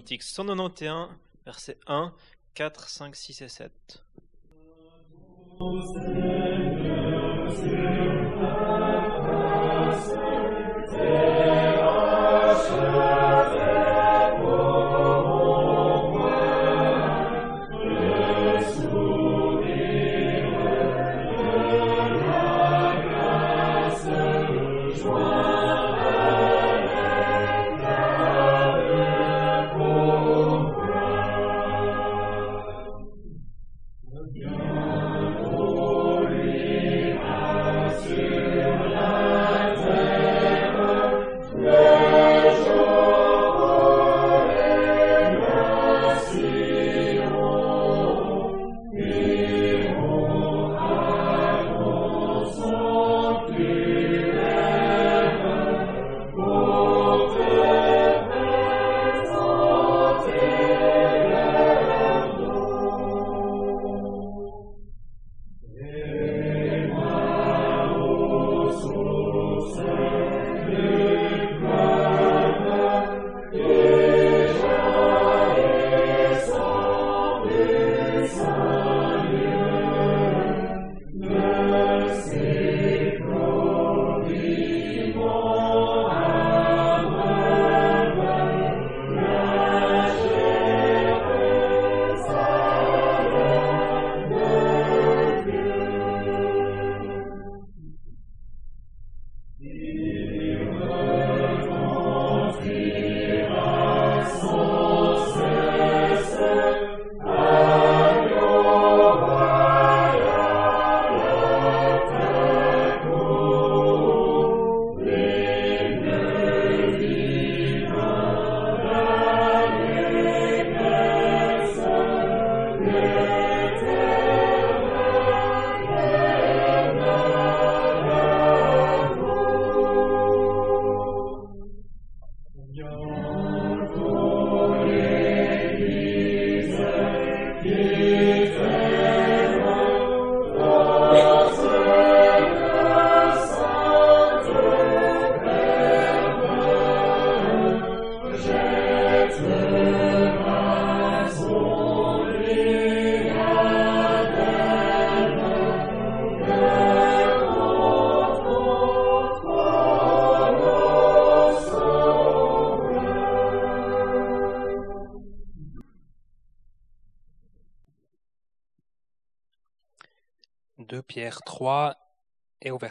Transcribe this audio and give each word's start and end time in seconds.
Cantique 0.00 0.22
191, 0.22 1.10
versets 1.44 1.76
1, 1.86 2.14
4, 2.54 2.88
5, 2.88 3.14
6 3.14 3.42
et 3.42 3.48
7. 3.48 4.02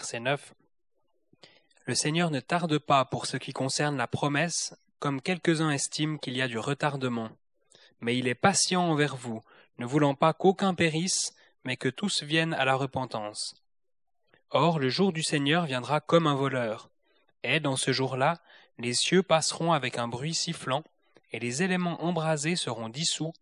Verset 0.09 0.21
9. 0.21 0.53
Le 1.85 1.93
Seigneur 1.93 2.31
ne 2.31 2.39
tarde 2.39 2.79
pas 2.79 3.05
pour 3.05 3.27
ce 3.27 3.37
qui 3.37 3.53
concerne 3.53 3.95
la 3.95 4.07
promesse, 4.07 4.73
comme 4.97 5.21
quelques-uns 5.21 5.69
estiment 5.69 6.17
qu'il 6.17 6.35
y 6.35 6.41
a 6.41 6.47
du 6.47 6.57
retardement. 6.57 7.29
Mais 8.01 8.17
il 8.17 8.27
est 8.27 8.33
patient 8.33 8.89
envers 8.89 9.15
vous, 9.15 9.43
ne 9.77 9.85
voulant 9.85 10.15
pas 10.15 10.33
qu'aucun 10.33 10.73
périsse, 10.73 11.35
mais 11.63 11.77
que 11.77 11.89
tous 11.89 12.23
viennent 12.23 12.55
à 12.55 12.65
la 12.65 12.73
repentance. 12.73 13.53
Or, 14.49 14.79
le 14.79 14.89
jour 14.89 15.13
du 15.13 15.21
Seigneur 15.21 15.67
viendra 15.67 15.99
comme 15.99 16.25
un 16.25 16.35
voleur. 16.35 16.89
Et, 17.43 17.59
dans 17.59 17.75
ce 17.75 17.91
jour-là, 17.91 18.41
les 18.79 18.95
cieux 18.95 19.21
passeront 19.21 19.73
avec 19.73 19.99
un 19.99 20.07
bruit 20.07 20.33
sifflant, 20.33 20.83
et 21.31 21.39
les 21.39 21.61
éléments 21.61 22.03
embrasés 22.03 22.55
seront 22.55 22.89
dissous, 22.89 23.33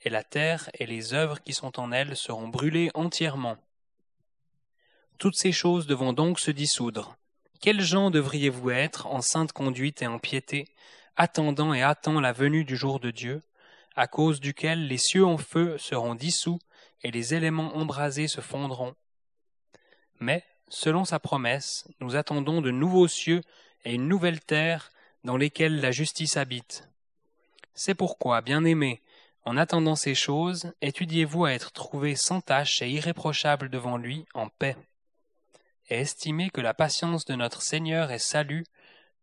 et 0.00 0.10
la 0.10 0.24
terre 0.24 0.70
et 0.74 0.86
les 0.86 1.14
œuvres 1.14 1.40
qui 1.40 1.52
sont 1.52 1.78
en 1.78 1.92
elle 1.92 2.16
seront 2.16 2.48
brûlées 2.48 2.90
entièrement. 2.94 3.58
Toutes 5.18 5.36
ces 5.36 5.52
choses 5.52 5.86
devront 5.86 6.12
donc 6.12 6.38
se 6.38 6.50
dissoudre. 6.50 7.16
Quels 7.62 7.80
gens 7.80 8.10
devriez-vous 8.10 8.68
être 8.70 9.06
en 9.06 9.22
sainte 9.22 9.52
conduite 9.52 10.02
et 10.02 10.06
en 10.06 10.18
piété, 10.18 10.68
attendant 11.16 11.72
et 11.72 11.82
hâtant 11.82 12.20
la 12.20 12.32
venue 12.32 12.64
du 12.64 12.76
jour 12.76 13.00
de 13.00 13.10
Dieu, 13.10 13.42
à 13.94 14.08
cause 14.08 14.40
duquel 14.40 14.88
les 14.88 14.98
cieux 14.98 15.24
en 15.24 15.38
feu 15.38 15.78
seront 15.78 16.14
dissous 16.14 16.58
et 17.02 17.10
les 17.10 17.32
éléments 17.32 17.74
embrasés 17.76 18.28
se 18.28 18.42
fondront? 18.42 18.94
Mais, 20.20 20.44
selon 20.68 21.06
sa 21.06 21.18
promesse, 21.18 21.88
nous 22.00 22.14
attendons 22.14 22.60
de 22.60 22.70
nouveaux 22.70 23.08
cieux 23.08 23.40
et 23.86 23.94
une 23.94 24.08
nouvelle 24.08 24.40
terre 24.40 24.90
dans 25.24 25.38
lesquelles 25.38 25.80
la 25.80 25.92
justice 25.92 26.36
habite. 26.36 26.90
C'est 27.74 27.94
pourquoi, 27.94 28.42
bien-aimés, 28.42 29.00
en 29.46 29.56
attendant 29.56 29.96
ces 29.96 30.14
choses, 30.14 30.74
étudiez-vous 30.82 31.46
à 31.46 31.52
être 31.52 31.72
trouvés 31.72 32.16
sans 32.16 32.42
tache 32.42 32.82
et 32.82 32.90
irréprochables 32.90 33.70
devant 33.70 33.96
lui 33.96 34.26
en 34.34 34.50
paix 34.50 34.76
et 35.88 36.00
estimez 36.00 36.50
que 36.50 36.60
la 36.60 36.74
patience 36.74 37.24
de 37.24 37.34
notre 37.34 37.62
Seigneur 37.62 38.10
est 38.10 38.18
salut, 38.18 38.64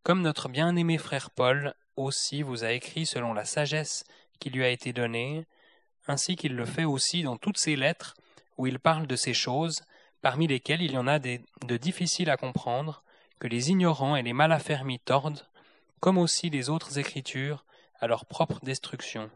comme 0.03 0.22
notre 0.22 0.50
bien-aimé 0.50 0.97
frère 0.97 1.29
Paul 1.29 1.74
aussi 1.96 2.41
vous 2.41 2.63
a 2.63 2.72
écrit 2.72 3.06
selon 3.06 3.34
la 3.34 3.46
sagesse 3.46 4.03
qui 4.40 4.50
lui 4.50 4.63
a 4.63 4.69
été 4.69 4.94
donnée, 4.94 5.46
ainsi 6.07 6.35
qu'il 6.35 6.56
le 6.56 6.66
fait 6.66 6.85
aussi 6.85 7.24
dans 7.24 7.38
toutes 7.38 7.57
ses 7.57 7.75
lettres 7.75 8.16
où 8.57 8.68
il 8.68 8.79
parle 8.79 9.07
de 9.07 9.16
ces 9.16 9.34
choses, 9.34 9.81
parmi 10.22 10.47
lesquelles 10.47 10.81
il 10.81 10.94
y 10.94 10.97
en 10.97 11.07
a 11.07 11.19
de 11.19 11.78
difficiles 11.78 12.29
à 12.29 12.38
comprendre, 12.38 13.03
que 13.40 13.47
les 13.47 13.72
ignorants 13.72 14.16
et 14.16 14.24
les 14.24 14.34
mal 14.34 14.51
affermis 14.51 15.00
tordent, 15.00 15.47
comme 16.00 16.18
aussi 16.18 16.50
les 16.50 16.69
autres 16.69 16.97
écritures, 16.97 17.66
à 18.00 18.07
leur 18.07 18.25
propre 18.25 18.59
destruction. 18.63 19.30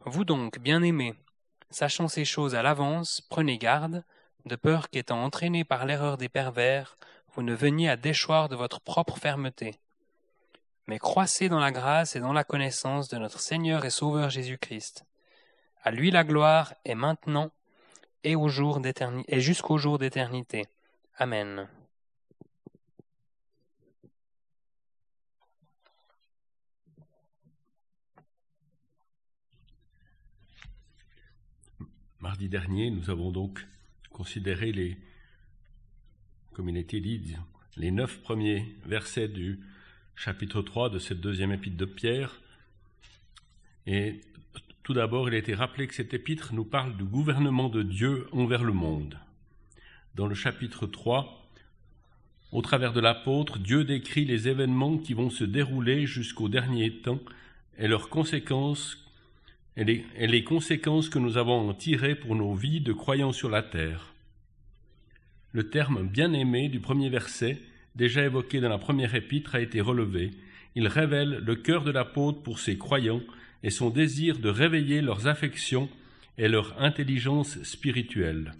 Vous 0.00 0.24
donc, 0.24 0.58
bien-aimés, 0.58 1.14
sachant 1.70 2.08
ces 2.08 2.24
choses 2.24 2.54
à 2.54 2.62
l'avance, 2.62 3.20
prenez 3.30 3.58
garde, 3.58 4.04
de 4.46 4.56
peur 4.56 4.90
qu'étant 4.90 5.22
entraîné 5.24 5.64
par 5.64 5.86
l'erreur 5.86 6.16
des 6.16 6.28
pervers, 6.28 6.96
vous 7.34 7.42
ne 7.42 7.54
veniez 7.54 7.88
à 7.88 7.96
déchoir 7.96 8.48
de 8.48 8.56
votre 8.56 8.80
propre 8.80 9.16
fermeté. 9.16 9.78
Mais 10.86 10.98
croissez 10.98 11.48
dans 11.48 11.60
la 11.60 11.72
grâce 11.72 12.14
et 12.14 12.20
dans 12.20 12.32
la 12.32 12.44
connaissance 12.44 13.08
de 13.08 13.16
notre 13.16 13.40
Seigneur 13.40 13.84
et 13.84 13.90
Sauveur 13.90 14.30
Jésus-Christ. 14.30 15.04
À 15.82 15.90
lui 15.90 16.10
la 16.10 16.24
gloire 16.24 16.74
est 16.84 16.94
maintenant 16.94 17.50
et, 18.22 18.34
et 18.34 19.40
jusqu'au 19.40 19.78
jour 19.78 19.98
d'éternité. 19.98 20.66
Amen. 21.16 21.68
Mardi 32.20 32.48
dernier, 32.48 32.90
nous 32.90 33.10
avons 33.10 33.30
donc 33.30 33.66
considérer 34.14 34.70
les, 34.72 34.96
comme 36.52 36.68
il 36.68 36.76
a 36.76 36.80
été 36.80 37.00
dit, 37.00 37.34
les 37.76 37.90
neuf 37.90 38.22
premiers 38.22 38.76
versets 38.86 39.28
du 39.28 39.58
chapitre 40.14 40.62
3 40.62 40.88
de 40.88 41.00
cette 41.00 41.20
deuxième 41.20 41.50
épître 41.50 41.76
de 41.76 41.84
Pierre. 41.84 42.40
Et 43.86 44.20
tout 44.84 44.94
d'abord, 44.94 45.28
il 45.28 45.34
a 45.34 45.38
été 45.38 45.52
rappelé 45.52 45.88
que 45.88 45.94
cet 45.94 46.14
épître 46.14 46.54
nous 46.54 46.64
parle 46.64 46.96
du 46.96 47.04
gouvernement 47.04 47.68
de 47.68 47.82
Dieu 47.82 48.28
envers 48.30 48.62
le 48.62 48.72
monde. 48.72 49.18
Dans 50.14 50.28
le 50.28 50.36
chapitre 50.36 50.86
3, 50.86 51.44
au 52.52 52.62
travers 52.62 52.92
de 52.92 53.00
l'apôtre, 53.00 53.58
Dieu 53.58 53.82
décrit 53.82 54.24
les 54.24 54.46
événements 54.46 54.96
qui 54.96 55.12
vont 55.12 55.30
se 55.30 55.42
dérouler 55.42 56.06
jusqu'au 56.06 56.48
dernier 56.48 57.00
temps 57.00 57.20
et 57.78 57.88
leurs 57.88 58.10
conséquences 58.10 59.03
et 59.76 59.84
les, 59.84 60.44
conséquences 60.44 61.08
que 61.08 61.18
nous 61.18 61.36
avons 61.36 61.68
en 61.68 61.74
tirées 61.74 62.14
pour 62.14 62.36
nos 62.36 62.54
vies 62.54 62.80
de 62.80 62.92
croyants 62.92 63.32
sur 63.32 63.50
la 63.50 63.62
terre. 63.62 64.14
Le 65.52 65.68
terme 65.68 66.06
bien-aimé 66.06 66.68
du 66.68 66.80
premier 66.80 67.08
verset, 67.08 67.58
déjà 67.96 68.24
évoqué 68.24 68.60
dans 68.60 68.68
la 68.68 68.78
première 68.78 69.14
épître, 69.14 69.54
a 69.54 69.60
été 69.60 69.80
relevé. 69.80 70.30
Il 70.76 70.86
révèle 70.86 71.42
le 71.44 71.56
cœur 71.56 71.84
de 71.84 71.90
l'apôtre 71.90 72.42
pour 72.42 72.58
ses 72.58 72.78
croyants 72.78 73.22
et 73.62 73.70
son 73.70 73.90
désir 73.90 74.38
de 74.38 74.48
réveiller 74.48 75.00
leurs 75.00 75.26
affections 75.26 75.88
et 76.38 76.48
leur 76.48 76.80
intelligence 76.80 77.62
spirituelle. 77.62 78.52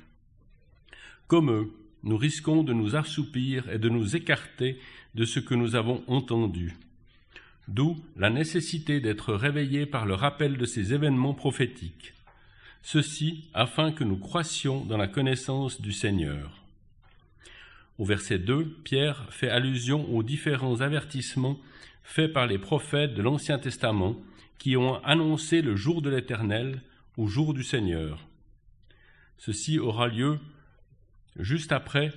Comme 1.26 1.50
eux, 1.50 1.72
nous 2.02 2.16
risquons 2.16 2.62
de 2.62 2.72
nous 2.72 2.96
assoupir 2.96 3.68
et 3.70 3.78
de 3.78 3.88
nous 3.88 4.14
écarter 4.16 4.78
de 5.14 5.24
ce 5.24 5.40
que 5.40 5.54
nous 5.54 5.74
avons 5.74 6.02
entendu. 6.06 6.74
D'où 7.68 7.96
la 8.16 8.30
nécessité 8.30 9.00
d'être 9.00 9.32
réveillés 9.34 9.86
par 9.86 10.04
le 10.04 10.14
rappel 10.14 10.58
de 10.58 10.66
ces 10.66 10.92
événements 10.92 11.34
prophétiques. 11.34 12.12
Ceci 12.82 13.48
afin 13.54 13.92
que 13.92 14.04
nous 14.04 14.18
croissions 14.18 14.84
dans 14.84 14.98
la 14.98 15.08
connaissance 15.08 15.80
du 15.80 15.92
Seigneur. 15.92 16.62
Au 17.98 18.04
verset 18.04 18.38
2, 18.38 18.64
Pierre 18.84 19.26
fait 19.30 19.48
allusion 19.48 20.12
aux 20.14 20.22
différents 20.22 20.80
avertissements 20.80 21.58
faits 22.02 22.32
par 22.32 22.46
les 22.46 22.58
prophètes 22.58 23.14
de 23.14 23.22
l'Ancien 23.22 23.58
Testament 23.58 24.16
qui 24.58 24.76
ont 24.76 25.02
annoncé 25.04 25.62
le 25.62 25.76
jour 25.76 26.02
de 26.02 26.10
l'Éternel 26.10 26.82
au 27.16 27.26
jour 27.26 27.54
du 27.54 27.62
Seigneur. 27.62 28.26
Ceci 29.38 29.78
aura 29.78 30.08
lieu 30.08 30.38
juste 31.38 31.72
après, 31.72 32.12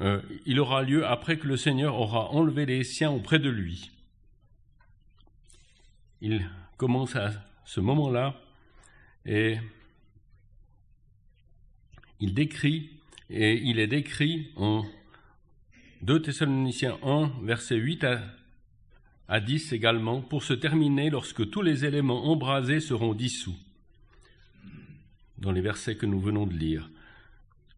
euh, 0.00 0.20
il 0.46 0.60
aura 0.60 0.82
lieu 0.82 1.06
après 1.06 1.36
que 1.36 1.46
le 1.46 1.56
Seigneur 1.56 1.96
aura 1.96 2.30
enlevé 2.30 2.66
les 2.66 2.84
siens 2.84 3.10
auprès 3.10 3.38
de 3.38 3.50
lui. 3.50 3.90
Il 6.24 6.48
commence 6.76 7.16
à 7.16 7.32
ce 7.64 7.80
moment-là 7.80 8.40
et 9.26 9.56
il 12.20 12.32
décrit, 12.32 12.90
et 13.28 13.54
il 13.54 13.80
est 13.80 13.88
décrit 13.88 14.52
en 14.54 14.84
2 16.02 16.22
Thessaloniciens 16.22 16.96
1, 17.02 17.32
versets 17.42 17.74
8 17.74 18.04
à, 18.04 18.20
à 19.26 19.40
10 19.40 19.72
également, 19.72 20.20
pour 20.20 20.44
se 20.44 20.52
terminer 20.52 21.10
lorsque 21.10 21.50
tous 21.50 21.60
les 21.60 21.84
éléments 21.84 22.30
embrasés 22.30 22.78
seront 22.78 23.14
dissous, 23.14 23.58
dans 25.38 25.50
les 25.50 25.60
versets 25.60 25.96
que 25.96 26.06
nous 26.06 26.20
venons 26.20 26.46
de 26.46 26.54
lire, 26.54 26.88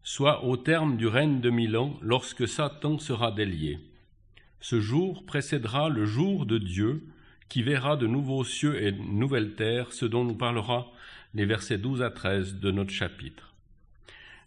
soit 0.03 0.45
au 0.45 0.55
terme 0.55 0.97
du 0.97 1.07
règne 1.07 1.41
de 1.41 1.49
mille 1.49 1.75
ans, 1.75 1.97
lorsque 1.99 2.47
Satan 2.47 2.99
sera 2.99 3.31
délié. 3.31 3.79
Ce 4.59 4.79
jour 4.79 5.25
précédera 5.25 5.89
le 5.89 6.05
jour 6.05 6.45
de 6.45 6.59
Dieu, 6.59 7.07
qui 7.49 7.63
verra 7.63 7.95
de 7.95 8.07
nouveaux 8.07 8.43
cieux 8.43 8.81
et 8.81 8.91
de 8.91 9.01
nouvelles 9.01 9.55
terres, 9.55 9.93
ce 9.93 10.05
dont 10.05 10.23
nous 10.23 10.35
parlera 10.35 10.91
les 11.33 11.45
versets 11.45 11.77
12 11.77 12.01
à 12.01 12.09
13 12.09 12.59
de 12.59 12.71
notre 12.71 12.91
chapitre. 12.91 13.53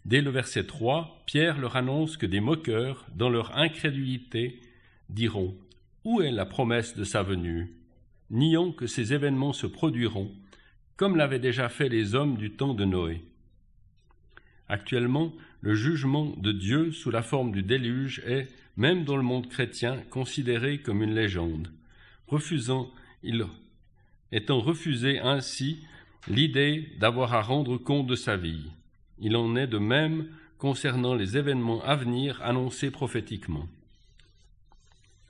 Dès 0.05 0.21
le 0.21 0.31
verset 0.31 0.65
3, 0.65 1.23
Pierre 1.25 1.59
leur 1.59 1.75
annonce 1.75 2.17
que 2.17 2.25
des 2.25 2.39
moqueurs, 2.39 3.05
dans 3.15 3.29
leur 3.29 3.57
incrédulité, 3.57 4.59
diront 5.09 5.55
Où 6.03 6.21
est 6.21 6.31
la 6.31 6.45
promesse 6.45 6.95
de 6.95 7.03
sa 7.03 7.21
venue? 7.21 7.73
Nions 8.31 8.71
que 8.71 8.87
ces 8.87 9.13
événements 9.13 9.53
se 9.53 9.67
produiront, 9.67 10.31
comme 10.95 11.15
l'avaient 11.15 11.39
déjà 11.39 11.69
fait 11.69 11.89
les 11.89 12.15
hommes 12.15 12.37
du 12.37 12.51
temps 12.51 12.73
de 12.73 12.85
Noé. 12.85 13.21
Actuellement, 14.67 15.33
le 15.61 15.73
jugement 15.73 16.33
de 16.37 16.51
Dieu 16.51 16.91
sous 16.91 17.11
la 17.11 17.21
forme 17.21 17.51
du 17.51 17.63
déluge 17.63 18.21
est, 18.25 18.47
même 18.77 19.03
dans 19.03 19.17
le 19.17 19.23
monde 19.23 19.49
chrétien, 19.49 19.97
considéré 20.09 20.79
comme 20.79 21.01
une 21.01 21.15
légende 21.15 21.69
refusant, 22.29 22.89
il, 23.23 23.45
étant 24.31 24.59
refusé 24.59 25.19
ainsi 25.19 25.83
l'idée 26.27 26.89
d'avoir 26.99 27.33
à 27.33 27.41
rendre 27.41 27.77
compte 27.77 28.07
de 28.07 28.15
sa 28.15 28.37
vie. 28.37 28.69
Il 29.19 29.35
en 29.35 29.55
est 29.55 29.67
de 29.67 29.77
même 29.77 30.27
concernant 30.57 31.15
les 31.15 31.37
événements 31.37 31.81
à 31.83 31.95
venir 31.95 32.41
annoncés 32.41 32.91
prophétiquement. 32.91 33.67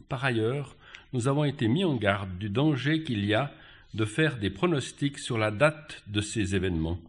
Par 0.08 0.26
ailleurs, 0.26 0.76
nous 1.14 1.28
avons 1.28 1.44
été 1.44 1.68
mis 1.68 1.86
en 1.86 1.96
garde 1.96 2.38
du 2.38 2.50
danger 2.50 3.04
qu'il 3.04 3.26
y 3.26 3.34
a 3.34 3.54
de 3.94 4.06
faire 4.06 4.38
des 4.38 4.50
pronostics 4.50 5.20
sur 5.20 5.38
la 5.38 5.52
date 5.52 6.04
de 6.08 6.22
ces 6.22 6.56
événements. 6.56 7.00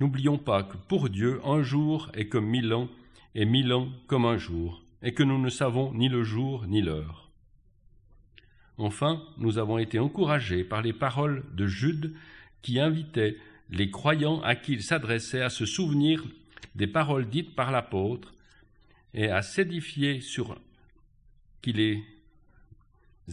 N'oublions 0.00 0.38
pas 0.38 0.62
que 0.62 0.76
pour 0.88 1.08
Dieu, 1.08 1.40
un 1.44 1.62
jour 1.62 2.10
est 2.14 2.28
comme 2.28 2.46
mille 2.46 2.72
ans, 2.72 2.88
et 3.34 3.44
mille 3.44 3.72
ans 3.72 3.88
comme 4.06 4.24
un 4.24 4.36
jour, 4.36 4.82
et 5.02 5.12
que 5.12 5.22
nous 5.22 5.38
ne 5.38 5.50
savons 5.50 5.92
ni 5.92 6.08
le 6.08 6.22
jour 6.22 6.66
ni 6.66 6.82
l'heure. 6.82 7.21
Enfin, 8.78 9.22
nous 9.38 9.58
avons 9.58 9.78
été 9.78 9.98
encouragés 9.98 10.64
par 10.64 10.82
les 10.82 10.92
paroles 10.92 11.44
de 11.54 11.66
Jude 11.66 12.14
qui 12.62 12.80
invitaient 12.80 13.36
les 13.70 13.90
croyants 13.90 14.40
à 14.42 14.54
qui 14.54 14.72
il 14.72 14.82
s'adressait 14.82 15.42
à 15.42 15.50
se 15.50 15.66
souvenir 15.66 16.24
des 16.74 16.86
paroles 16.86 17.28
dites 17.28 17.54
par 17.54 17.70
l'apôtre 17.70 18.32
et 19.14 19.28
à 19.28 19.42
s'édifier 19.42 20.20
sur 20.20 20.58
qui 21.60 21.72
les 21.72 22.02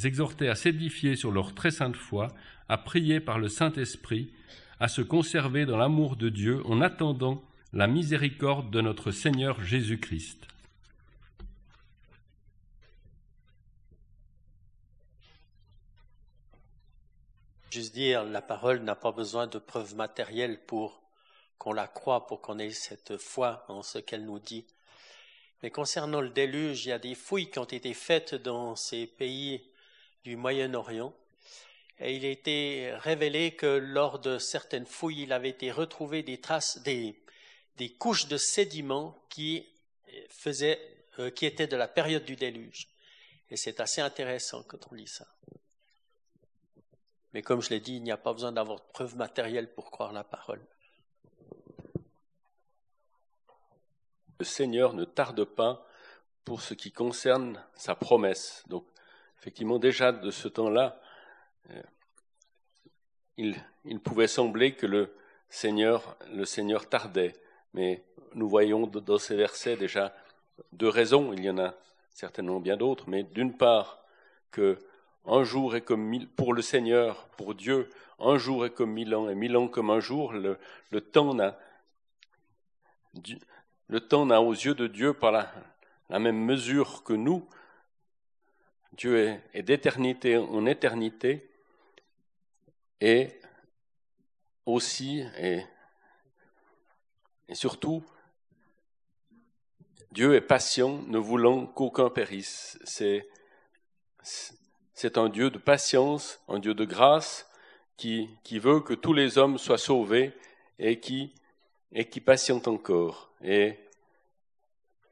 exhortait 0.04 0.50
à 0.50 0.56
s'édifier 0.56 1.16
sur 1.16 1.32
leur 1.32 1.56
très 1.56 1.72
sainte 1.72 1.96
foi, 1.96 2.28
à 2.68 2.78
prier 2.78 3.20
par 3.20 3.40
le 3.40 3.50
Saint-Esprit, 3.50 4.32
à 4.80 4.88
se 4.88 5.02
conserver 5.02 5.66
dans 5.66 5.78
l'amour 5.78 6.16
de 6.16 6.30
Dieu 6.30 6.62
en 6.66 6.82
attendant 6.82 7.44
la 7.74 7.88
miséricorde 7.88 8.72
de 8.72 8.82
notre 8.82 9.12
Seigneur 9.12 9.62
Jésus-Christ. 9.64 10.48
Juste 17.72 17.94
dire, 17.94 18.24
la 18.24 18.42
parole 18.42 18.80
n'a 18.80 18.96
pas 18.96 19.12
besoin 19.12 19.46
de 19.46 19.60
preuves 19.60 19.96
matérielles 19.96 20.60
pour 20.66 21.04
qu'on 21.60 21.72
la 21.72 21.88
croie, 21.88 22.26
pour 22.26 22.42
qu'on 22.42 22.58
ait 22.58 22.72
cette 22.72 23.18
foi 23.18 23.64
en 23.68 23.84
ce 23.84 24.00
qu'elle 24.00 24.26
nous 24.26 24.40
dit. 24.40 24.66
Mais 25.62 25.70
concernant 25.70 26.22
le 26.22 26.30
déluge, 26.30 26.86
il 26.86 26.90
y 26.90 26.92
a 26.94 27.00
des 27.00 27.14
fouilles 27.14 27.52
qui 27.52 27.60
ont 27.60 27.66
été 27.66 27.94
faites 27.94 28.34
dans 28.34 28.76
ces 28.76 29.06
pays 29.06 29.70
du 30.24 30.36
Moyen-Orient. 30.36 31.14
Et 32.00 32.16
il 32.16 32.26
a 32.26 32.30
été 32.30 32.92
révélé 32.96 33.56
que 33.56 33.68
lors 33.68 34.18
de 34.18 34.40
certaines 34.40 34.88
fouilles, 34.88 35.24
il 35.24 35.34
avait 35.34 35.50
été 35.50 35.70
retrouvé 35.70 36.24
des 36.24 36.40
traces, 36.40 36.82
des, 36.82 37.22
des 37.76 37.92
couches 37.92 38.28
de 38.28 38.38
sédiments 38.38 39.16
qui 39.30 39.68
faisaient, 40.30 40.80
euh, 41.20 41.30
qui 41.30 41.46
étaient 41.46 41.68
de 41.68 41.76
la 41.76 41.88
période 41.88 42.26
du 42.26 42.36
déluge. 42.36 42.88
Et 43.52 43.58
c'est 43.58 43.80
assez 43.80 44.02
intéressant 44.02 44.64
quand 44.64 44.92
on 44.92 44.96
lit 44.96 45.08
ça. 45.08 45.28
Mais 47.34 47.42
comme 47.42 47.62
je 47.62 47.70
l'ai 47.70 47.80
dit, 47.80 47.96
il 47.98 48.04
n'y 48.04 48.12
a 48.12 48.18
pas 48.18 48.34
besoin 48.34 48.52
d'avoir 48.52 48.80
de 48.80 48.86
preuves 48.92 49.16
matérielles 49.16 49.72
pour 49.72 49.92
croire 49.92 50.14
la 50.14 50.24
parole. 50.24 50.62
Le 54.40 54.46
Seigneur 54.46 54.94
ne 54.94 55.04
tarde 55.04 55.44
pas 55.44 55.86
pour 56.46 56.62
ce 56.62 56.74
qui 56.74 56.92
concerne 56.92 57.64
sa 57.76 57.94
promesse. 57.94 58.64
Donc, 58.68 58.86
effectivement, 59.38 59.78
déjà 59.78 60.12
de 60.12 60.32
ce 60.32 60.48
temps-là, 60.48 61.00
euh, 61.70 61.84
il, 63.38 63.56
il, 63.86 64.00
pouvait 64.00 64.28
sembler 64.28 64.74
que 64.76 64.88
le 64.88 65.14
Seigneur, 65.50 66.18
le 66.32 66.46
Seigneur 66.46 66.90
tardait. 66.90 67.34
Mais 67.74 68.04
nous 68.34 68.50
voyons 68.50 68.88
dans 68.88 69.18
ces 69.18 69.36
versets 69.36 69.76
déjà 69.76 70.16
deux 70.72 70.90
raisons. 70.90 71.34
Il 71.34 71.44
y 71.44 71.50
en 71.50 71.60
a 71.60 71.76
certainement 72.14 72.60
bien 72.60 72.78
d'autres, 72.78 73.10
mais 73.10 73.24
d'une 73.24 73.56
part 73.56 74.04
que 74.52 74.80
un 75.30 75.44
jour 75.44 75.76
est 75.76 75.82
comme 75.82 76.04
mille, 76.04 76.28
pour 76.28 76.54
le 76.54 76.62
Seigneur, 76.62 77.28
pour 77.38 77.54
Dieu, 77.54 77.90
un 78.20 78.38
jour 78.38 78.66
est 78.66 78.72
comme 78.72 78.92
mille 78.92 79.14
ans, 79.14 79.30
et 79.30 79.36
mille 79.36 79.56
ans 79.56 79.68
comme 79.68 79.92
un 79.92 80.00
jour. 80.00 80.34
Le, 80.34 80.58
temps 81.02 81.34
n'a, 81.34 81.58
le 83.88 84.00
temps 84.00 84.26
n'a 84.26 84.42
aux 84.42 84.54
yeux 84.54 84.74
de 84.74 84.88
Dieu 84.88 85.14
pas 85.14 85.32
la, 86.10 86.20
même 86.20 86.44
mesure 86.44 87.04
que 87.04 87.14
nous. 87.14 87.48
Dieu 88.94 89.40
est, 89.54 89.62
d'éternité 89.62 90.36
en 90.36 90.66
éternité, 90.66 91.50
et 93.00 93.40
aussi 94.66 95.24
et, 95.38 95.64
surtout, 97.54 98.04
Dieu 100.12 100.34
est 100.34 100.42
patient, 100.42 101.04
ne 101.08 101.20
voulant 101.20 101.68
qu'aucun 101.68 102.10
périsse. 102.10 102.80
C'est 102.84 103.28
un 105.18 105.30
Dieu 105.30 105.50
de 105.50 105.58
patience, 105.58 106.40
un 106.48 106.60
Dieu 106.60 106.74
de 106.74 106.86
grâce, 106.86 107.50
qui, 107.98 108.30
qui 108.44 108.60
veut 108.60 108.80
que 108.80 108.94
tous 108.94 109.14
les 109.14 109.38
hommes 109.38 109.58
soient 109.58 109.78
sauvés 109.78 110.34
et 110.78 111.00
qui, 111.00 111.34
et 111.92 112.06
qui 112.06 112.22
patiente 112.22 112.68
encore. 112.68 113.32
Et 113.44 113.78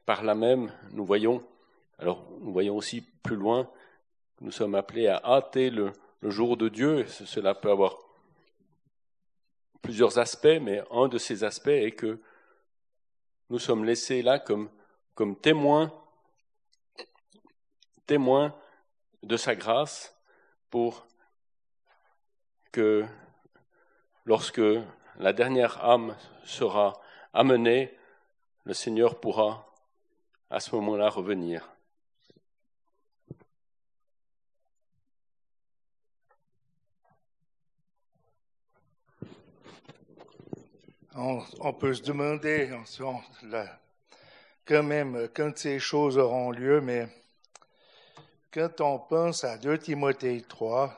par 0.06 0.22
là 0.24 0.34
même, 0.34 0.72
nous 0.92 1.04
voyons, 1.04 1.44
alors 1.98 2.26
nous 2.40 2.52
voyons 2.52 2.76
aussi 2.76 3.02
plus 3.22 3.36
loin, 3.36 3.70
nous 4.40 4.52
sommes 4.52 4.74
appelés 4.74 5.08
à 5.08 5.20
hâter 5.24 5.70
le, 5.70 5.92
le 6.20 6.30
jour 6.30 6.56
de 6.56 6.68
Dieu. 6.68 7.06
Cela 7.06 7.54
peut 7.54 7.70
avoir 7.70 7.98
plusieurs 9.82 10.18
aspects, 10.18 10.58
mais 10.60 10.82
un 10.90 11.08
de 11.08 11.18
ces 11.18 11.44
aspects 11.44 11.68
est 11.68 11.92
que 11.92 12.20
nous 13.50 13.58
sommes 13.58 13.84
laissés 13.84 14.22
là 14.22 14.38
comme, 14.38 14.70
comme 15.14 15.36
témoins, 15.36 15.92
témoins 18.06 18.54
de 19.22 19.36
sa 19.36 19.54
grâce 19.54 20.14
pour 20.70 21.06
que 22.72 23.04
lorsque 24.24 24.60
la 25.18 25.32
dernière 25.32 25.84
âme 25.84 26.16
sera 26.44 27.00
amenée, 27.32 27.96
le 28.64 28.74
Seigneur 28.74 29.18
pourra 29.20 29.66
à 30.50 30.60
ce 30.60 30.74
moment-là 30.76 31.08
revenir. 31.08 31.68
On, 41.60 41.72
peut 41.72 41.94
se 41.94 42.02
demander 42.02 42.70
quand 44.64 44.82
même 44.84 45.28
quand 45.34 45.56
ces 45.58 45.80
choses 45.80 46.16
auront 46.16 46.52
lieu, 46.52 46.80
mais 46.80 47.08
quand 48.52 48.80
on 48.80 48.98
pense 48.98 49.44
à 49.44 49.58
2 49.58 49.78
Timothée 49.78 50.42
3, 50.42 50.94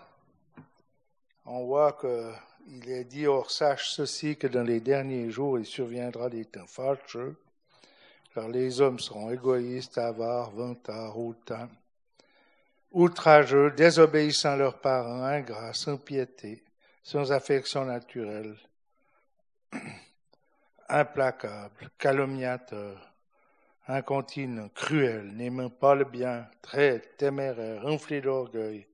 on 1.46 1.64
voit 1.64 1.92
qu'il 1.94 2.90
est 2.90 3.04
dit, 3.04 3.26
or 3.26 3.50
sache 3.50 3.90
ceci, 3.90 4.36
que 4.36 4.46
dans 4.46 4.62
les 4.62 4.80
derniers 4.80 5.30
jours, 5.30 5.58
il 5.58 5.66
surviendra 5.66 6.28
des 6.28 6.44
temps 6.44 6.66
fâcheux, 6.66 7.36
car 8.34 8.48
les 8.48 8.80
hommes 8.80 9.00
seront 9.00 9.30
égoïstes, 9.30 9.98
avares, 9.98 10.52
vantards, 10.52 11.18
hautains, 11.18 11.68
outrageux, 12.92 13.72
désobéissant 13.72 14.54
leurs 14.56 14.78
parents, 14.78 15.24
ingrats, 15.24 15.74
sans 15.74 15.96
piété, 15.96 16.62
sans 17.02 17.32
affection 17.32 17.84
naturelle, 17.84 18.56
implacable, 20.88 21.90
incontinent, 23.90 24.68
cruel, 24.74 25.32
n'aimant 25.34 25.70
pas 25.70 25.94
le 25.94 26.04
bien, 26.04 26.48
très 26.62 27.00
téméraire, 27.18 27.84
enflé 27.86 28.20
d'orgueil, 28.20 28.86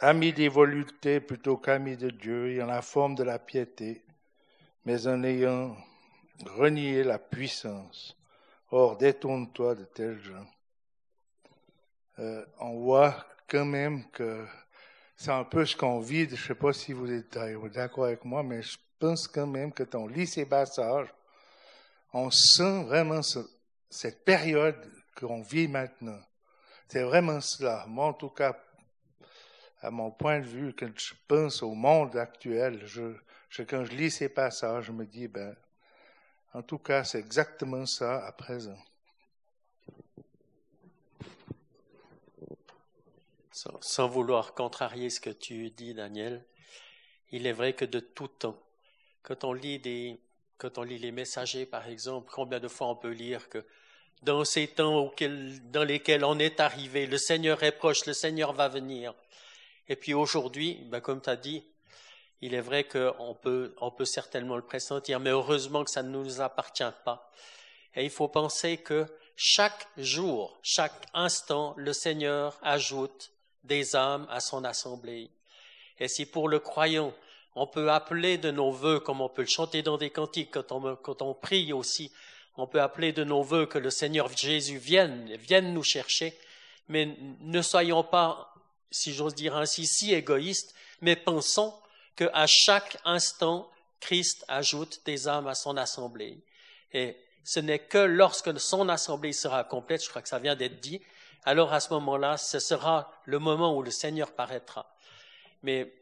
ami 0.00 0.32
des 0.32 0.48
voluptés 0.48 1.20
plutôt 1.20 1.56
qu'ami 1.56 1.96
de 1.96 2.10
Dieu, 2.10 2.52
ayant 2.52 2.66
la 2.66 2.82
forme 2.82 3.14
de 3.14 3.22
la 3.22 3.38
piété, 3.38 4.04
mais 4.84 5.06
en 5.06 5.22
ayant 5.22 5.76
renié 6.46 7.02
la 7.04 7.18
puissance. 7.18 8.16
Or, 8.70 8.96
détourne-toi 8.96 9.74
de 9.74 9.84
tels 9.84 10.20
gens. 10.20 10.46
Euh, 12.18 12.44
on 12.60 12.78
voit 12.78 13.26
quand 13.48 13.64
même 13.64 14.08
que 14.10 14.46
c'est 15.16 15.32
un 15.32 15.44
peu 15.44 15.66
ce 15.66 15.76
qu'on 15.76 16.00
vit. 16.00 16.26
Je 16.26 16.32
ne 16.32 16.36
sais 16.36 16.54
pas 16.54 16.72
si 16.72 16.92
vous 16.92 17.10
êtes 17.10 17.36
d'accord 17.74 18.04
avec 18.04 18.24
moi, 18.24 18.42
mais 18.42 18.62
je 18.62 18.78
pense 18.98 19.26
quand 19.26 19.46
même 19.46 19.72
que 19.72 19.84
on 19.94 20.06
lit 20.06 20.26
ces 20.26 20.46
passages, 20.46 21.08
on 22.12 22.30
sent 22.30 22.84
vraiment 22.84 23.20
cette 23.90 24.24
période 24.24 24.90
qu'on 25.16 25.42
vit 25.42 25.68
maintenant. 25.68 26.20
C'est 26.88 27.02
vraiment 27.02 27.40
cela. 27.40 27.84
Moi, 27.86 28.06
en 28.06 28.12
tout 28.12 28.30
cas, 28.30 28.56
à 29.80 29.90
mon 29.90 30.10
point 30.10 30.40
de 30.40 30.46
vue, 30.46 30.74
quand 30.74 30.90
je 30.96 31.14
pense 31.28 31.62
au 31.62 31.74
monde 31.74 32.16
actuel, 32.16 32.84
quand 33.68 33.84
je 33.84 33.92
lis 33.92 34.10
ces 34.10 34.28
passages, 34.28 34.84
je 34.84 34.92
me 34.92 35.06
dis, 35.06 35.28
ben, 35.28 35.54
en 36.52 36.62
tout 36.62 36.78
cas, 36.78 37.04
c'est 37.04 37.20
exactement 37.20 37.86
ça 37.86 38.26
à 38.26 38.32
présent. 38.32 38.78
sans, 43.80 44.08
vouloir 44.08 44.54
contrarier 44.54 45.10
ce 45.10 45.20
que 45.20 45.30
tu 45.30 45.70
dis, 45.70 45.94
Daniel, 45.94 46.44
il 47.30 47.46
est 47.46 47.52
vrai 47.52 47.74
que 47.74 47.84
de 47.84 48.00
tout 48.00 48.28
temps, 48.28 48.58
quand 49.22 49.44
on 49.44 49.52
lit 49.52 49.78
des, 49.78 50.20
quand 50.60 50.76
on 50.76 50.82
lit 50.82 50.98
les 50.98 51.10
messagers, 51.10 51.64
par 51.64 51.88
exemple, 51.88 52.30
combien 52.30 52.60
de 52.60 52.68
fois 52.68 52.88
on 52.88 52.96
peut 52.96 53.10
lire 53.10 53.48
que 53.48 53.64
dans 54.22 54.44
ces 54.44 54.68
temps 54.68 55.10
dans 55.72 55.84
lesquels 55.84 56.24
on 56.24 56.38
est 56.38 56.60
arrivé, 56.60 57.06
le 57.06 57.16
Seigneur 57.16 57.62
est 57.62 57.72
proche, 57.72 58.04
le 58.04 58.12
Seigneur 58.12 58.52
va 58.52 58.68
venir. 58.68 59.14
Et 59.88 59.96
puis 59.96 60.12
aujourd'hui, 60.12 60.78
ben 60.90 61.00
comme 61.00 61.22
tu 61.22 61.30
as 61.30 61.36
dit, 61.36 61.64
il 62.42 62.54
est 62.54 62.60
vrai 62.60 62.84
qu'on 62.84 63.36
on 63.80 63.90
peut 63.90 64.04
certainement 64.04 64.56
le 64.56 64.62
pressentir, 64.62 65.18
mais 65.18 65.30
heureusement 65.30 65.84
que 65.84 65.90
ça 65.90 66.02
ne 66.02 66.10
nous 66.10 66.42
appartient 66.42 66.84
pas. 67.04 67.30
Et 67.94 68.04
il 68.04 68.10
faut 68.10 68.28
penser 68.28 68.76
que 68.76 69.06
chaque 69.36 69.88
jour, 69.96 70.60
chaque 70.62 71.06
instant, 71.14 71.74
le 71.78 71.94
Seigneur 71.94 72.58
ajoute 72.62 73.32
des 73.64 73.96
âmes 73.96 74.26
à 74.28 74.40
son 74.40 74.64
assemblée. 74.64 75.30
Et 75.98 76.08
si 76.08 76.26
pour 76.26 76.48
le 76.48 76.58
croyant, 76.58 77.14
on 77.54 77.66
peut 77.66 77.90
appeler 77.90 78.38
de 78.38 78.50
nos 78.50 78.70
voeux, 78.70 79.00
comme 79.00 79.20
on 79.20 79.28
peut 79.28 79.42
le 79.42 79.48
chanter 79.48 79.82
dans 79.82 79.96
des 79.96 80.10
cantiques, 80.10 80.50
quand 80.52 80.72
on, 80.72 80.96
quand 80.96 81.22
on 81.22 81.34
prie 81.34 81.72
aussi, 81.72 82.12
on 82.56 82.66
peut 82.66 82.80
appeler 82.80 83.12
de 83.12 83.24
nos 83.24 83.42
voeux 83.42 83.66
que 83.66 83.78
le 83.78 83.90
Seigneur 83.90 84.28
Jésus 84.36 84.78
vienne, 84.78 85.34
vienne 85.36 85.72
nous 85.72 85.82
chercher, 85.82 86.36
mais 86.88 87.16
ne 87.40 87.62
soyons 87.62 88.04
pas, 88.04 88.54
si 88.90 89.12
j'ose 89.12 89.34
dire 89.34 89.56
ainsi, 89.56 89.86
si 89.86 90.12
égoïstes, 90.12 90.74
mais 91.00 91.16
pensons 91.16 91.74
qu'à 92.16 92.46
chaque 92.46 92.98
instant, 93.04 93.70
Christ 94.00 94.44
ajoute 94.48 95.00
des 95.04 95.28
âmes 95.28 95.46
à 95.46 95.54
son 95.54 95.76
assemblée. 95.76 96.38
Et 96.92 97.16
ce 97.44 97.60
n'est 97.60 97.78
que 97.78 97.98
lorsque 97.98 98.58
son 98.58 98.88
assemblée 98.88 99.32
sera 99.32 99.64
complète, 99.64 100.02
je 100.04 100.08
crois 100.08 100.22
que 100.22 100.28
ça 100.28 100.38
vient 100.38 100.56
d'être 100.56 100.80
dit, 100.80 101.00
alors 101.44 101.72
à 101.72 101.80
ce 101.80 101.92
moment-là, 101.94 102.36
ce 102.36 102.58
sera 102.58 103.12
le 103.24 103.38
moment 103.38 103.76
où 103.76 103.82
le 103.82 103.90
Seigneur 103.90 104.32
paraîtra. 104.32 104.94
Mais 105.62 105.92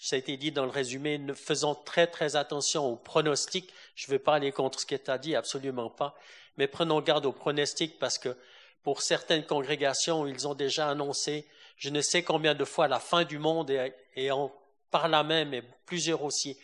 ça 0.00 0.16
a 0.16 0.18
été 0.18 0.36
dit 0.36 0.50
dans 0.50 0.64
le 0.64 0.70
résumé, 0.70 1.20
faisons 1.34 1.74
très 1.74 2.06
très 2.06 2.34
attention 2.34 2.86
aux 2.86 2.96
pronostics. 2.96 3.70
Je 3.94 4.06
ne 4.06 4.12
vais 4.12 4.18
pas 4.18 4.34
aller 4.36 4.50
contre 4.50 4.80
ce 4.80 4.86
qui 4.86 4.94
est 4.94 5.10
dit, 5.18 5.36
absolument 5.36 5.90
pas. 5.90 6.16
Mais 6.56 6.66
prenons 6.66 7.00
garde 7.00 7.26
aux 7.26 7.32
pronostics 7.32 7.98
parce 7.98 8.18
que 8.18 8.34
pour 8.82 9.02
certaines 9.02 9.44
congrégations, 9.44 10.26
ils 10.26 10.48
ont 10.48 10.54
déjà 10.54 10.88
annoncé 10.88 11.46
je 11.80 11.88
ne 11.88 12.02
sais 12.02 12.22
combien 12.22 12.54
de 12.54 12.64
fois 12.66 12.88
la 12.88 13.00
fin 13.00 13.24
du 13.24 13.38
monde 13.38 13.70
et, 14.14 14.30
en, 14.30 14.52
par 14.90 15.08
là 15.08 15.22
même, 15.22 15.54
et 15.54 15.62
plusieurs 15.86 16.22
aussi, 16.22 16.58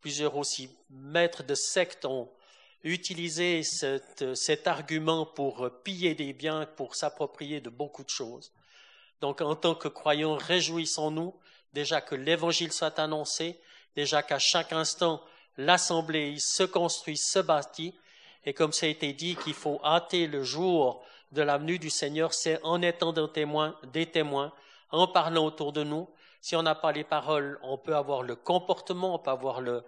plusieurs 0.00 0.36
aussi 0.36 0.70
maîtres 0.88 1.42
de 1.42 1.56
sectes 1.56 2.04
ont 2.04 2.30
utilisé 2.84 3.62
cet 3.64 4.66
argument 4.68 5.26
pour 5.26 5.68
piller 5.82 6.14
des 6.14 6.32
biens, 6.32 6.66
pour 6.76 6.94
s'approprier 6.94 7.60
de 7.60 7.70
beaucoup 7.70 8.04
de 8.04 8.08
choses. 8.08 8.52
Donc 9.20 9.40
en 9.40 9.56
tant 9.56 9.74
que 9.74 9.88
croyants, 9.88 10.36
réjouissons-nous 10.36 11.34
déjà 11.72 12.00
que 12.00 12.14
l'évangile 12.14 12.72
soit 12.72 12.98
annoncé, 12.98 13.60
déjà 13.96 14.22
qu'à 14.22 14.38
chaque 14.38 14.72
instant, 14.72 15.22
l'assemblée 15.56 16.36
se 16.38 16.62
construit, 16.62 17.16
se 17.16 17.38
bâtit, 17.38 17.94
et 18.44 18.54
comme 18.54 18.72
ça 18.72 18.86
a 18.86 18.88
été 18.88 19.12
dit 19.12 19.36
qu'il 19.36 19.54
faut 19.54 19.80
hâter 19.84 20.26
le 20.26 20.42
jour 20.42 21.04
de 21.30 21.42
la 21.42 21.58
venue 21.58 21.78
du 21.78 21.90
Seigneur, 21.90 22.34
c'est 22.34 22.60
en 22.62 22.82
étant 22.82 23.12
des 23.12 23.30
témoins, 23.32 23.76
des 23.92 24.06
témoins, 24.06 24.52
en 24.90 25.06
parlant 25.06 25.46
autour 25.46 25.72
de 25.72 25.84
nous. 25.84 26.08
Si 26.40 26.56
on 26.56 26.62
n'a 26.62 26.74
pas 26.74 26.92
les 26.92 27.04
paroles, 27.04 27.58
on 27.62 27.78
peut 27.78 27.94
avoir 27.94 28.22
le 28.22 28.36
comportement, 28.36 29.14
on 29.14 29.18
peut 29.18 29.30
avoir 29.30 29.60
le, 29.60 29.84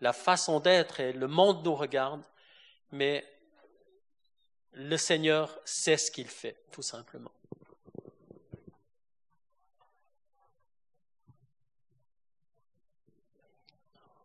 la 0.00 0.12
façon 0.12 0.58
d'être 0.58 1.00
et 1.00 1.12
le 1.12 1.28
monde 1.28 1.64
nous 1.64 1.74
regarde, 1.74 2.22
mais 2.90 3.24
le 4.72 4.96
Seigneur 4.96 5.58
sait 5.64 5.96
ce 5.96 6.10
qu'il 6.10 6.28
fait, 6.28 6.56
tout 6.72 6.82
simplement. 6.82 7.32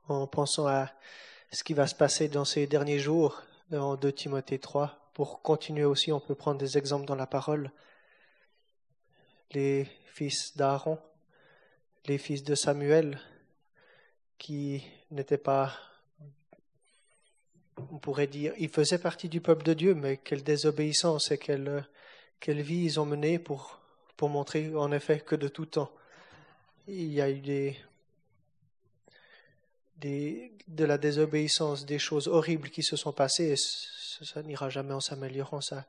En 0.07 0.27
pensant 0.27 0.67
à 0.67 0.91
ce 1.51 1.63
qui 1.63 1.73
va 1.73 1.87
se 1.87 1.95
passer 1.95 2.27
dans 2.27 2.45
ces 2.45 2.67
derniers 2.67 2.99
jours, 2.99 3.43
dans 3.69 3.95
2 3.95 4.11
Timothée 4.11 4.59
3. 4.59 5.11
Pour 5.13 5.41
continuer 5.41 5.85
aussi, 5.85 6.11
on 6.11 6.19
peut 6.19 6.35
prendre 6.35 6.59
des 6.59 6.77
exemples 6.77 7.05
dans 7.05 7.15
la 7.15 7.27
parole. 7.27 7.71
Les 9.51 9.87
fils 10.07 10.57
d'Aaron, 10.57 10.97
les 12.05 12.17
fils 12.17 12.43
de 12.43 12.55
Samuel, 12.55 13.19
qui 14.37 14.83
n'étaient 15.11 15.37
pas, 15.37 15.73
on 17.77 17.99
pourrait 17.99 18.27
dire, 18.27 18.53
ils 18.57 18.69
faisaient 18.69 18.97
partie 18.97 19.29
du 19.29 19.39
peuple 19.39 19.63
de 19.63 19.73
Dieu, 19.73 19.93
mais 19.93 20.17
quelle 20.17 20.43
désobéissance 20.43 21.31
et 21.31 21.37
quelle, 21.37 21.87
quelle 22.39 22.61
vie 22.61 22.83
ils 22.83 22.99
ont 22.99 23.05
menée 23.05 23.37
pour, 23.37 23.79
pour 24.17 24.29
montrer 24.29 24.75
en 24.75 24.91
effet 24.91 25.19
que 25.19 25.35
de 25.35 25.47
tout 25.47 25.67
temps, 25.67 25.91
il 26.87 27.13
y 27.13 27.21
a 27.21 27.29
eu 27.29 27.39
des, 27.39 27.77
de 29.97 30.85
la 30.85 30.97
désobéissance, 30.97 31.85
des 31.85 31.99
choses 31.99 32.27
horribles 32.27 32.69
qui 32.69 32.83
se 32.83 32.95
sont 32.95 33.13
passées, 33.13 33.55
ça, 33.55 34.43
n'ira 34.43 34.69
jamais 34.69 34.93
en 34.93 34.99
s'améliorant. 34.99 35.61
Ça, 35.61 35.85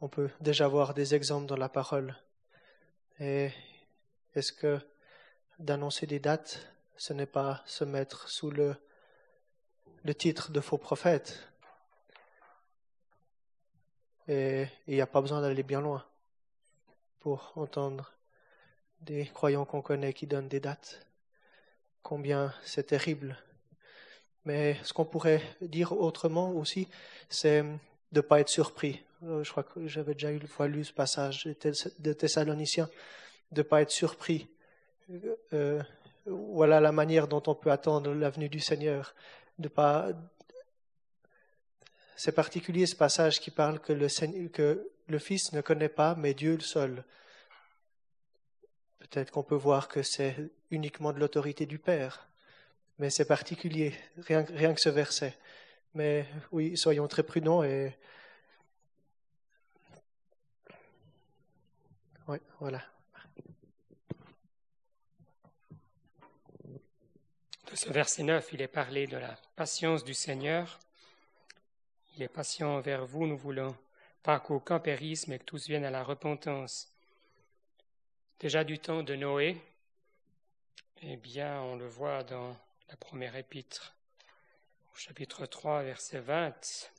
on 0.00 0.08
peut 0.08 0.30
déjà 0.40 0.68
voir 0.68 0.94
des 0.94 1.14
exemples 1.14 1.46
dans 1.46 1.56
la 1.56 1.68
parole. 1.68 2.16
Et 3.20 3.50
est-ce 4.34 4.52
que 4.52 4.78
d'annoncer 5.58 6.06
des 6.06 6.20
dates, 6.20 6.70
ce 6.96 7.12
n'est 7.12 7.26
pas 7.26 7.62
se 7.66 7.84
mettre 7.84 8.28
sous 8.28 8.50
le, 8.50 8.76
le 10.04 10.14
titre 10.14 10.52
de 10.52 10.60
faux 10.60 10.78
prophète 10.78 11.48
Et 14.28 14.66
il 14.86 14.94
n'y 14.94 15.00
a 15.00 15.06
pas 15.06 15.20
besoin 15.20 15.40
d'aller 15.40 15.62
bien 15.62 15.80
loin 15.80 16.04
pour 17.20 17.52
entendre 17.56 18.12
des 19.00 19.26
croyants 19.26 19.64
qu'on 19.64 19.82
connaît 19.82 20.12
qui 20.12 20.26
donnent 20.26 20.48
des 20.48 20.60
dates 20.60 21.07
combien 22.02 22.52
c'est 22.62 22.88
terrible. 22.88 23.36
Mais 24.44 24.76
ce 24.82 24.92
qu'on 24.92 25.04
pourrait 25.04 25.42
dire 25.60 25.92
autrement 25.92 26.52
aussi, 26.52 26.88
c'est 27.28 27.62
de 27.62 27.76
ne 28.12 28.20
pas 28.20 28.40
être 28.40 28.48
surpris. 28.48 29.02
Euh, 29.24 29.42
je 29.42 29.50
crois 29.50 29.62
que 29.64 29.86
j'avais 29.86 30.14
déjà 30.14 30.30
une 30.30 30.46
fois 30.46 30.68
lu 30.68 30.84
ce 30.84 30.92
passage 30.92 31.44
de 31.44 32.12
Thessaloniciens, 32.12 32.88
de 33.52 33.60
ne 33.60 33.62
pas 33.62 33.82
être 33.82 33.90
surpris. 33.90 34.48
Euh, 35.52 35.82
voilà 36.26 36.80
la 36.80 36.92
manière 36.92 37.28
dont 37.28 37.42
on 37.46 37.54
peut 37.54 37.70
attendre 37.70 38.12
la 38.14 38.30
venue 38.30 38.48
du 38.48 38.60
Seigneur. 38.60 39.14
C'est 42.16 42.32
particulier 42.32 42.86
ce 42.86 42.96
passage 42.96 43.40
qui 43.40 43.50
parle 43.50 43.80
que 43.80 43.92
le, 43.92 44.08
que 44.48 44.88
le 45.08 45.18
Fils 45.18 45.52
ne 45.52 45.60
connaît 45.60 45.88
pas, 45.88 46.14
mais 46.16 46.34
Dieu 46.34 46.54
le 46.54 46.60
seul. 46.60 47.04
Peut-être 49.10 49.30
qu'on 49.30 49.42
peut 49.42 49.54
voir 49.54 49.88
que 49.88 50.02
c'est 50.02 50.36
uniquement 50.70 51.12
de 51.12 51.18
l'autorité 51.18 51.64
du 51.66 51.78
Père, 51.78 52.28
mais 52.98 53.10
c'est 53.10 53.24
particulier, 53.24 53.94
rien, 54.26 54.74
que 54.74 54.80
ce 54.80 54.88
verset. 54.88 55.34
Mais 55.94 56.26
oui, 56.52 56.76
soyons 56.76 57.08
très 57.08 57.22
prudents 57.22 57.62
et. 57.62 57.96
Oui, 62.26 62.38
voilà. 62.60 62.82
De 67.70 67.76
ce 67.76 67.90
verset 67.90 68.22
9, 68.22 68.52
il 68.52 68.60
est 68.60 68.68
parlé 68.68 69.06
de 69.06 69.16
la 69.16 69.38
patience 69.56 70.04
du 70.04 70.12
Seigneur. 70.12 70.78
Il 72.16 72.22
est 72.22 72.28
patient 72.28 72.74
envers 72.76 73.06
vous, 73.06 73.26
nous 73.26 73.38
voulons 73.38 73.74
pas 74.22 74.40
qu'aucun 74.40 74.78
périsse, 74.78 75.28
mais 75.28 75.38
que 75.38 75.44
tous 75.44 75.66
viennent 75.66 75.84
à 75.84 75.90
la 75.90 76.02
repentance. 76.02 76.88
Déjà 78.40 78.62
du 78.62 78.78
temps 78.78 79.02
de 79.02 79.16
Noé, 79.16 79.60
eh 81.02 81.16
bien, 81.16 81.60
on 81.60 81.74
le 81.74 81.88
voit 81.88 82.22
dans 82.22 82.56
la 82.88 82.96
première 82.96 83.34
épître, 83.34 83.96
au 84.92 84.96
chapitre 84.96 85.44
3, 85.44 85.82
verset 85.82 86.20
20. 86.20 86.92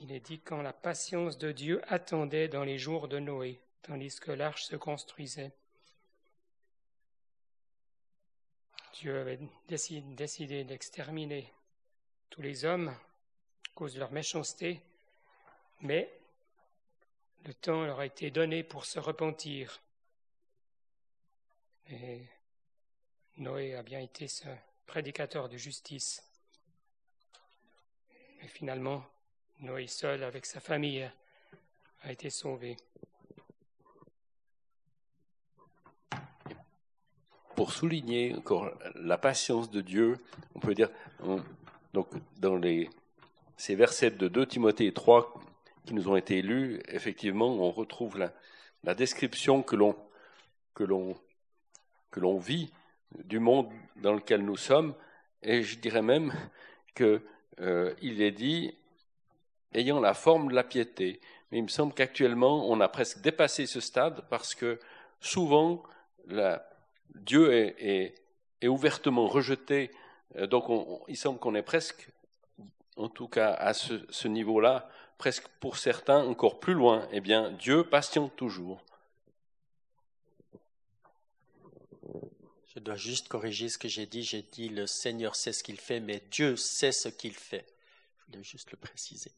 Il 0.00 0.10
est 0.10 0.18
dit 0.18 0.40
quand 0.40 0.62
la 0.62 0.72
patience 0.72 1.38
de 1.38 1.52
Dieu 1.52 1.80
attendait 1.86 2.48
dans 2.48 2.64
les 2.64 2.76
jours 2.76 3.06
de 3.06 3.20
Noé, 3.20 3.60
tandis 3.82 4.18
que 4.18 4.32
l'arche 4.32 4.64
se 4.64 4.74
construisait. 4.74 5.52
Dieu 8.94 9.16
avait 9.16 9.38
décidé 9.68 10.64
d'exterminer 10.64 11.52
tous 12.30 12.42
les 12.42 12.64
hommes 12.64 12.88
à 12.88 13.74
cause 13.76 13.94
de 13.94 14.00
leur 14.00 14.10
méchanceté, 14.10 14.82
mais 15.82 16.12
le 17.44 17.54
temps 17.54 17.84
leur 17.84 18.00
a 18.00 18.06
été 18.06 18.30
donné 18.30 18.62
pour 18.62 18.84
se 18.84 18.98
repentir. 18.98 19.80
Et 21.90 22.22
Noé 23.38 23.74
a 23.74 23.82
bien 23.82 24.00
été 24.00 24.28
ce 24.28 24.48
prédicateur 24.86 25.48
de 25.48 25.56
justice. 25.56 26.22
Mais 28.40 28.48
finalement, 28.48 29.04
Noé 29.60 29.86
seul 29.86 30.22
avec 30.22 30.46
sa 30.46 30.60
famille 30.60 31.10
a 32.02 32.12
été 32.12 32.30
sauvé. 32.30 32.76
pour 37.62 37.72
souligner 37.72 38.34
encore 38.34 38.72
la 38.96 39.18
patience 39.18 39.70
de 39.70 39.82
Dieu, 39.82 40.18
on 40.56 40.58
peut 40.58 40.74
dire, 40.74 40.90
dans 41.92 42.60
ces 43.56 43.74
versets 43.76 44.10
de 44.10 44.26
2 44.26 44.46
Timothée 44.46 44.92
3 44.92 45.32
qui 45.86 45.94
nous 45.94 46.08
ont 46.08 46.16
été 46.16 46.42
lus, 46.42 46.80
effectivement, 46.88 47.48
on 47.48 47.70
retrouve 47.70 48.18
la, 48.18 48.94
description 48.94 49.62
que 49.62 49.76
l'on 49.76 49.96
que 50.74 50.84
l'on 50.84 51.16
que 52.10 52.20
l'on 52.20 52.38
vit 52.38 52.72
du 53.24 53.38
monde 53.38 53.70
dans 53.96 54.12
lequel 54.12 54.44
nous 54.44 54.56
sommes, 54.56 54.94
et 55.42 55.62
je 55.62 55.78
dirais 55.78 56.02
même 56.02 56.32
que 56.94 57.22
euh, 57.60 57.94
il 58.00 58.22
est 58.22 58.32
dit 58.32 58.74
ayant 59.74 60.00
la 60.00 60.14
forme 60.14 60.48
de 60.48 60.54
la 60.54 60.64
piété. 60.64 61.20
Mais 61.50 61.58
il 61.58 61.62
me 61.62 61.68
semble 61.68 61.92
qu'actuellement, 61.92 62.68
on 62.70 62.80
a 62.80 62.88
presque 62.88 63.20
dépassé 63.20 63.66
ce 63.66 63.80
stade 63.80 64.24
parce 64.30 64.54
que 64.54 64.78
souvent 65.20 65.82
Dieu 67.14 67.52
est, 67.52 68.14
ouvertement 68.64 69.26
rejeté. 69.26 69.90
Euh, 70.36 70.46
donc 70.46 70.64
il 71.08 71.16
semble 71.16 71.38
qu'on 71.38 71.54
est 71.54 71.62
presque, 71.62 72.08
en 72.96 73.08
tout 73.08 73.28
cas 73.28 73.52
à 73.52 73.74
ce, 73.74 74.28
niveau-là, 74.28 74.88
presque 75.22 75.46
pour 75.60 75.78
certains 75.78 76.24
encore 76.24 76.58
plus 76.58 76.74
loin. 76.74 77.06
Eh 77.12 77.20
bien, 77.20 77.52
Dieu 77.52 77.84
patiente 77.84 78.34
toujours. 78.34 78.84
Je 82.74 82.80
dois 82.80 82.96
juste 82.96 83.28
corriger 83.28 83.68
ce 83.68 83.78
que 83.78 83.86
j'ai 83.86 84.06
dit. 84.06 84.24
J'ai 84.24 84.42
dit 84.42 84.68
le 84.68 84.88
Seigneur 84.88 85.36
sait 85.36 85.52
ce 85.52 85.62
qu'il 85.62 85.78
fait, 85.78 86.00
mais 86.00 86.24
Dieu 86.32 86.56
sait 86.56 86.90
ce 86.90 87.08
qu'il 87.08 87.34
fait. 87.34 87.64
Je 88.18 88.32
voulais 88.32 88.42
juste 88.42 88.72
le 88.72 88.76
préciser. 88.78 89.30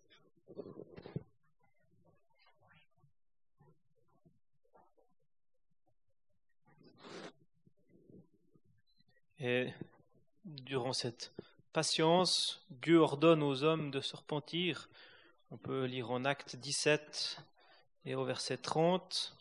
Et 9.39 9.69
durant 10.47 10.95
cette 10.95 11.35
patience, 11.75 12.65
Dieu 12.71 13.01
ordonne 13.01 13.43
aux 13.43 13.65
hommes 13.65 13.91
de 13.91 14.01
se 14.01 14.17
repentir. 14.17 14.89
On 15.55 15.57
peut 15.57 15.85
lire 15.85 16.11
en 16.11 16.25
Acte 16.25 16.57
17 16.57 17.39
et 18.07 18.17
au 18.17 18.25
verset 18.25 18.57
30. 18.57 19.37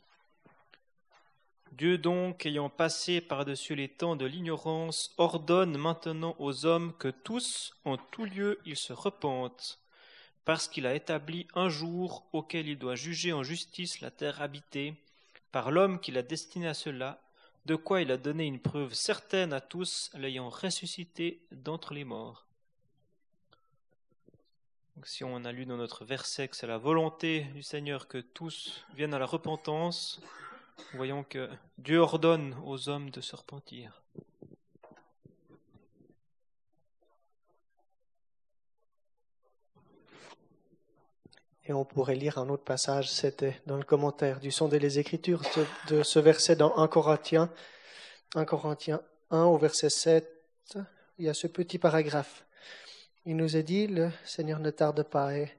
Dieu 1.71 1.97
donc, 1.97 2.45
ayant 2.45 2.69
passé 2.69 3.19
par-dessus 3.19 3.73
les 3.73 3.89
temps 3.89 4.15
de 4.15 4.28
l'ignorance, 4.28 5.12
ordonne 5.17 5.76
maintenant 5.76 6.36
aux 6.38 6.67
hommes 6.67 6.93
que 6.99 7.08
tous, 7.08 7.73
en 7.84 7.97
tout 7.97 8.26
lieu, 8.26 8.60
ils 8.63 8.78
se 8.78 8.93
repentent, 8.93 9.80
parce 10.45 10.67
qu'il 10.67 10.86
a 10.86 10.93
établi 10.93 11.47
un 11.56 11.69
jour 11.69 12.28
auquel 12.32 12.67
il 12.67 12.78
doit 12.78 12.93
juger 12.93 13.34
en 13.34 13.41
justice 13.41 13.99
la 13.99 14.12
terre 14.12 14.39
habitée, 14.39 14.93
par 15.52 15.71
l'homme 15.71 15.99
qu'il 15.99 16.19
a 16.19 16.21
destiné 16.21 16.67
à 16.67 16.76
cela, 16.76 17.23
de 17.65 17.76
quoi 17.76 18.04
il 18.04 18.12
a 18.12 18.17
donné 18.17 18.45
une 18.45 18.62
preuve 18.62 18.93
certaine 18.93 19.52
à 19.52 19.62
tous, 19.62 20.12
l'ayant 20.13 20.49
ressuscité 20.49 21.41
d'entre 21.52 21.95
les 21.95 22.04
morts. 22.04 22.42
Si 25.03 25.23
on 25.23 25.43
a 25.43 25.51
lu 25.51 25.65
dans 25.65 25.77
notre 25.77 26.06
verset 26.06 26.47
que 26.47 26.56
c'est 26.56 26.67
la 26.67 26.77
volonté 26.77 27.41
du 27.56 27.63
Seigneur 27.63 28.08
que 28.08 28.19
tous 28.19 28.86
viennent 28.95 29.13
à 29.13 29.19
la 29.19 29.25
repentance, 29.25 30.21
voyons 30.93 31.23
que 31.23 31.49
Dieu 31.77 31.99
ordonne 31.99 32.56
aux 32.65 32.89
hommes 32.89 33.10
de 33.10 33.21
se 33.21 33.36
repentir. 33.36 34.01
Et 41.65 41.71
on 41.71 41.86
pourrait 41.86 42.15
lire 42.15 42.38
un 42.38 42.49
autre 42.49 42.65
passage, 42.65 43.10
c'était 43.10 43.62
dans 43.65 43.77
le 43.77 43.84
commentaire 43.84 44.41
du 44.41 44.51
Sondé 44.51 44.79
des 44.79 44.99
Écritures, 44.99 45.41
de 45.88 46.03
ce 46.03 46.19
verset 46.19 46.58
dans 46.58 46.77
1 46.77 46.88
Corinthiens, 46.89 47.49
1 48.36 48.43
Corinthiens 48.43 49.01
1 49.32 49.43
au 49.45 49.58
verset 49.58 49.89
7. 49.89 50.29
Il 51.17 51.25
y 51.25 51.29
a 51.29 51.34
ce 51.34 51.47
petit 51.47 51.79
paragraphe. 51.79 52.45
Il 53.25 53.38
nous 53.38 53.55
est 53.55 53.63
dit, 53.63 53.88
le 53.88 54.12
Seigneur 54.25 54.59
ne 54.59 54.69
tarde 54.69 55.03
pas. 55.03 55.36
Et 55.36 55.51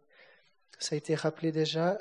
ça 0.79 0.95
a 0.95 0.99
été 0.99 1.15
rappelé 1.15 1.53
déjà 1.53 1.99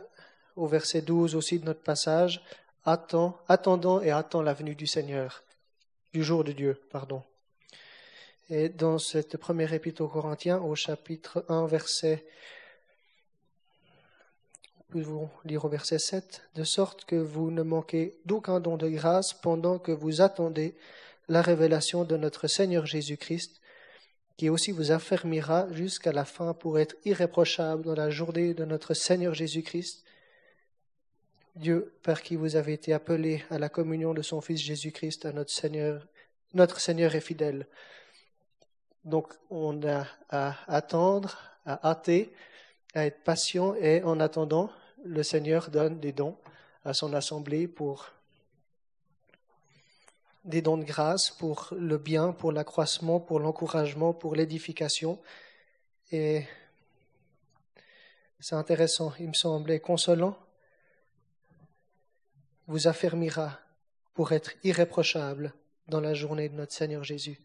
au 0.56 0.67
verset 0.67 1.02
12 1.02 1.36
aussi 1.36 1.60
de 1.60 1.65
notre 1.65 1.82
passage. 1.82 2.43
Attends, 2.86 3.39
attendons 3.47 4.02
et 4.02 4.12
attends 4.12 4.41
la 4.41 4.54
venue 4.54 4.76
du 4.76 4.88
Seigneur, 4.88 5.43
du 6.13 6.23
jour 6.23 6.43
de 6.43 6.52
Dieu, 6.52 6.82
pardon. 6.91 7.23
Et 8.49 8.67
dans 8.67 8.99
cette 8.99 9.38
première 9.38 9.73
épître 9.73 10.02
aux 10.02 10.10
Corinthiens, 10.10 10.60
au 10.60 10.76
chapitre 10.76 11.45
1, 11.47 11.65
verset 11.65 12.26
pouvons 14.93 15.32
lire 15.43 15.65
au 15.65 15.69
verset 15.69 15.97
7, 15.97 16.43
de 16.54 16.63
sorte 16.63 17.06
que 17.06 17.15
vous 17.15 17.49
ne 17.49 17.63
manquez 17.63 18.19
d'aucun 18.26 18.60
don 18.60 18.78
de 18.78 18.88
grâce 18.89 19.34
pendant 19.34 19.80
que 19.80 19.91
vous 19.91 20.21
attendez 20.21 20.76
la 21.30 21.41
révélation 21.41 22.04
de 22.04 22.15
notre 22.15 22.47
Seigneur 22.47 22.86
Jésus-Christ, 22.86 23.60
qui 24.38 24.50
aussi 24.50 24.72
vous 24.72 24.91
affermira 24.91 25.72
jusqu'à 25.72 26.12
la 26.12 26.26
fin 26.26 26.54
pour 26.54 26.80
être 26.80 26.96
irréprochable 27.06 27.84
dans 27.84 27.96
la 27.96 28.10
journée 28.10 28.54
de 28.54 28.65
notre 28.65 28.93
Seigneur 28.93 29.34
Jésus-Christ. 29.34 30.04
Dieu, 31.56 31.93
par 32.02 32.24
qui 32.24 32.36
vous 32.36 32.56
avez 32.56 32.74
été 32.74 32.93
appelés 32.93 33.43
à 33.52 33.60
la 33.60 33.69
communion 33.69 34.13
de 34.13 34.24
son 34.24 34.41
Fils 34.41 34.60
Jésus-Christ, 34.60 35.26
à 35.26 35.34
notre 35.34 35.52
Seigneur, 35.52 36.08
notre 36.54 36.80
Seigneur 36.80 37.13
est 37.13 37.22
fidèle. 37.22 37.67
Donc 39.06 39.34
on 39.50 39.86
a 39.88 40.08
à 40.30 40.56
attendre, 40.67 41.38
à 41.65 41.89
hâter, 41.89 42.34
à 42.96 43.06
être 43.06 43.24
patient 43.24 43.76
et 43.76 44.02
en 44.04 44.19
attendant, 44.19 44.72
le 45.04 45.22
Seigneur 45.22 45.69
donne 45.69 46.00
des 46.00 46.12
dons 46.12 46.38
à 46.86 46.93
son 46.93 47.13
assemblée 47.13 47.67
pour 47.67 48.10
des 50.44 50.62
dons 50.62 50.78
de 50.78 50.84
grâce 50.84 51.30
pour 51.30 51.70
le 51.72 51.98
bien, 51.98 52.32
pour 52.32 52.52
l'accroissement, 52.52 53.20
pour 53.20 53.40
l'encouragement, 53.40 54.14
pour 54.14 54.36
l'édification. 54.36 55.20
Et 56.12 56.44
c'est 58.40 58.56
intéressant, 58.56 59.14
il 59.20 59.30
me 59.30 59.34
semblait 59.34 59.80
consolant, 59.80 60.38
vous 62.68 62.88
affermira 62.88 63.60
pour 64.14 64.32
être 64.32 64.52
irréprochable 64.64 65.54
dans 65.88 66.02
la 66.02 66.14
journée 66.14 66.50
de 66.50 66.56
notre 66.56 66.74
Seigneur 66.74 67.04
Jésus. 67.04 67.40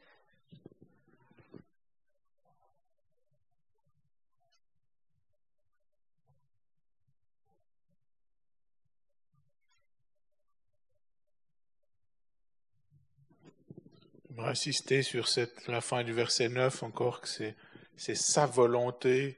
Insister 14.45 15.03
sur 15.03 15.27
la 15.67 15.81
fin 15.81 16.05
du 16.05 16.13
verset 16.13 16.49
9 16.49 16.83
encore 16.83 17.21
que 17.21 17.29
c'est, 17.29 17.55
sa 17.97 18.47
volonté 18.47 19.37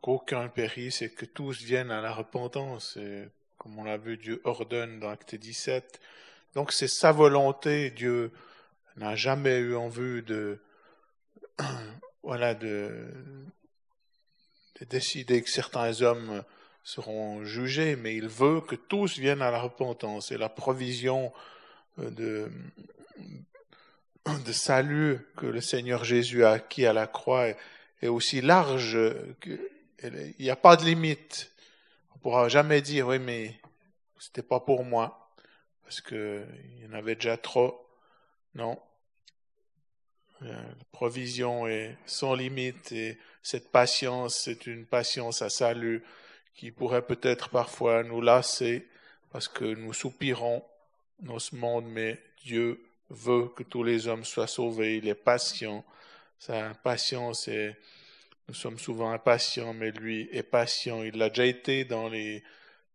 qu'aucun 0.00 0.48
périsse 0.48 1.02
et 1.02 1.10
que 1.10 1.24
tous 1.26 1.62
viennent 1.62 1.90
à 1.90 2.00
la 2.00 2.12
repentance. 2.12 2.98
Comme 3.58 3.78
on 3.78 3.84
l'a 3.84 3.98
vu, 3.98 4.16
Dieu 4.16 4.40
ordonne 4.44 4.98
dans 4.98 5.10
Acte 5.10 5.34
17. 5.34 6.00
Donc 6.54 6.72
c'est 6.72 6.88
sa 6.88 7.12
volonté. 7.12 7.90
Dieu 7.90 8.32
n'a 8.96 9.14
jamais 9.14 9.58
eu 9.58 9.76
en 9.76 9.88
vue 9.88 10.22
de, 10.22 10.58
voilà, 12.22 12.54
de, 12.54 13.10
de 14.80 14.84
décider 14.86 15.42
que 15.42 15.50
certains 15.50 16.02
hommes 16.02 16.42
seront 16.82 17.44
jugés, 17.44 17.94
mais 17.94 18.16
il 18.16 18.28
veut 18.28 18.60
que 18.60 18.74
tous 18.74 19.18
viennent 19.18 19.42
à 19.42 19.50
la 19.50 19.60
repentance. 19.60 20.32
Et 20.32 20.38
la 20.38 20.48
provision 20.48 21.32
de, 21.98 22.50
de 24.26 24.52
salut 24.52 25.18
que 25.36 25.46
le 25.46 25.60
Seigneur 25.60 26.04
Jésus 26.04 26.44
a 26.44 26.52
acquis 26.52 26.86
à 26.86 26.92
la 26.92 27.06
croix 27.06 27.48
est, 27.48 28.08
aussi 28.08 28.40
large 28.40 28.98
qu'il 29.40 30.34
n'y 30.38 30.50
a 30.50 30.56
pas 30.56 30.76
de 30.76 30.84
limite. 30.84 31.52
On 32.12 32.18
ne 32.18 32.20
pourra 32.20 32.48
jamais 32.48 32.80
dire, 32.80 33.08
oui, 33.08 33.18
mais 33.18 33.54
c'était 34.18 34.42
pas 34.42 34.60
pour 34.60 34.84
moi, 34.84 35.30
parce 35.82 36.00
qu'il 36.00 36.46
y 36.82 36.86
en 36.86 36.94
avait 36.94 37.14
déjà 37.14 37.36
trop. 37.36 37.86
Non. 38.54 38.80
La 40.40 40.64
provision 40.90 41.68
est 41.68 41.96
sans 42.04 42.34
limite 42.34 42.90
et 42.90 43.18
cette 43.42 43.70
patience, 43.70 44.40
c'est 44.44 44.66
une 44.66 44.86
patience 44.86 45.42
à 45.42 45.50
salut 45.50 46.02
qui 46.54 46.72
pourrait 46.72 47.06
peut-être 47.06 47.48
parfois 47.50 48.02
nous 48.02 48.20
lasser 48.20 48.88
parce 49.30 49.46
que 49.46 49.64
nous 49.64 49.92
soupirons 49.92 50.64
dans 51.20 51.38
ce 51.38 51.54
monde, 51.54 51.86
mais 51.86 52.20
Dieu 52.44 52.84
veut 53.12 53.48
que 53.48 53.62
tous 53.62 53.84
les 53.84 54.08
hommes 54.08 54.24
soient 54.24 54.46
sauvés, 54.46 54.96
il 54.96 55.08
est 55.08 55.14
patient. 55.14 55.84
Sa 56.38 56.74
patience 56.74 57.46
est, 57.48 57.76
nous 58.48 58.54
sommes 58.54 58.78
souvent 58.78 59.12
impatients, 59.12 59.74
mais 59.74 59.92
lui 59.92 60.28
est 60.32 60.42
patient. 60.42 61.02
Il 61.02 61.16
l'a 61.18 61.28
déjà 61.28 61.46
été 61.46 61.84
dans 61.84 62.08
les 62.08 62.42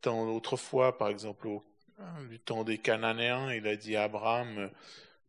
temps 0.02 0.28
autrefois, 0.30 0.98
par 0.98 1.10
exemple 1.10 1.48
au 1.48 1.64
du 2.30 2.40
temps 2.40 2.64
des 2.64 2.78
Cananéens, 2.78 3.52
il 3.54 3.68
a 3.68 3.76
dit 3.76 3.96
à 3.96 4.04
Abraham, 4.04 4.70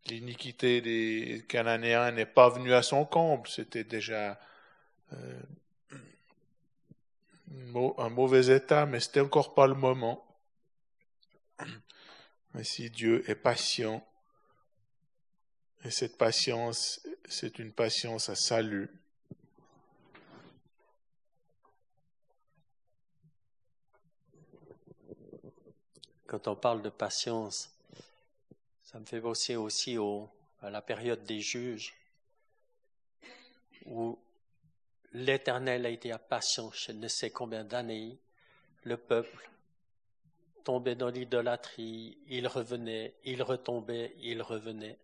l'iniquité 0.07 0.81
des 0.81 1.45
Cananéens 1.49 2.11
n'est 2.13 2.27
pas 2.27 2.51
venue 2.51 2.75
à 2.75 2.83
son 2.83 3.05
comble, 3.05 3.49
c'était 3.49 3.85
déjà 3.85 4.39
euh, 5.13 5.41
un 7.99 8.09
mauvais 8.11 8.55
état, 8.55 8.87
mais 8.87 9.01
c'était 9.01 9.21
encore 9.21 9.55
pas 9.55 9.67
le 9.67 9.75
moment. 9.75 10.25
Mais 12.55 12.65
si 12.65 12.91
Dieu 12.91 13.29
est 13.31 13.35
patient, 13.35 14.07
et 15.85 15.91
cette 15.91 16.19
patience, 16.19 17.01
c'est 17.29 17.59
une 17.59 17.73
patience 17.73 18.29
à 18.29 18.35
salut. 18.35 18.91
Quand 26.27 26.47
on 26.49 26.57
parle 26.57 26.83
de 26.83 26.91
patience, 26.91 27.71
ça 28.83 28.99
me 28.99 29.07
fait 29.07 29.21
penser 29.21 29.57
aussi 29.57 29.97
au, 29.97 30.29
à 30.61 30.69
la 30.69 30.83
période 30.83 31.25
des 31.25 31.41
juges, 31.41 31.95
où 33.87 34.19
l'Éternel 35.13 35.87
a 35.87 35.89
été 35.89 36.13
à 36.13 36.19
patience 36.19 36.87
je 36.87 36.93
ne 36.93 37.09
sais 37.09 37.31
combien 37.31 37.65
d'années, 37.65 38.19
le 38.85 38.97
peuple 38.97 39.49
tombait 40.65 40.97
dans 40.97 41.09
l'idolâtrie, 41.09 42.19
il 42.27 42.47
revenait, 42.47 43.15
il 43.25 43.43
retombait, 43.43 44.15
il 44.19 44.43
revenait. 44.43 44.99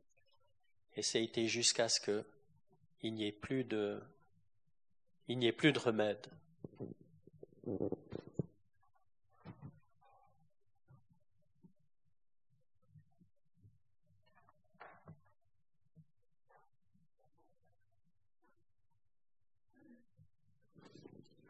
Et 0.97 1.03
ça 1.03 1.19
été 1.19 1.49
jusqu'à 1.49 1.89
ce 1.89 2.01
que 2.01 2.25
il 3.03 3.15
n'y 3.15 3.27
ait 3.27 3.33
plus 3.33 3.65
de, 3.65 4.01
il 5.29 5.39
n'y 5.39 5.47
ait 5.47 5.53
plus 5.53 5.73
de 5.73 5.79
remède. 5.79 6.27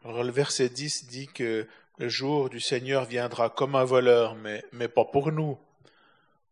Alors 0.03 0.23
le 0.23 0.31
verset 0.31 0.69
10 0.69 1.07
dit 1.07 1.27
que 1.27 1.67
le 1.97 2.09
jour 2.09 2.49
du 2.49 2.59
Seigneur 2.59 3.05
viendra 3.05 3.49
comme 3.49 3.75
un 3.75 3.85
voleur, 3.85 4.35
mais, 4.35 4.63
mais 4.71 4.87
pas 4.87 5.05
pour 5.05 5.31
nous. 5.31 5.57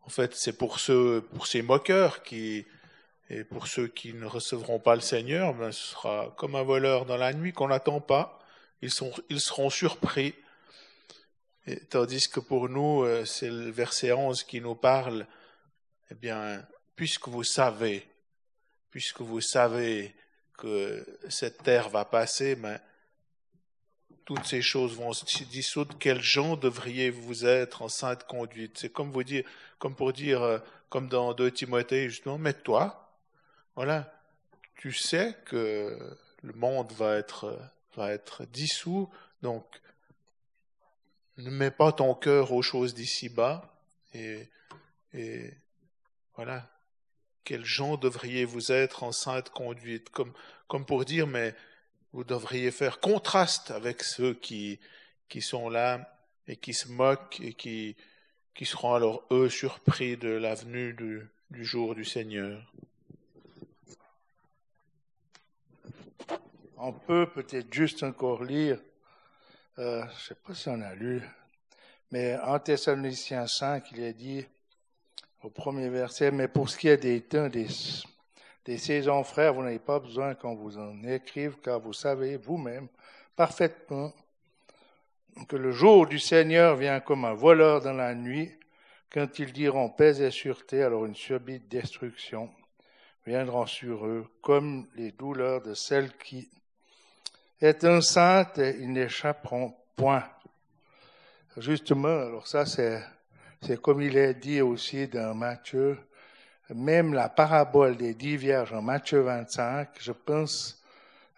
En 0.02 0.10
fait, 0.10 0.34
c'est 0.36 0.58
pour 0.58 0.80
ceux, 0.80 1.22
pour 1.34 1.46
ces 1.48 1.62
moqueurs 1.62 2.24
qui, 2.24 2.66
et 3.36 3.44
pour 3.44 3.68
ceux 3.68 3.88
qui 3.88 4.14
ne 4.14 4.28
recevront 4.28 4.78
pas 4.78 4.94
le 4.94 5.02
Seigneur, 5.02 5.56
ben, 5.56 5.72
ce 5.72 5.92
sera 5.92 6.32
comme 6.38 6.56
un 6.56 6.62
voleur 6.62 7.06
dans 7.06 7.18
la 7.18 7.34
nuit 7.34 7.52
qu'on 7.52 7.70
n'attend 7.70 8.00
pas. 8.00 8.40
Ils, 8.84 8.92
sont, 8.92 9.12
ils 9.30 9.40
seront 9.40 9.72
surpris. 9.72 10.36
Tandis 11.90 12.28
que 12.30 12.40
pour 12.40 12.70
nous, 12.70 13.04
euh, 13.04 13.26
c'est 13.26 13.50
le 13.50 13.72
verset 13.72 14.12
11 14.12 14.44
qui 14.44 14.62
nous 14.62 14.76
parle, 14.76 15.26
eh 16.12 16.16
bien, 16.16 16.64
puisque 16.96 17.28
vous 17.28 17.44
savez, 17.44 18.08
puisque 18.92 19.22
vous 19.22 19.42
savez 19.42 20.14
que 20.56 21.04
cette 21.28 21.64
terre 21.64 21.90
va 21.90 22.06
passer, 22.06 22.56
ben, 22.56 22.80
toutes 24.26 24.46
ces 24.46 24.62
choses 24.62 24.96
vont 24.96 25.14
se 25.14 25.44
dissoudre. 25.46 25.98
Quels 25.98 26.22
gens 26.22 26.56
devriez-vous 26.56 27.48
être 27.48 27.82
en 27.82 27.90
sainte 27.90 28.26
conduite? 28.26 28.78
C'est 28.78 28.92
comme 28.92 29.12
vous 29.12 29.24
dire, 29.24 29.44
comme 29.80 29.96
pour 29.96 30.14
dire, 30.14 30.44
euh, 30.44 30.60
comme 30.90 31.08
dans 31.08 31.34
2 31.34 31.50
Timothée, 31.50 32.10
justement, 32.10 32.38
mets-toi 32.38 33.03
voilà, 33.76 34.14
tu 34.76 34.94
sais 34.94 35.36
que 35.46 35.98
le 36.42 36.54
monde 36.54 36.92
va 36.94 37.16
être, 37.18 37.58
va 37.96 38.12
être 38.12 38.46
dissous, 38.46 39.10
donc 39.42 39.66
ne 41.38 41.50
mets 41.50 41.72
pas 41.72 41.92
ton 41.92 42.14
cœur 42.14 42.52
aux 42.52 42.62
choses 42.62 42.94
d'ici-bas 42.94 43.74
et, 44.14 44.48
et 45.14 45.54
voilà, 46.36 46.70
quels 47.44 47.66
gens 47.66 47.98
devriez-vous 47.98 48.72
être 48.72 49.04
en 49.04 49.12
sainte 49.12 49.50
conduite, 49.50 50.10
comme, 50.10 50.34
comme 50.68 50.86
pour 50.86 51.06
dire, 51.06 51.28
mais 51.28 51.56
vous 52.14 52.24
devriez 52.24 52.72
faire 52.72 53.00
contraste 53.00 53.72
avec 53.72 54.04
ceux 54.04 54.34
qui, 54.34 54.80
qui 55.30 55.42
sont 55.42 55.70
là 55.70 56.20
et 56.48 56.56
qui 56.56 56.74
se 56.74 56.88
moquent 56.90 57.40
et 57.42 57.54
qui, 57.54 57.96
qui 58.54 58.66
seront 58.66 58.94
alors 58.94 59.26
eux 59.32 59.50
surpris 59.50 60.18
de 60.18 60.30
la 60.30 60.56
venue 60.56 60.94
du, 60.94 61.22
du 61.50 61.66
jour 61.66 61.96
du 61.96 62.06
Seigneur. 62.06 62.72
On 66.86 66.92
peut 66.92 67.28
peut-être 67.28 67.74
juste 67.74 68.04
encore 68.04 68.44
lire, 68.44 68.78
euh, 69.80 70.02
je 70.02 70.06
ne 70.06 70.20
sais 70.20 70.36
pas 70.36 70.54
si 70.54 70.68
on 70.68 70.82
a 70.82 70.94
lu, 70.94 71.22
mais 72.12 72.38
en 72.40 72.60
Thessaloniciens 72.60 73.48
5, 73.48 73.90
il 73.94 74.02
est 74.02 74.14
dit 74.14 74.46
au 75.44 75.50
premier 75.50 75.88
verset, 75.88 76.32
mais 76.32 76.50
pour 76.50 76.70
ce 76.70 76.78
qui 76.78 76.90
est 76.90 76.98
des 76.98 77.22
temps, 77.22 77.48
des, 77.48 77.68
des 78.66 78.78
saisons, 78.78 79.24
frères, 79.24 79.54
vous 79.54 79.64
n'avez 79.64 79.80
pas 79.80 80.00
besoin 80.00 80.36
qu'on 80.36 80.56
vous 80.56 80.78
en 80.78 81.02
écrive, 81.04 81.56
car 81.64 81.80
vous 81.80 81.94
savez 81.94 82.36
vous-même 82.36 82.90
parfaitement 83.38 84.12
que 85.48 85.56
le 85.56 85.72
jour 85.72 86.06
du 86.06 86.20
Seigneur 86.20 86.76
vient 86.76 87.00
comme 87.00 87.24
un 87.24 87.34
voleur 87.34 87.80
dans 87.80 87.94
la 87.94 88.14
nuit, 88.14 88.52
quand 89.10 89.40
ils 89.40 89.54
diront 89.54 89.90
paix 89.90 90.22
et 90.22 90.32
sûreté, 90.32 90.84
alors 90.84 91.06
une 91.06 91.16
subite 91.16 91.70
destruction 91.70 92.50
viendra 93.26 93.68
sur 93.68 94.06
eux, 94.06 94.28
comme 94.42 94.90
les 94.96 95.14
douleurs 95.14 95.62
de 95.62 95.74
celles 95.76 96.12
qui 96.18 96.50
est 97.66 97.84
enceinte, 97.86 98.58
ils 98.58 98.92
n'échapperont 98.92 99.74
point. 99.96 100.24
Justement, 101.58 102.08
alors 102.08 102.48
ça 102.48 102.66
c'est, 102.66 103.02
c'est 103.62 103.82
comme 103.82 104.02
il 104.02 104.18
est 104.18 104.34
dit 104.34 104.62
aussi 104.62 105.08
dans 105.08 105.34
Matthieu, 105.34 105.98
même 106.74 107.14
la 107.14 107.30
parabole 107.30 107.96
des 107.96 108.14
dix 108.16 108.38
vierges 108.38 108.74
en 108.74 108.82
Matthieu 108.82 109.22
25, 109.22 109.90
je 110.00 110.12
pense, 110.12 110.84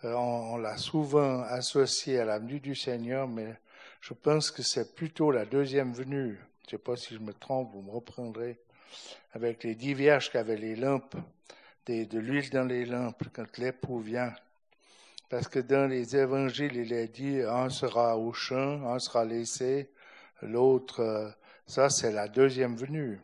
euh, 0.03 0.13
on, 0.13 0.57
l'a 0.57 0.77
souvent 0.77 1.41
associée 1.41 2.19
à 2.19 2.25
la 2.25 2.39
venue 2.39 2.59
du 2.59 2.75
Seigneur, 2.75 3.27
mais 3.27 3.55
je 4.01 4.13
pense 4.13 4.51
que 4.51 4.63
c'est 4.63 4.95
plutôt 4.95 5.31
la 5.31 5.45
deuxième 5.45 5.93
venue. 5.93 6.39
Je 6.61 6.67
ne 6.67 6.69
sais 6.71 6.83
pas 6.83 6.95
si 6.95 7.13
je 7.13 7.19
me 7.19 7.33
trompe, 7.33 7.71
vous 7.73 7.81
me 7.81 7.91
reprendrez. 7.91 8.59
Avec 9.33 9.63
les 9.63 9.75
dix 9.75 9.93
vierges 9.93 10.31
qui 10.31 10.37
avaient 10.37 10.57
les 10.57 10.75
lampes, 10.75 11.15
de 11.87 12.17
l'huile 12.17 12.49
dans 12.49 12.63
les 12.63 12.85
lampes 12.85 13.25
quand 13.33 13.57
l'époux 13.57 13.99
vient. 13.99 14.33
Parce 15.29 15.47
que 15.47 15.59
dans 15.59 15.89
les 15.89 16.15
évangiles, 16.15 16.75
il 16.75 16.93
est 16.93 17.07
dit, 17.07 17.41
un 17.41 17.69
sera 17.69 18.17
au 18.17 18.31
champ, 18.31 18.87
un 18.87 18.99
sera 18.99 19.25
laissé, 19.25 19.89
l'autre, 20.41 20.99
euh, 21.01 21.29
ça 21.65 21.89
c'est 21.89 22.11
la 22.11 22.27
deuxième 22.27 22.75
venue. 22.75 23.19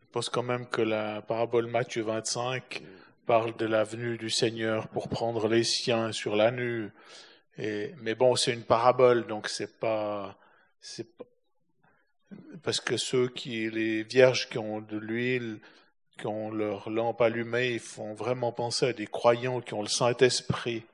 Je 0.00 0.20
pense 0.20 0.30
quand 0.30 0.42
même 0.42 0.66
que 0.66 0.80
la 0.80 1.20
parabole 1.22 1.66
Matthieu 1.66 2.02
25 2.02 2.82
parle 3.26 3.56
de 3.56 3.66
la 3.66 3.82
venue 3.82 4.16
du 4.16 4.30
Seigneur 4.30 4.88
pour 4.88 5.08
prendre 5.08 5.48
les 5.48 5.64
siens 5.64 6.12
sur 6.12 6.36
la 6.36 6.50
nue. 6.50 6.90
Et, 7.58 7.94
mais 8.00 8.14
bon, 8.14 8.36
c'est 8.36 8.52
une 8.52 8.64
parabole, 8.64 9.26
donc 9.26 9.48
c'est 9.48 9.78
pas, 9.80 10.38
parce 12.62 12.80
que 12.80 12.96
ceux 12.96 13.28
qui, 13.28 13.68
les 13.70 14.02
vierges 14.02 14.48
qui 14.48 14.58
ont 14.58 14.80
de 14.80 14.96
l'huile, 14.96 15.58
qui 16.18 16.26
ont 16.26 16.50
leur 16.50 16.88
lampe 16.88 17.20
allumée, 17.20 17.72
ils 17.72 17.80
font 17.80 18.14
vraiment 18.14 18.52
penser 18.52 18.86
à 18.86 18.92
des 18.92 19.06
croyants 19.06 19.60
qui 19.60 19.74
ont 19.74 19.82
le 19.82 19.88
Saint-Esprit. 19.88 20.84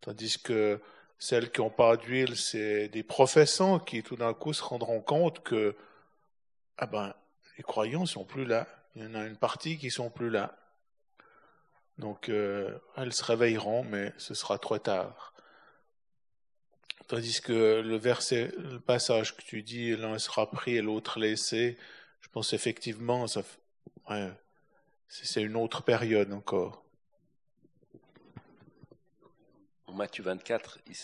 Tandis 0.00 0.38
que 0.42 0.80
celles 1.18 1.50
qui 1.50 1.60
n'ont 1.60 1.70
pas 1.70 1.96
d'huile, 1.96 2.36
c'est 2.36 2.88
des 2.88 3.02
professants 3.02 3.78
qui 3.78 4.02
tout 4.02 4.16
d'un 4.16 4.34
coup 4.34 4.52
se 4.52 4.62
rendront 4.62 5.00
compte 5.00 5.42
que, 5.42 5.76
ah 6.78 6.86
ben, 6.86 7.14
les 7.56 7.64
croyants 7.64 8.06
sont 8.06 8.24
plus 8.24 8.44
là. 8.44 8.66
Il 8.94 9.02
y 9.02 9.06
en 9.06 9.14
a 9.14 9.26
une 9.26 9.36
partie 9.36 9.78
qui 9.78 9.90
sont 9.90 10.10
plus 10.10 10.30
là. 10.30 10.56
Donc, 11.98 12.28
euh, 12.28 12.78
elles 12.96 13.12
se 13.12 13.24
réveilleront, 13.24 13.82
mais 13.84 14.12
ce 14.18 14.34
sera 14.34 14.58
trop 14.58 14.78
tard. 14.78 15.34
Tandis 17.08 17.40
que 17.40 17.80
le 17.80 17.96
verset, 17.96 18.52
le 18.58 18.78
passage 18.78 19.36
que 19.36 19.42
tu 19.42 19.62
dis, 19.62 19.96
l'un 19.96 20.18
sera 20.18 20.50
pris 20.50 20.76
et 20.76 20.82
l'autre 20.82 21.18
laissé, 21.18 21.76
je 22.20 22.28
pense 22.28 22.52
effectivement, 22.52 23.26
c'est 25.08 25.42
une 25.42 25.56
autre 25.56 25.82
période 25.82 26.32
encore. 26.32 26.84
En 29.86 29.94
Matthieu 29.94 30.22
24, 30.22 30.80
il 30.86 30.94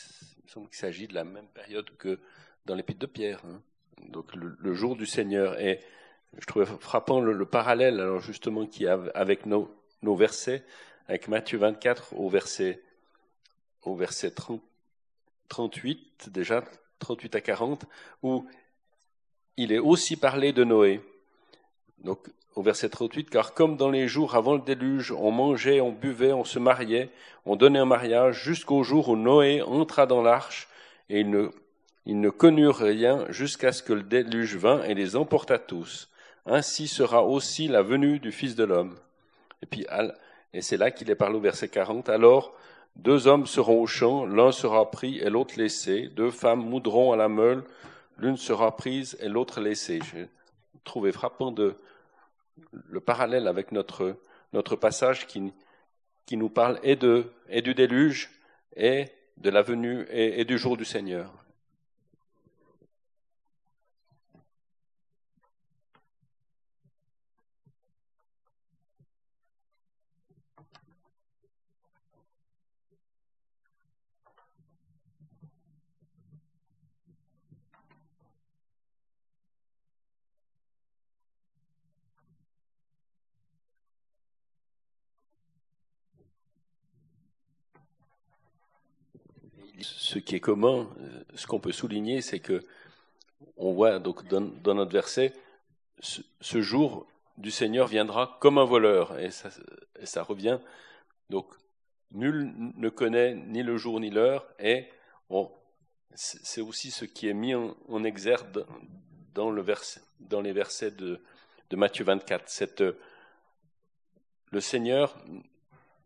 semble 0.47 0.69
qu'il 0.69 0.77
s'agit 0.77 1.09
de 1.09 1.15
la 1.15 1.25
même 1.25 1.49
période 1.49 1.89
que 1.97 2.21
dans 2.67 2.75
l'épître 2.75 3.01
de 3.01 3.07
Pierre. 3.07 3.41
Hein. 3.47 3.63
Donc 4.11 4.35
le, 4.35 4.75
jour 4.75 4.97
du 4.97 5.07
Seigneur. 5.07 5.59
Et 5.59 5.81
je 6.39 6.45
trouvais 6.47 6.67
frappant 6.67 7.21
le, 7.21 7.47
parallèle, 7.47 7.99
alors 8.01 8.21
justement, 8.21 8.67
qui 8.67 8.87
avec 8.87 9.47
nos, 9.47 9.75
nos, 10.05 10.15
versets, 10.15 10.63
avec 11.09 11.29
Matthieu 11.29 11.59
24 11.59 12.15
au 12.17 12.29
verset, 12.29 12.83
au 13.83 13.95
verset 13.95 14.31
30, 14.31 14.61
38, 15.49 16.31
déjà 16.31 16.65
38 16.99 17.35
à 17.37 17.41
40, 17.41 17.85
où 18.23 18.47
il 19.57 19.73
est 19.73 19.79
aussi 19.79 20.17
parlé 20.17 20.53
de 20.53 20.65
Noé. 20.65 21.01
Donc 21.99 22.29
au 22.55 22.63
verset 22.63 22.89
38, 22.89 23.31
car 23.31 23.55
comme 23.55 23.77
dans 23.77 23.91
les 23.91 24.07
jours 24.07 24.37
avant 24.37 24.55
le 24.55 24.61
déluge, 24.61 25.13
on 25.13 25.31
mangeait, 25.31 25.81
on 25.81 25.93
buvait, 25.93 26.33
on 26.33 26.45
se 26.45 26.59
mariait, 26.59 27.11
on 27.47 27.57
donnait 27.57 27.81
un 27.81 27.85
mariage, 27.85 28.45
jusqu'au 28.45 28.83
jour 28.83 29.09
où 29.09 29.17
Noé 29.17 29.63
entra 29.63 30.07
dans 30.07 30.23
l'arche, 30.23 30.69
et 31.11 31.21
ils 31.21 31.31
ne, 31.31 31.49
ils 32.07 32.21
ne 32.21 32.31
connurent 32.31 32.79
rien 32.79 33.27
jusqu'à 33.31 33.73
ce 33.73 33.83
que 33.83 33.93
le 33.93 34.03
déluge 34.03 34.57
vint 34.57 34.83
et 34.85 34.95
les 34.95 35.17
emporta 35.17 35.59
tous. 35.59 36.11
Ainsi 36.47 36.89
sera 36.89 37.25
aussi 37.25 37.69
la 37.69 37.83
venue 37.83 38.19
du 38.19 38.31
Fils 38.31 38.55
de 38.55 38.65
l'homme. 38.65 38.97
Et 40.53 40.63
c'est 40.63 40.77
là 40.77 40.91
qu'il 40.91 41.11
est 41.11 41.15
parlé 41.15 41.37
au 41.37 41.41
verset 41.41 41.69
40, 41.69 42.09
alors 42.09 42.55
deux 42.97 43.27
hommes 43.27 43.47
seront 43.47 43.83
au 43.83 43.87
champ, 43.87 44.25
l'un 44.25 44.53
sera 44.53 44.91
pris 44.91 45.19
et 45.19 45.31
l'autre 45.31 45.55
laissé, 45.59 46.09
deux 46.09 46.31
femmes 46.31 46.65
moudront 46.65 47.13
à 47.13 47.17
la 47.17 47.29
meule, 47.29 47.65
l'une 48.19 48.37
sera 48.37 48.77
prise 48.77 49.17
et 49.21 49.29
l'autre 49.29 49.61
laissée. 49.61 50.01
J'ai 50.13 50.29
trouvé 50.85 51.11
frappant 51.11 51.55
le 52.73 53.01
parallèle 53.01 53.49
avec 53.49 53.73
notre, 53.73 54.17
passage 54.81 55.27
qui, 55.27 55.53
nous 56.37 56.49
parle 56.49 56.79
et, 56.83 56.97
de, 56.97 57.33
et 57.49 57.63
du 57.63 57.75
déluge 57.75 58.31
et 58.77 59.07
de 59.39 59.51
la 59.51 59.63
venue 59.63 60.07
et 60.11 60.45
du 60.45 60.57
jour 60.57 60.77
du 60.77 60.85
Seigneur. 60.85 61.44
Ce 89.81 90.19
qui 90.19 90.37
est 90.37 90.41
commun, 90.41 90.89
euh, 91.01 91.25
ce 91.35 91.47
qu'on 91.47 91.61
peut 91.61 91.73
souligner, 91.73 92.21
c'est 92.23 92.41
que 92.41 92.65
on 93.57 93.73
voit 93.73 93.99
donc 93.99 94.27
dans, 94.29 94.75
notre 94.75 94.93
verset, 94.93 95.33
ce, 96.01 96.61
jour 96.61 97.07
du 97.37 97.51
Seigneur 97.51 97.89
viendra 97.89 98.39
comme 98.41 98.59
un 98.59 98.65
voleur, 98.65 99.19
et 99.19 99.31
ça, 99.31 100.23
revient. 100.23 100.59
Donc 101.31 101.47
nul 102.13 102.53
ne 102.57 102.89
connaît 102.89 103.35
ni 103.35 103.63
le 103.63 103.77
jour 103.77 104.01
ni 104.01 104.11
l'heure, 104.11 104.47
et 104.59 104.89
c'est 106.15 106.61
aussi 106.61 106.91
ce 106.91 107.05
qui 107.05 107.29
est 107.29 107.35
mis 107.35 107.55
en, 107.55 108.05
exergue 108.05 108.65
dans, 109.35 109.51
le 109.51 109.65
dans 110.21 110.41
les 110.41 110.53
versets 110.53 110.93
de, 110.93 111.21
Matthieu 111.73 112.05
24. 112.05 112.49
Cette, 112.49 112.85
le 114.51 114.61
Seigneur, 114.61 115.17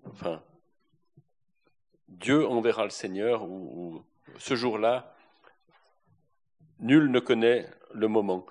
enfin, 0.06 0.42
Dieu 2.18 2.48
enverra 2.48 2.82
le 2.82 2.90
Seigneur, 2.90 3.44
ou, 3.44 4.02
ce 4.38 4.56
jour-là, 4.56 5.14
nul 6.80 7.12
ne 7.12 7.20
connaît 7.20 7.70
le 7.94 8.08
moment. 8.08 8.44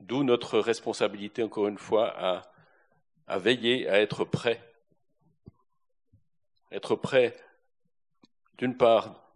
D'où 0.00 0.24
notre 0.24 0.58
responsabilité, 0.58 1.42
encore 1.42 1.68
une 1.68 1.76
fois, 1.76 2.42
à, 3.26 3.38
veiller, 3.38 3.86
à 3.88 4.00
être 4.00 4.24
prêt. 4.24 4.62
Être 6.72 6.96
prêt, 6.96 7.36
d'une 8.56 8.76
part, 8.76 9.30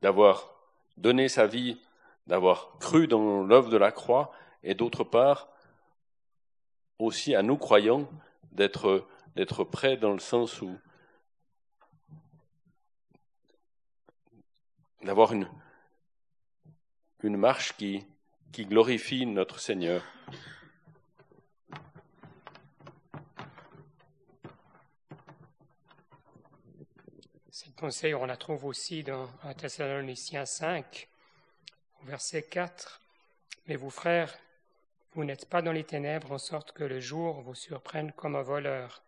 d'avoir 0.00 0.54
donné 0.96 1.28
sa 1.28 1.48
vie, 1.48 1.80
d'avoir 2.28 2.78
cru 2.78 3.08
dans 3.08 3.42
l'œuvre 3.42 3.70
de 3.70 3.76
la 3.76 3.90
croix, 3.90 4.30
et 4.62 4.74
d'autre 4.74 5.02
part, 5.02 5.48
aussi 7.00 7.34
à 7.34 7.42
nous 7.42 7.56
croyants, 7.56 8.08
d'être, 8.52 9.04
d'être 9.34 9.64
prêts 9.64 9.96
dans 9.96 10.12
le 10.12 10.20
sens 10.20 10.62
où 10.62 10.78
d'avoir 15.04 15.32
une, 15.32 15.48
une 17.22 17.36
marche 17.36 17.76
qui, 17.76 18.04
qui 18.52 18.64
glorifie 18.64 19.26
notre 19.26 19.60
Seigneur. 19.60 20.02
Cette 27.50 27.76
pensée, 27.76 28.14
on 28.14 28.24
la 28.24 28.36
trouve 28.36 28.64
aussi 28.64 29.04
dans 29.04 29.28
1 29.42 29.54
Thessaloniciens 29.54 30.46
5, 30.46 31.08
verset 32.04 32.42
4. 32.42 33.00
Mais 33.66 33.76
vous, 33.76 33.90
frères, 33.90 34.34
vous 35.14 35.24
n'êtes 35.24 35.48
pas 35.48 35.62
dans 35.62 35.72
les 35.72 35.84
ténèbres 35.84 36.32
en 36.32 36.38
sorte 36.38 36.72
que 36.72 36.84
le 36.84 37.00
jour 37.00 37.42
vous 37.42 37.54
surprenne 37.54 38.12
comme 38.12 38.36
un 38.36 38.42
voleur, 38.42 39.02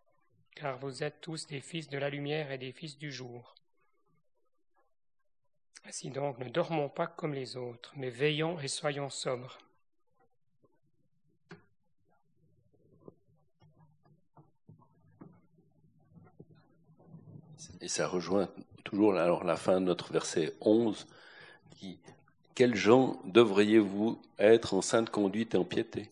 car 0.55 0.77
vous 0.77 1.03
êtes 1.03 1.21
tous 1.21 1.47
des 1.47 1.59
fils 1.59 1.89
de 1.89 1.97
la 1.97 2.09
lumière 2.09 2.51
et 2.51 2.57
des 2.57 2.71
fils 2.71 2.97
du 2.97 3.11
jour. 3.11 3.56
Ainsi 5.87 6.09
donc, 6.09 6.37
ne 6.39 6.49
dormons 6.49 6.89
pas 6.89 7.07
comme 7.07 7.33
les 7.33 7.55
autres, 7.55 7.93
mais 7.95 8.09
veillons 8.09 8.59
et 8.59 8.67
soyons 8.67 9.09
sobres. 9.09 9.57
Et 17.79 17.87
ça 17.87 18.05
rejoint 18.05 18.49
toujours 18.83 19.15
alors 19.15 19.45
la 19.45 19.55
fin 19.55 19.79
de 19.79 19.85
notre 19.85 20.11
verset 20.11 20.53
11 20.59 21.07
qui 21.71 21.99
Quels 22.53 22.75
gens 22.75 23.21
devriez-vous 23.23 24.21
être 24.39 24.73
en 24.73 24.81
sainte 24.81 25.09
conduite 25.09 25.55
et 25.55 25.57
en 25.57 25.63
piété? 25.63 26.09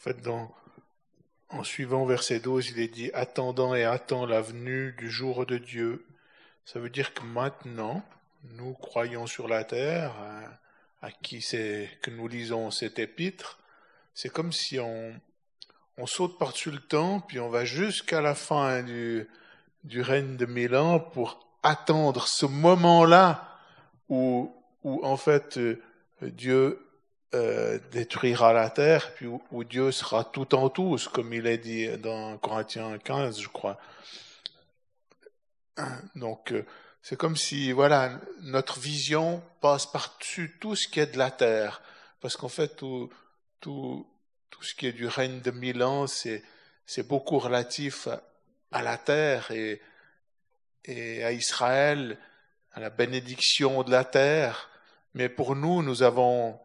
En 0.00 0.02
fait, 0.02 0.26
en 1.50 1.62
suivant 1.62 2.06
verset 2.06 2.40
12, 2.40 2.70
il 2.70 2.80
est 2.80 2.88
dit 2.88 3.10
attendant 3.12 3.74
et 3.74 3.84
attend 3.84 4.24
la 4.24 4.40
venue 4.40 4.94
du 4.96 5.10
jour 5.10 5.44
de 5.44 5.58
Dieu. 5.58 6.06
Ça 6.64 6.80
veut 6.80 6.88
dire 6.88 7.12
que 7.12 7.22
maintenant, 7.22 8.02
nous 8.44 8.72
croyons 8.72 9.26
sur 9.26 9.46
la 9.46 9.62
terre, 9.62 10.14
à 11.02 11.12
qui 11.12 11.42
c'est 11.42 11.90
que 12.00 12.10
nous 12.10 12.28
lisons 12.28 12.70
cet 12.70 12.98
épître, 12.98 13.58
c'est 14.14 14.30
comme 14.30 14.54
si 14.54 14.78
on, 14.80 15.20
saute 16.06 16.38
par-dessus 16.38 16.70
le 16.70 16.80
temps, 16.80 17.20
puis 17.20 17.38
on 17.38 17.50
va 17.50 17.66
jusqu'à 17.66 18.22
la 18.22 18.34
fin 18.34 18.82
du, 18.82 19.28
du 19.84 20.00
règne 20.00 20.38
de 20.38 20.46
Milan 20.46 20.98
pour 20.98 21.46
attendre 21.62 22.26
ce 22.26 22.46
moment-là 22.46 23.58
où, 24.08 24.50
où 24.82 25.04
en 25.04 25.18
fait 25.18 25.58
euh, 25.58 25.78
Dieu 26.22 26.89
euh, 27.32 27.78
détruira 27.92 28.52
la 28.52 28.70
terre, 28.70 29.14
puis 29.14 29.26
où, 29.26 29.62
Dieu 29.62 29.92
sera 29.92 30.24
tout 30.24 30.52
en 30.54 30.68
tous, 30.68 31.06
comme 31.06 31.32
il 31.32 31.46
est 31.46 31.58
dit 31.58 31.86
dans 31.98 32.36
Corinthiens 32.38 32.98
15, 32.98 33.40
je 33.40 33.48
crois. 33.48 33.78
Donc, 36.16 36.52
euh, 36.52 36.66
c'est 37.02 37.16
comme 37.16 37.36
si, 37.36 37.70
voilà, 37.70 38.20
notre 38.40 38.80
vision 38.80 39.42
passe 39.60 39.86
par-dessus 39.86 40.56
tout 40.60 40.74
ce 40.74 40.88
qui 40.88 40.98
est 40.98 41.12
de 41.12 41.18
la 41.18 41.30
terre. 41.30 41.82
Parce 42.20 42.36
qu'en 42.36 42.48
fait, 42.48 42.74
tout, 42.74 43.08
tout, 43.60 44.06
tout 44.50 44.62
ce 44.64 44.74
qui 44.74 44.88
est 44.88 44.92
du 44.92 45.06
règne 45.06 45.40
de 45.40 45.52
Milan, 45.52 46.08
c'est, 46.08 46.42
c'est 46.84 47.06
beaucoup 47.06 47.38
relatif 47.38 48.08
à, 48.08 48.22
à, 48.72 48.82
la 48.82 48.98
terre 48.98 49.52
et, 49.52 49.80
et 50.84 51.22
à 51.22 51.30
Israël, 51.30 52.18
à 52.72 52.80
la 52.80 52.90
bénédiction 52.90 53.84
de 53.84 53.92
la 53.92 54.04
terre. 54.04 54.68
Mais 55.14 55.28
pour 55.28 55.54
nous, 55.54 55.82
nous 55.84 56.02
avons 56.02 56.58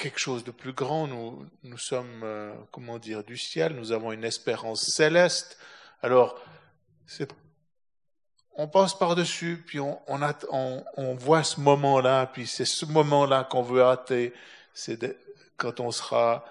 quelque 0.00 0.18
chose 0.18 0.42
de 0.42 0.50
plus 0.50 0.72
grand. 0.72 1.06
Nous, 1.06 1.46
nous 1.62 1.78
sommes, 1.78 2.22
euh, 2.24 2.52
comment 2.72 2.98
dire, 2.98 3.22
du 3.22 3.36
ciel. 3.36 3.74
Nous 3.74 3.92
avons 3.92 4.10
une 4.12 4.24
espérance 4.24 4.82
céleste. 4.82 5.58
Alors, 6.02 6.40
on 8.56 8.66
passe 8.66 8.94
par-dessus, 8.94 9.62
puis 9.66 9.78
on, 9.78 10.00
on, 10.08 10.20
on, 10.50 10.84
on, 10.96 11.14
voit 11.14 11.44
ce 11.44 11.60
moment-là, 11.60 12.26
puis 12.26 12.46
c'est 12.46 12.64
ce 12.64 12.86
moment-là 12.86 13.44
qu'on 13.44 13.62
veut 13.62 13.82
hâter. 13.82 14.32
C'est 14.72 15.16
quand 15.56 15.80
on 15.80 15.90
sera, 15.90 16.44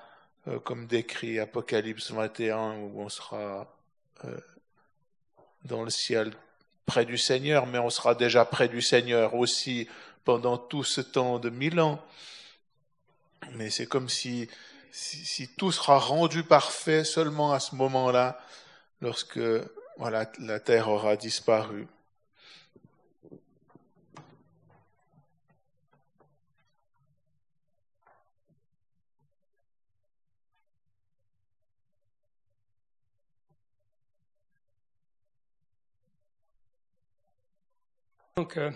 euh, 0.47 0.59
comme 0.59 0.85
décrit 0.85 1.39
Apocalypse 1.39 2.11
21, 2.11 2.75
où 2.77 3.01
on 3.01 3.09
sera 3.09 3.73
euh, 4.25 4.37
dans 5.65 5.83
le 5.83 5.89
ciel 5.89 6.31
près 6.85 7.05
du 7.05 7.17
Seigneur, 7.17 7.65
mais 7.65 7.79
on 7.79 7.89
sera 7.89 8.15
déjà 8.15 8.45
près 8.45 8.67
du 8.67 8.81
Seigneur 8.81 9.33
aussi 9.33 9.87
pendant 10.23 10.57
tout 10.57 10.83
ce 10.83 11.01
temps 11.01 11.39
de 11.39 11.49
mille 11.49 11.79
ans. 11.79 11.99
Mais 13.55 13.69
c'est 13.69 13.87
comme 13.87 14.09
si, 14.09 14.49
tout 15.57 15.71
sera 15.71 15.99
rendu 15.99 16.43
parfait 16.43 17.03
seulement 17.03 17.51
à 17.53 17.59
ce 17.59 17.75
moment-là, 17.75 18.39
lorsque 19.01 19.39
voilà, 19.97 20.31
la 20.39 20.59
terre 20.59 20.89
aura 20.89 21.15
disparu. 21.15 21.87
Donc, 38.39 38.55
euh, 38.55 38.71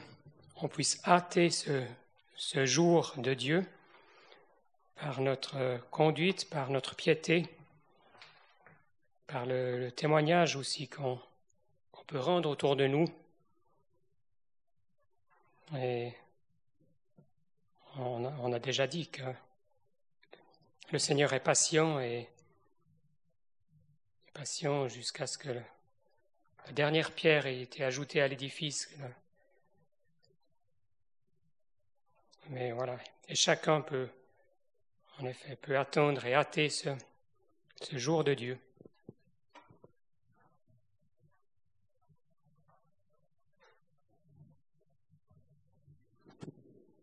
on 0.62 0.68
puisse 0.68 1.00
hâter 1.08 1.50
ce, 1.50 2.66
jour 2.66 3.14
de 3.16 3.34
Dieu 3.34 3.66
par 5.04 5.20
notre 5.20 5.82
conduite, 5.92 6.50
par 6.50 6.70
notre 6.70 6.96
piété, 6.96 7.46
par 9.28 9.46
le, 9.46 9.89
témoignage 9.92 10.56
aussi 10.56 10.88
qu'on 10.88 11.20
qu 11.92 12.06
peut 12.08 12.20
rendre 12.20 12.50
autour 12.50 12.78
de 12.78 12.88
nous. 12.88 13.06
Et 15.76 16.13
on 17.98 18.24
a, 18.24 18.34
on 18.39 18.54
a 18.54 18.60
déjà 18.60 18.88
dit 18.88 19.10
que 19.10 19.24
le 20.94 21.00
Seigneur 21.00 21.34
est 21.34 21.44
patient 21.44 22.00
et 22.00 22.30
patient 24.34 24.88
jusqu'à 24.88 25.28
ce 25.28 25.38
que 25.38 25.50
la 25.50 26.72
dernière 26.72 27.12
pierre 27.12 27.46
ait 27.46 27.60
été 27.60 27.84
ajoutée 27.84 28.22
à 28.22 28.30
l'édifice. 28.30 28.89
Mais 32.52 32.72
voilà, 32.72 32.98
et 33.28 33.36
chacun 33.36 33.82
peut, 33.82 34.08
en 35.19 35.26
effet, 35.26 35.56
peut 35.56 35.78
attendre 35.78 36.26
et 36.26 36.34
hâter 36.34 36.69
ce, 36.69 36.89
jour 37.91 38.23
de 38.23 38.34
Dieu. 38.34 38.58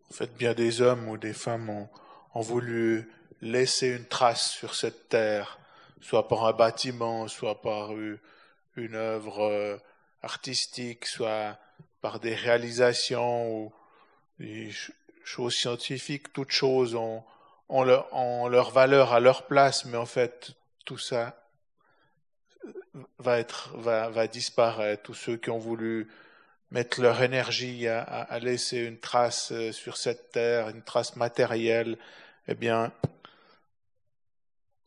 En 0.09 0.13
fait, 0.13 0.35
bien 0.37 0.55
des 0.55 0.81
hommes 0.81 1.09
ou 1.09 1.17
des 1.17 1.33
femmes 1.33 1.71
ont, 1.71 1.89
ont 2.35 2.41
voulu 2.41 3.11
laisser 3.41 3.89
une 3.89 4.07
trace 4.07 4.51
sur 4.51 4.75
cette 4.75 5.09
terre, 5.09 5.59
soit 6.01 6.29
par 6.29 6.47
un 6.47 6.53
bâtiment, 6.53 7.29
soit 7.29 7.61
par 7.61 7.93
une 7.93 8.95
œuvre 8.95 9.81
artistique, 10.23 11.07
soit 11.07 11.59
par 12.01 12.21
des 12.21 12.35
réalisations 12.35 13.57
ou 13.57 13.73
des 14.39 14.71
choses 15.25 15.55
scientifiques, 15.55 16.33
toutes 16.33 16.51
choses 16.51 16.95
ont, 16.95 17.23
ont, 17.71 17.85
leur, 17.85 18.09
leur 18.49 18.71
valeur 18.71 19.13
à 19.13 19.21
leur 19.21 19.47
place, 19.47 19.85
mais 19.87 19.97
en 19.97 20.07
fait, 20.07 20.53
tout 20.85 20.99
ça 20.99 21.37
va, 23.19 23.39
être, 23.39 23.77
va, 23.77 24.11
va 24.11 24.27
disparaître. 24.27 25.03
Tous 25.03 25.15
ceux 25.15 25.37
qui 25.37 25.51
ont 25.51 25.59
voulu 25.59 26.09
mettre 26.71 27.01
leur 27.01 27.23
énergie 27.23 27.87
à, 27.89 28.03
à, 28.03 28.39
laisser 28.39 28.79
une 28.79 28.99
trace 28.99 29.53
sur 29.71 29.97
cette 29.97 30.31
terre, 30.33 30.69
une 30.69 30.83
trace 30.83 31.17
matérielle, 31.17 31.97
eh 32.49 32.55
bien, 32.55 32.93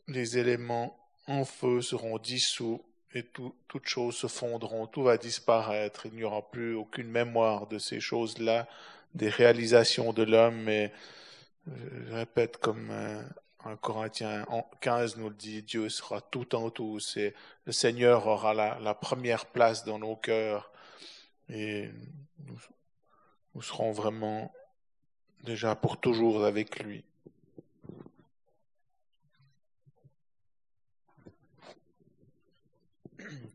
les 0.08 0.38
éléments 0.38 0.98
en 1.28 1.46
feu 1.46 1.82
seront 1.82 2.18
dissous 2.18 2.84
et 3.14 3.24
tout, 3.24 3.56
toutes 3.68 3.88
choses 3.88 4.16
se 4.16 4.28
fondront, 4.28 4.88
tout 4.88 5.04
va 5.04 5.18
disparaître, 5.18 6.06
il 6.06 6.14
n'y 6.14 6.24
aura 6.24 6.50
plus 6.50 6.76
aucune 6.76 7.08
mémoire 7.08 7.68
de 7.68 7.78
ces 7.78 8.00
choses-là, 8.00 8.68
des 9.14 9.30
réalisations 9.30 10.14
de 10.14 10.24
l'homme, 10.24 10.64
mais 10.64 10.92
je 11.68 12.14
répète 12.14 12.58
comme 12.58 12.92
un 13.66 13.76
Corinthien 13.78 14.46
15 14.82 15.18
nous 15.18 15.30
le 15.30 15.36
dit, 15.36 15.64
Dieu 15.64 15.90
sera 15.90 16.22
tout 16.22 16.56
en 16.56 16.70
tout, 16.70 17.00
c'est 17.00 17.34
le 17.66 17.72
Seigneur 17.72 18.28
aura 18.28 18.54
la, 18.54 18.80
la, 18.80 18.94
première 18.94 19.46
place 19.46 19.86
dans 19.86 20.00
nos 20.00 20.16
cœurs 20.16 20.72
et 21.50 21.90
nous, 22.40 22.58
nous 23.56 23.62
serons 23.62 23.92
vraiment 23.92 24.54
déjà 25.44 25.76
pour 25.76 26.00
toujours 26.00 26.44
avec 26.44 26.84
lui. 26.84 27.04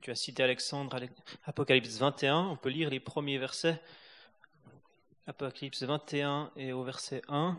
Tu 0.00 0.10
as 0.10 0.14
cité 0.14 0.42
Alexandre, 0.42 0.98
Apocalypse 1.44 1.98
21, 1.98 2.38
on 2.48 2.56
peut 2.56 2.70
lire 2.70 2.88
les 2.88 3.00
premiers 3.00 3.36
versets. 3.36 3.78
Apocalypse 5.26 5.82
21 5.82 6.50
et 6.56 6.72
au 6.72 6.82
verset 6.82 7.20
1. 7.28 7.58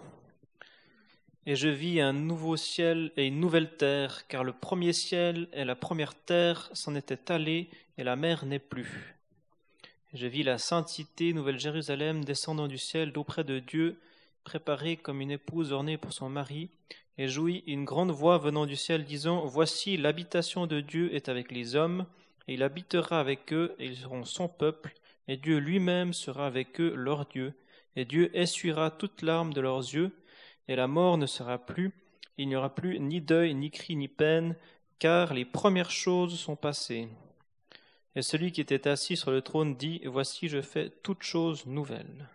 Et 1.49 1.55
je 1.55 1.67
vis 1.67 1.99
un 1.99 2.13
nouveau 2.13 2.57
ciel 2.57 3.11
et 3.17 3.25
une 3.25 3.39
nouvelle 3.39 3.75
terre, 3.75 4.27
car 4.27 4.43
le 4.43 4.53
premier 4.53 4.93
ciel 4.93 5.47
et 5.51 5.65
la 5.65 5.75
première 5.75 6.13
terre 6.13 6.69
s'en 6.73 6.93
étaient 6.93 7.31
allés, 7.31 7.69
et 7.97 8.03
la 8.03 8.15
mer 8.15 8.45
n'est 8.45 8.59
plus. 8.59 9.15
Je 10.13 10.27
vis 10.27 10.43
la 10.43 10.59
sainte 10.59 10.89
cité, 10.89 11.33
Nouvelle 11.33 11.59
Jérusalem, 11.59 12.23
descendant 12.23 12.67
du 12.67 12.77
ciel 12.77 13.11
d'auprès 13.11 13.43
de 13.43 13.57
Dieu, 13.57 13.99
préparée 14.43 14.95
comme 14.95 15.21
une 15.21 15.31
épouse 15.31 15.71
ornée 15.71 15.97
pour 15.97 16.13
son 16.13 16.29
mari, 16.29 16.69
et 17.17 17.27
jouit 17.27 17.63
une 17.65 17.83
grande 17.83 18.11
voix 18.11 18.37
venant 18.37 18.67
du 18.67 18.75
ciel, 18.75 19.03
disant 19.03 19.43
Voici 19.47 19.97
l'habitation 19.97 20.67
de 20.67 20.81
Dieu 20.81 21.15
est 21.15 21.29
avec 21.29 21.51
les 21.51 21.75
hommes, 21.75 22.05
et 22.47 22.53
il 22.53 22.61
habitera 22.61 23.19
avec 23.19 23.51
eux, 23.53 23.75
et 23.79 23.87
ils 23.87 23.97
seront 23.97 24.23
son 24.23 24.49
peuple, 24.49 24.93
et 25.27 25.35
Dieu 25.35 25.57
lui-même 25.57 26.13
sera 26.13 26.45
avec 26.45 26.79
eux 26.79 26.93
leur 26.95 27.25
Dieu, 27.25 27.53
et 27.95 28.05
Dieu 28.05 28.29
essuiera 28.37 28.91
toute 28.91 29.23
larme 29.23 29.51
de 29.51 29.61
leurs 29.61 29.79
yeux, 29.79 30.11
et 30.69 30.75
la 30.75 30.87
mort 30.87 31.17
ne 31.17 31.25
sera 31.25 31.57
plus, 31.57 31.91
il 32.37 32.47
n'y 32.47 32.55
aura 32.55 32.75
plus 32.75 32.99
ni 32.99 33.21
deuil, 33.21 33.55
ni 33.55 33.71
cri, 33.71 33.95
ni 33.95 34.07
peine, 34.07 34.55
car 34.99 35.33
les 35.33 35.43
premières 35.43 35.89
choses 35.89 36.39
sont 36.39 36.55
passées. 36.55 37.09
Et 38.15 38.21
celui 38.21 38.51
qui 38.51 38.61
était 38.61 38.87
assis 38.87 39.17
sur 39.17 39.31
le 39.31 39.41
trône 39.41 39.75
dit, 39.75 39.99
Voici 40.05 40.47
je 40.47 40.61
fais 40.61 40.91
toutes 41.01 41.23
choses 41.23 41.65
nouvelles. 41.65 42.29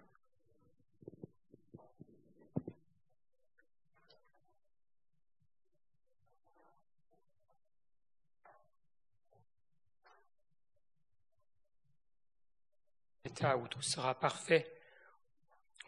Où 13.59 13.69
tout 13.69 13.83
sera 13.83 14.19
parfait, 14.19 14.67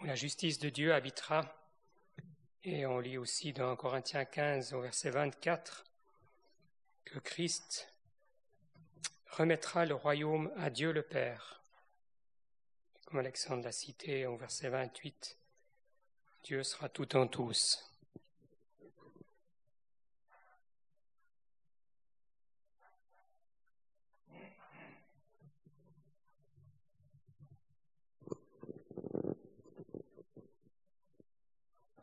où 0.03 0.05
la 0.05 0.15
justice 0.15 0.59
de 0.59 0.69
Dieu 0.69 0.93
habitera. 0.93 1.66
Et 2.69 2.85
on 2.85 2.99
lit 2.99 3.17
aussi 3.17 3.53
dans 3.53 3.77
Corinthiens 3.77 4.25
15 4.25 4.73
au 4.73 4.81
verset 4.81 5.11
24 5.11 5.85
que 7.05 7.21
Christ 7.21 7.95
remettra 9.31 9.87
le 9.87 9.95
royaume 9.95 10.53
à 10.57 10.69
Dieu 10.69 10.91
le 10.91 11.05
Père. 11.05 11.63
Comme 13.05 13.21
Alexandre 13.21 13.63
l'a 13.63 13.71
cité 13.71 14.27
au 14.27 14.37
verset 14.37 14.69
28, 14.69 15.39
Dieu 16.43 16.65
sera 16.65 16.89
tout 16.89 17.15
en 17.15 17.29
tous. 17.29 17.96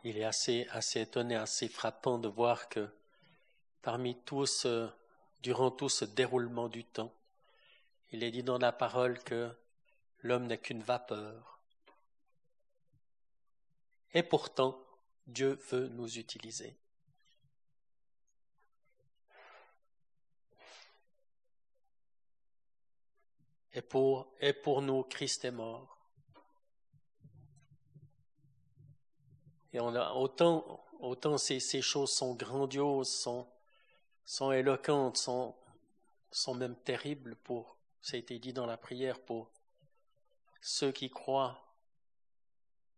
Il 0.04 0.18
est 0.18 0.26
assez, 0.26 0.68
assez 0.72 1.02
étonné, 1.02 1.36
assez 1.36 1.70
frappant 1.70 2.18
de 2.20 2.28
voir 2.28 2.68
que 2.68 2.90
parmi 3.82 4.16
tout 4.24 4.46
ce, 4.46 4.90
durant 5.42 5.72
tout 5.72 5.90
ce 5.90 6.04
déroulement 6.04 6.68
du 6.68 6.84
temps, 6.84 7.14
il 8.12 8.24
est 8.24 8.32
dit 8.32 8.44
dans 8.44 8.58
la 8.58 8.72
parole 8.72 9.18
que 9.24 9.50
l'homme 10.20 10.48
n'est 10.48 10.58
qu'une 10.58 10.84
vapeur. 10.84 11.62
Et 14.14 14.24
pourtant, 14.24 14.80
Dieu 15.26 15.60
veut 15.72 15.88
nous 15.88 16.18
utiliser. 16.20 16.76
Et 23.74 23.82
pour, 23.82 24.32
et 24.40 24.54
pour 24.54 24.82
nous, 24.82 25.04
Christ 25.04 25.46
est 25.46 25.52
mort. 25.52 25.93
Et 29.74 29.80
on 29.80 29.96
a 29.96 30.14
autant, 30.14 31.38
ces, 31.38 31.82
choses 31.82 32.14
sont 32.14 32.36
grandioses, 32.36 33.10
sont, 33.10 33.48
sont 34.24 34.52
éloquentes, 34.52 35.18
sont, 35.18 35.56
sont 36.32 36.54
même 36.54 36.76
terribles 36.76 37.36
pour, 37.38 37.78
ça 38.02 38.16
a 38.16 38.20
été 38.20 38.38
dit 38.38 38.54
dans 38.54 38.68
la 38.68 38.78
prière, 38.78 39.20
pour 39.20 39.52
ceux 40.62 40.92
qui 40.92 41.10
croient, 41.10 41.64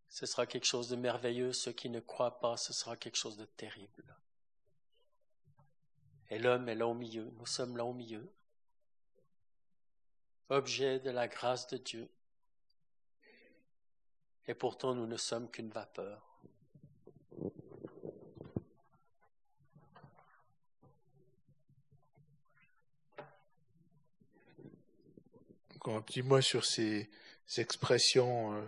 ce 0.09 0.26
sera 0.26 0.45
quelque 0.45 0.65
chose 0.65 0.88
de 0.89 0.95
merveilleux. 0.95 1.51
Ceux 1.51 1.73
qui 1.73 1.89
ne 1.89 1.99
croient 1.99 2.39
pas, 2.39 2.55
ce 2.57 2.71
sera 2.71 2.95
quelque 2.95 3.17
chose 3.17 3.36
de 3.36 3.45
terrible. 3.45 4.15
Et 6.30 6.39
l'homme 6.39 6.69
est 6.69 6.76
là 6.76 6.88
au 6.88 6.93
milieu. 6.93 7.30
Nous 7.32 7.45
sommes 7.45 7.76
là 7.76 7.84
au 7.84 7.93
milieu. 7.93 8.32
Objet 10.49 10.99
de 10.99 11.09
la 11.09 11.28
grâce 11.28 11.67
de 11.67 11.78
Dieu. 11.78 12.09
Et 14.47 14.53
pourtant, 14.53 14.93
nous 14.93 15.07
ne 15.07 15.17
sommes 15.17 15.49
qu'une 15.49 15.69
vapeur. 15.69 16.34
Un 25.93 26.01
petit 26.01 26.23
mot 26.23 26.41
sur 26.41 26.65
ces 26.65 27.09
expressions 27.57 28.53
euh, 28.53 28.61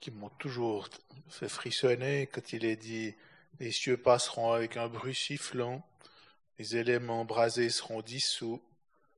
qui 0.00 0.10
m'ont 0.10 0.30
toujours 0.30 0.88
fait 1.28 1.48
frissonner 1.48 2.26
quand 2.26 2.52
il 2.52 2.64
est 2.64 2.76
dit 2.76 3.14
les 3.58 3.72
cieux 3.72 3.96
passeront 3.96 4.52
avec 4.52 4.76
un 4.76 4.88
bruit 4.88 5.14
sifflant, 5.14 5.86
les 6.58 6.76
éléments 6.76 7.24
brasés 7.24 7.70
seront 7.70 8.02
dissous, 8.02 8.62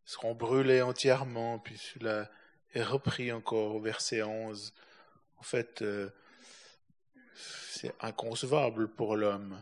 seront 0.05 0.35
brûlés 0.35 0.83
entièrement, 0.83 1.59
puis 1.59 1.79
cela 1.79 2.31
est 2.75 2.83
repris 2.83 3.33
encore 3.33 3.75
au 3.75 3.81
verset 3.81 4.23
11. 4.23 4.73
En 5.39 5.43
fait, 5.43 5.83
euh, 5.83 6.11
c'est 7.35 7.95
inconcevable 8.01 8.89
pour 8.89 9.17
l'homme. 9.17 9.61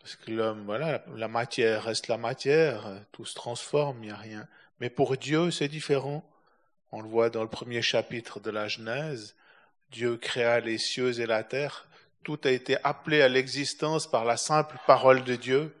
Parce 0.00 0.16
que 0.16 0.30
l'homme, 0.30 0.64
voilà, 0.64 1.04
la 1.14 1.28
matière 1.28 1.84
reste 1.84 2.08
la 2.08 2.16
matière, 2.16 3.04
tout 3.12 3.24
se 3.24 3.34
transforme, 3.34 4.02
il 4.02 4.06
n'y 4.06 4.12
a 4.12 4.16
rien. 4.16 4.48
Mais 4.80 4.90
pour 4.90 5.16
Dieu, 5.16 5.50
c'est 5.50 5.68
différent. 5.68 6.24
On 6.90 7.02
le 7.02 7.08
voit 7.08 7.30
dans 7.30 7.42
le 7.42 7.48
premier 7.48 7.82
chapitre 7.82 8.40
de 8.40 8.50
la 8.50 8.66
Genèse. 8.66 9.36
Dieu 9.90 10.16
créa 10.16 10.60
les 10.60 10.78
cieux 10.78 11.20
et 11.20 11.26
la 11.26 11.44
terre. 11.44 11.86
Tout 12.24 12.40
a 12.44 12.50
été 12.50 12.76
appelé 12.84 13.22
à 13.22 13.28
l'existence 13.28 14.10
par 14.10 14.24
la 14.24 14.36
simple 14.36 14.76
parole 14.86 15.22
de 15.24 15.36
Dieu. 15.36 15.74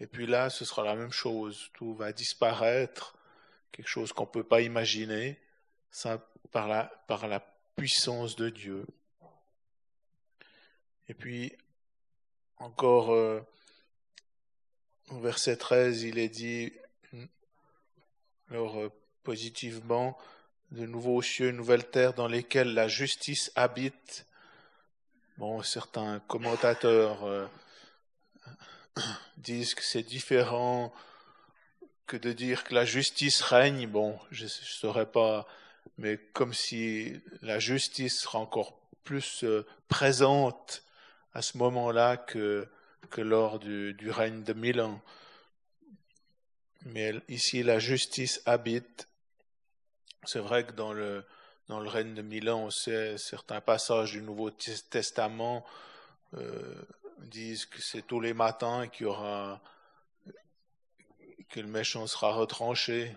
Et 0.00 0.06
puis 0.06 0.26
là, 0.26 0.50
ce 0.50 0.64
sera 0.64 0.84
la 0.84 0.94
même 0.94 1.12
chose. 1.12 1.70
Tout 1.74 1.94
va 1.94 2.12
disparaître, 2.12 3.16
quelque 3.72 3.88
chose 3.88 4.12
qu'on 4.12 4.24
ne 4.24 4.30
peut 4.30 4.44
pas 4.44 4.60
imaginer, 4.60 5.38
par 6.52 6.68
la, 6.68 6.84
par 7.06 7.26
la 7.26 7.40
puissance 7.76 8.36
de 8.36 8.48
Dieu. 8.48 8.86
Et 11.08 11.14
puis, 11.14 11.52
encore 12.58 13.12
euh, 13.12 13.40
au 15.10 15.20
verset 15.20 15.56
13, 15.56 16.02
il 16.02 16.18
est 16.18 16.28
dit, 16.28 16.72
alors, 18.50 18.78
euh, 18.78 18.92
positivement, 19.24 20.16
de 20.70 20.86
nouveaux 20.86 21.20
cieux, 21.20 21.50
nouvelles 21.50 21.88
terres 21.88 22.14
dans 22.14 22.28
lesquelles 22.28 22.74
la 22.74 22.86
justice 22.86 23.50
habite. 23.56 24.24
Bon, 25.38 25.62
certains 25.62 26.20
commentateurs 26.28 27.24
euh, 27.24 27.46
disent 29.36 29.74
que 29.74 29.82
c'est 29.82 30.04
différent 30.04 30.92
que 32.06 32.16
de 32.16 32.32
dire 32.32 32.62
que 32.62 32.74
la 32.74 32.84
justice 32.84 33.42
règne. 33.42 33.88
Bon, 33.88 34.16
je 34.30 34.44
ne 34.44 34.48
saurais 34.48 35.10
pas, 35.10 35.46
mais 35.98 36.16
comme 36.32 36.54
si 36.54 37.20
la 37.42 37.58
justice 37.58 38.20
sera 38.20 38.38
encore 38.38 38.78
plus 39.02 39.42
euh, 39.42 39.66
présente 39.88 40.84
à 41.34 41.42
ce 41.42 41.58
moment-là 41.58 42.16
que, 42.16 42.68
que 43.10 43.20
lors 43.20 43.58
du, 43.58 43.92
du 43.94 44.10
règne 44.10 44.44
de 44.44 44.52
Milan. 44.52 45.00
Mais 46.86 47.12
ici, 47.28 47.62
la 47.62 47.78
justice 47.78 48.40
habite 48.46 49.08
c'est 50.26 50.40
vrai 50.40 50.64
que 50.64 50.72
dans 50.72 50.92
le, 50.92 51.24
dans 51.68 51.78
le 51.78 51.88
règne 51.88 52.14
de 52.14 52.22
Milan, 52.22 52.64
on 52.64 52.70
certains 52.70 53.60
passages 53.60 54.12
du 54.12 54.22
Nouveau 54.22 54.50
Testament 54.50 55.64
euh, 56.34 56.74
disent 57.18 57.64
que 57.64 57.80
c'est 57.80 58.02
tous 58.02 58.20
les 58.20 58.34
matins 58.34 58.88
qu'il 58.88 59.06
y 59.06 59.08
aura 59.08 59.60
que 61.48 61.60
le 61.60 61.68
méchant 61.68 62.08
sera 62.08 62.32
retranché 62.32 63.16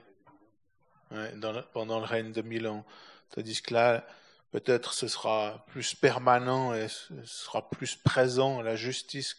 pendant 1.74 2.00
le 2.00 2.06
règne 2.06 2.32
de 2.32 2.44
Milan. 2.44 2.86
Tandis 3.32 3.64
que 3.64 3.74
là, 3.74 4.06
peut-être 4.52 4.94
ce 4.94 5.08
sera 5.08 5.66
plus 5.70 5.96
permanent 5.96 6.76
et 6.76 6.88
ce 6.88 7.26
sera 7.26 7.68
plus 7.68 7.96
présent, 7.96 8.62
la 8.62 8.76
justice. 8.76 9.36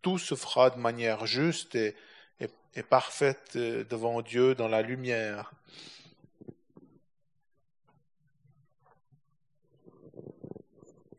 Tout 0.00 0.18
se 0.18 0.36
fera 0.36 0.70
de 0.70 0.78
manière 0.78 1.26
juste 1.26 1.74
et, 1.74 1.96
et 2.74 2.82
parfaite 2.82 3.56
euh, 3.56 3.84
devant 3.84 4.22
Dieu 4.22 4.54
dans 4.54 4.68
la 4.68 4.82
lumière. 4.82 5.52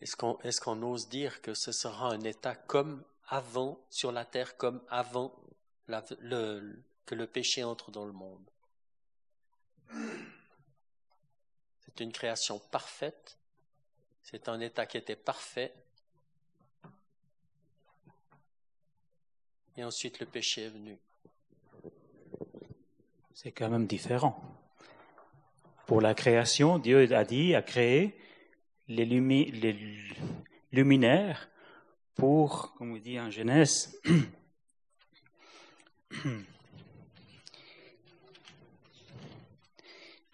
Est-ce 0.01 0.15
qu'on 0.61 0.81
est 0.81 0.85
ose 0.85 1.09
dire 1.09 1.41
que 1.41 1.53
ce 1.53 1.71
sera 1.71 2.09
un 2.09 2.21
état 2.21 2.55
comme 2.55 3.03
avant, 3.27 3.79
sur 3.89 4.11
la 4.11 4.25
terre, 4.25 4.57
comme 4.57 4.81
avant 4.89 5.33
que 5.87 7.15
le 7.15 7.27
péché 7.27 7.63
entre 7.63 7.91
dans 7.91 8.05
le 8.05 8.11
monde? 8.11 8.49
C'est 11.85 11.99
une 11.99 12.11
création 12.11 12.59
parfaite, 12.59 13.37
c'est 14.23 14.49
un 14.49 14.59
état 14.59 14.85
qui 14.85 14.97
était 14.97 15.15
parfait, 15.15 15.73
et 19.77 19.83
ensuite 19.83 20.19
le 20.19 20.25
péché 20.25 20.63
est 20.63 20.69
venu. 20.69 20.97
C'est 23.43 23.51
quand 23.51 23.69
même 23.71 23.87
différent. 23.87 24.39
Pour 25.87 25.99
la 25.99 26.13
création, 26.13 26.77
Dieu 26.77 27.11
a 27.11 27.25
dit, 27.25 27.55
a 27.55 27.63
créé 27.63 28.15
les, 28.87 29.03
luminaires 30.71 31.49
pour, 32.13 32.75
comme 32.75 32.91
on 32.91 32.97
dit 32.97 33.19
en 33.19 33.31
Genèse, 33.31 33.99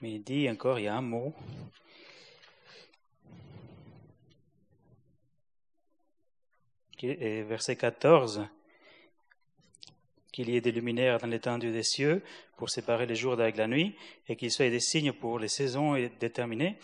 mais 0.01 0.11
il 0.15 0.21
dit 0.21 0.49
encore, 0.49 0.77
il 0.77 0.83
y 0.83 0.87
a 0.89 0.97
un 0.97 1.01
mot. 1.01 1.33
Verset 7.01 7.77
14, 7.77 8.49
qu'il 10.37 10.51
y 10.51 10.55
ait 10.55 10.61
des 10.61 10.71
luminaires 10.71 11.17
dans 11.17 11.25
l'étendue 11.25 11.71
des 11.71 11.81
cieux 11.81 12.21
pour 12.57 12.69
séparer 12.69 13.07
les 13.07 13.15
jours 13.15 13.35
d'avec 13.35 13.57
la 13.57 13.67
nuit, 13.67 13.95
et 14.27 14.35
qu'il 14.35 14.51
soient 14.51 14.69
des 14.69 14.79
signes 14.79 15.11
pour 15.11 15.39
les 15.39 15.47
saisons 15.47 15.95
déterminées, 16.19 16.77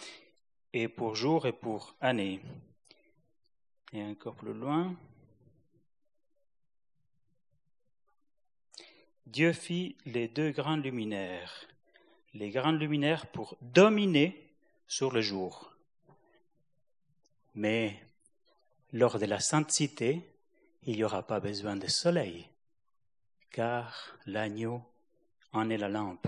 et 0.74 0.88
pour 0.88 1.14
jour 1.14 1.45
et 1.45 1.51
pour 1.51 1.95
année. 2.01 2.41
Et 3.93 4.01
encore 4.01 4.34
plus 4.34 4.56
loin. 4.56 4.95
Dieu 9.28 9.54
fit 9.54 9.97
les 10.08 10.28
deux 10.28 10.49
grands 10.49 10.78
luminaires, 10.78 11.68
les 12.34 12.49
grands 12.49 12.72
luminaires 12.72 13.28
pour 13.28 13.56
dominer 13.62 14.49
sur 14.88 15.12
le 15.12 15.22
jour. 15.22 15.76
Mais 17.54 18.01
lors 18.91 19.20
de 19.20 19.28
la 19.28 19.39
sainte 19.39 19.70
cité, 19.70 20.24
il 20.88 20.95
n'y 20.95 21.04
aura 21.04 21.22
pas 21.22 21.39
besoin 21.39 21.76
de 21.76 21.86
soleil, 21.86 22.47
car 23.54 24.18
l'agneau 24.26 24.84
en 25.54 25.70
est 25.70 25.78
la 25.78 25.88
lampe. 25.88 26.28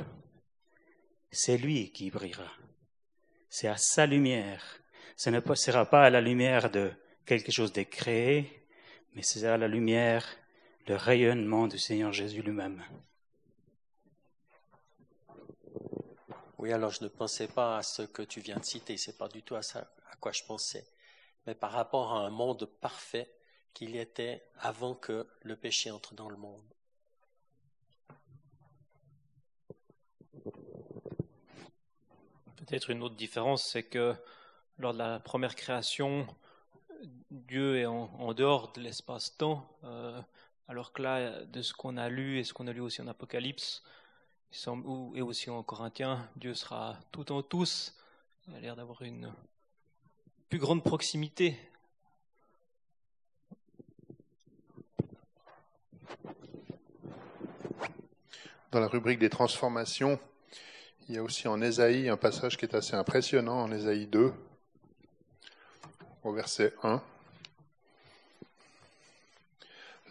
C'est 1.32 1.57
lui 1.57 1.91
qui 1.91 2.09
brillera 2.09 2.49
c'est 3.55 3.69
à 3.69 3.78
sa 3.78 4.05
lumière 4.05 4.82
Ce 5.15 5.30
ne 5.30 5.39
sera 5.55 5.86
pas 5.86 6.03
à 6.03 6.09
la 6.09 6.19
lumière 6.19 6.69
de 6.69 6.91
quelque 7.26 7.53
chose 7.53 7.71
de 7.71 7.84
créé, 7.84 8.67
mais 9.13 9.23
c'est 9.23 9.45
à 9.45 9.55
la 9.55 9.69
lumière, 9.69 10.26
le 10.88 10.97
rayonnement 10.97 11.67
du 11.67 11.80
Seigneur 11.80 12.11
Jésus 12.11 12.41
lui-même. 12.41 12.84
Oui, 16.57 16.73
alors 16.73 16.91
je 16.91 17.05
ne 17.05 17.07
pensais 17.07 17.47
pas 17.47 17.78
à 17.78 17.82
ce 17.82 18.01
que 18.01 18.23
tu 18.23 18.41
viens 18.41 18.57
de 18.57 18.65
citer, 18.65 18.97
c'est 18.97 19.17
pas 19.17 19.30
du 19.30 19.41
tout 19.41 19.55
à 19.55 19.61
ça 19.61 19.89
à 20.11 20.17
quoi 20.17 20.34
je 20.34 20.43
pensais, 20.43 20.86
mais 21.47 21.55
par 21.55 21.71
rapport 21.71 22.11
à 22.11 22.26
un 22.26 22.30
monde 22.30 22.65
parfait 22.82 23.32
qu'il 23.73 23.95
était 23.95 24.43
avant 24.59 24.95
que 24.95 25.26
le 25.43 25.55
péché 25.55 25.91
entre 25.91 26.13
dans 26.13 26.28
le 26.28 26.36
monde. 26.36 26.74
Peut-être 32.57 32.89
une 32.89 33.03
autre 33.03 33.15
différence, 33.15 33.63
c'est 33.71 33.83
que 33.83 34.15
lors 34.79 34.93
de 34.93 34.97
la 34.97 35.19
première 35.19 35.55
création, 35.55 36.25
Dieu 37.29 37.77
est 37.77 37.85
en, 37.85 38.33
dehors 38.33 38.71
de 38.73 38.81
l'espace-temps, 38.81 39.67
euh, 39.83 40.21
alors 40.67 40.93
que 40.93 41.01
là, 41.01 41.43
de 41.45 41.61
ce 41.61 41.73
qu'on 41.73 41.97
a 41.97 42.09
lu 42.09 42.39
et 42.39 42.43
ce 42.43 42.53
qu'on 42.53 42.67
a 42.67 42.73
lu 42.73 42.81
aussi 42.81 43.01
en 43.01 43.07
Apocalypse, 43.07 43.83
et 45.15 45.21
aussi 45.21 45.49
en 45.49 45.63
Corinthiens, 45.63 46.29
Dieu 46.37 46.53
sera 46.53 46.97
tout 47.11 47.31
en 47.33 47.43
tous. 47.43 47.93
Il 48.47 48.55
a 48.55 48.59
l'air 48.61 48.75
d'avoir 48.77 49.01
une 49.01 49.33
plus 50.49 50.59
grande 50.59 50.81
proximité. 50.81 51.59
Dans 58.71 58.79
la 58.79 58.87
rubrique 58.87 59.19
des 59.19 59.29
transformations, 59.29 60.19
il 61.07 61.15
y 61.15 61.17
a 61.19 61.23
aussi 61.23 61.47
en 61.47 61.61
Ésaïe 61.61 62.09
un 62.09 62.17
passage 62.17 62.57
qui 62.57 62.65
est 62.65 62.75
assez 62.75 62.95
impressionnant, 62.95 63.61
en 63.61 63.71
Ésaïe 63.71 64.07
2, 64.07 64.33
au 66.23 66.31
verset 66.31 66.73
1. 66.81 67.01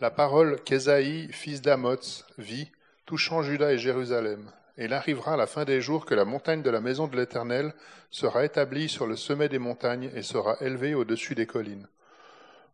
La 0.00 0.10
parole 0.10 0.62
qu'Ésaïe, 0.62 1.28
fils 1.32 1.62
d'Amoz, 1.62 2.24
vit, 2.38 2.70
touchant 3.06 3.42
Juda 3.42 3.72
et 3.72 3.78
Jérusalem. 3.78 4.50
Et 4.76 4.84
il 4.84 4.92
arrivera 4.92 5.34
à 5.34 5.36
la 5.36 5.46
fin 5.46 5.64
des 5.64 5.80
jours 5.80 6.06
que 6.06 6.14
la 6.14 6.24
montagne 6.24 6.62
de 6.62 6.70
la 6.70 6.80
maison 6.80 7.08
de 7.08 7.16
l'Éternel 7.16 7.74
sera 8.10 8.44
établie 8.44 8.88
sur 8.88 9.06
le 9.06 9.16
sommet 9.16 9.48
des 9.48 9.58
montagnes 9.58 10.10
et 10.14 10.22
sera 10.22 10.56
élevée 10.60 10.94
au-dessus 10.94 11.34
des 11.34 11.46
collines. 11.46 11.88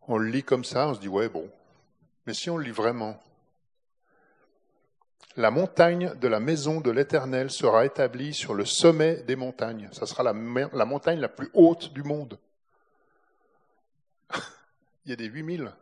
On 0.09 0.19
le 0.19 0.29
lit 0.29 0.43
comme 0.43 0.65
ça, 0.65 0.89
on 0.89 0.95
se 0.95 1.01
dit 1.01 1.09
ouais 1.09 1.29
bon. 1.29 1.51
Mais 2.27 2.35
si 2.35 2.51
on 2.51 2.59
le 2.59 2.65
lit 2.65 2.71
vraiment, 2.71 3.23
la 5.37 5.51
montagne 5.51 6.15
de 6.17 6.29
la 6.29 6.41
maison 6.41 6.81
de 6.81 6.91
l'Éternel 6.91 7.51
sera 7.51 7.87
établie 7.87 8.35
sur 8.35 8.55
le 8.55 8.65
sommet 8.65 9.23
des 9.23 9.37
montagnes. 9.37 9.89
Ça 9.93 10.07
sera 10.07 10.23
la, 10.23 10.33
montagne 10.33 11.21
la 11.21 11.29
plus 11.29 11.51
haute 11.55 11.93
du 11.93 12.03
monde. 12.03 12.39
il 15.05 15.11
y 15.11 15.13
a 15.13 15.17
des 15.17 15.27
8000. 15.27 15.73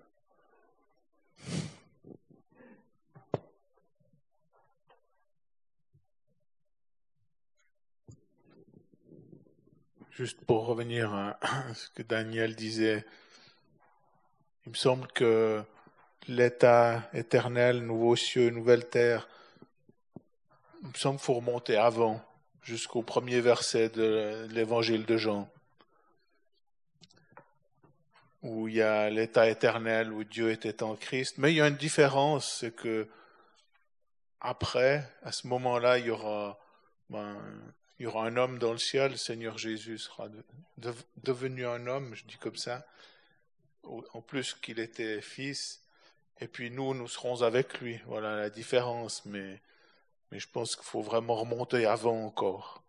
Juste 10.11 10.45
pour 10.45 10.67
revenir 10.67 11.15
à 11.15 11.39
ce 11.75 11.91
que 11.91 12.03
Daniel 12.03 12.55
disait, 12.55 13.07
il 14.67 14.71
me 14.71 14.75
semble 14.75 15.07
que 15.09 15.63
l'état 16.27 17.09
éternel, 17.15 17.79
nouveau 17.83 18.17
cieux, 18.17 18.51
nouvelle 18.51 18.89
terre, 18.89 19.29
il 20.83 20.89
me 20.89 20.95
semble 20.95 21.19
qu'il 21.19 21.27
faut 21.27 21.35
remonter 21.35 21.77
avant, 21.77 22.21
jusqu'au 22.63 23.03
premier 23.03 23.41
verset 23.41 23.89
de 23.89 24.47
l'évangile 24.51 25.05
de 25.05 25.17
Jean, 25.17 25.49
où 28.43 28.69
il 28.69 28.75
y 28.75 28.83
a 28.83 29.11
l'état 29.11 29.49
éternel, 29.49 30.13
où 30.13 30.25
Dieu 30.25 30.51
était 30.51 30.83
en 30.83 30.95
Christ. 30.95 31.39
Mais 31.39 31.53
il 31.53 31.57
y 31.57 31.61
a 31.61 31.69
une 31.69 31.77
différence, 31.77 32.59
c'est 32.61 32.75
que 32.75 33.09
après, 34.41 35.11
à 35.23 35.33
ce 35.33 35.47
moment-là, 35.49 35.99
il 35.99 36.07
y 36.07 36.11
aura 36.11 36.59
ben, 37.11 37.37
il 37.99 38.05
y 38.05 38.07
aura 38.07 38.27
un 38.27 38.37
homme 38.37 38.59
dans 38.59 38.73
le 38.73 38.79
ciel, 38.79 39.13
le 39.13 39.17
Seigneur 39.17 39.59
Jésus 39.59 39.99
sera 39.99 40.29
devenu 41.17 41.67
un 41.67 41.87
homme, 41.89 42.15
je 42.15 42.25
dis 42.25 42.37
comme 42.37 42.57
ça, 42.57 42.87
en 43.83 44.21
plus 44.21 44.55
qu'il 44.55 44.79
était 44.79 45.21
fils, 45.21 45.83
et 46.41 46.47
puis 46.47 46.71
nous, 46.71 46.95
nous 46.95 47.09
serons 47.09 47.43
avec 47.43 47.81
lui. 47.81 48.01
Voilà 48.07 48.37
la 48.37 48.51
différence, 48.51 49.25
mais, 49.27 49.61
mais 50.31 50.39
je 50.39 50.49
pense 50.51 50.77
qu'il 50.77 50.85
faut 50.85 51.03
vraiment 51.03 51.35
remonter 51.37 51.87
avant 51.87 52.25
encore 52.25 52.83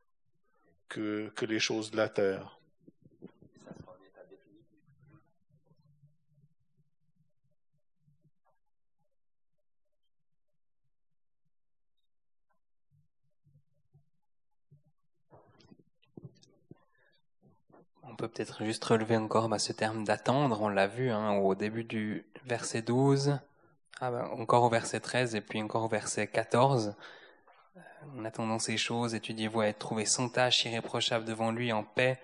que, 0.90 1.30
que 1.36 1.46
les 1.46 1.60
choses 1.60 1.92
de 1.92 1.98
la 1.98 2.10
terre. 2.10 2.60
peut 18.20 18.28
peut-être 18.28 18.66
juste 18.66 18.84
relever 18.84 19.16
encore 19.16 19.48
bah, 19.48 19.60
ce 19.60 19.72
terme 19.72 20.04
d'attendre, 20.04 20.62
on 20.62 20.68
l'a 20.68 20.88
vu 20.88 21.10
hein, 21.10 21.38
au 21.38 21.56
début 21.56 21.86
du 21.86 22.26
verset 22.46 22.82
12, 22.82 23.40
ah, 24.02 24.12
bah, 24.12 24.30
encore 24.38 24.64
au 24.64 24.70
verset 24.70 25.00
13 25.00 25.36
et 25.36 25.42
puis 25.42 25.62
encore 25.62 25.86
au 25.86 25.88
verset 25.88 26.28
14. 26.28 26.96
En 28.18 28.26
attendant 28.26 28.60
ces 28.60 28.78
choses, 28.78 29.16
étudiez-vous 29.16 29.62
à 29.62 29.68
être 29.68 29.80
trouvé 29.80 30.06
sans 30.06 30.30
tâche, 30.30 30.66
irréprochable 30.66 31.26
devant 31.26 31.52
lui, 31.52 31.72
en 31.72 31.84
paix. 31.84 32.20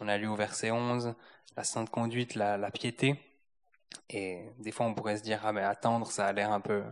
On 0.00 0.08
a 0.08 0.16
lu 0.16 0.26
au 0.26 0.36
verset 0.36 0.70
11, 0.70 1.14
la 1.56 1.64
sainte 1.64 1.90
conduite, 1.90 2.34
la, 2.34 2.70
piété. 2.70 3.20
Et 4.10 4.42
des 4.58 4.72
fois, 4.72 4.86
on 4.86 4.94
pourrait 4.94 5.16
se 5.16 5.22
dire, 5.22 5.40
ah 5.44 5.52
mais 5.52 5.62
attendre, 5.62 6.10
ça 6.10 6.26
a 6.26 6.32
l'air 6.32 6.52
un 6.52 6.60
peu 6.60 6.82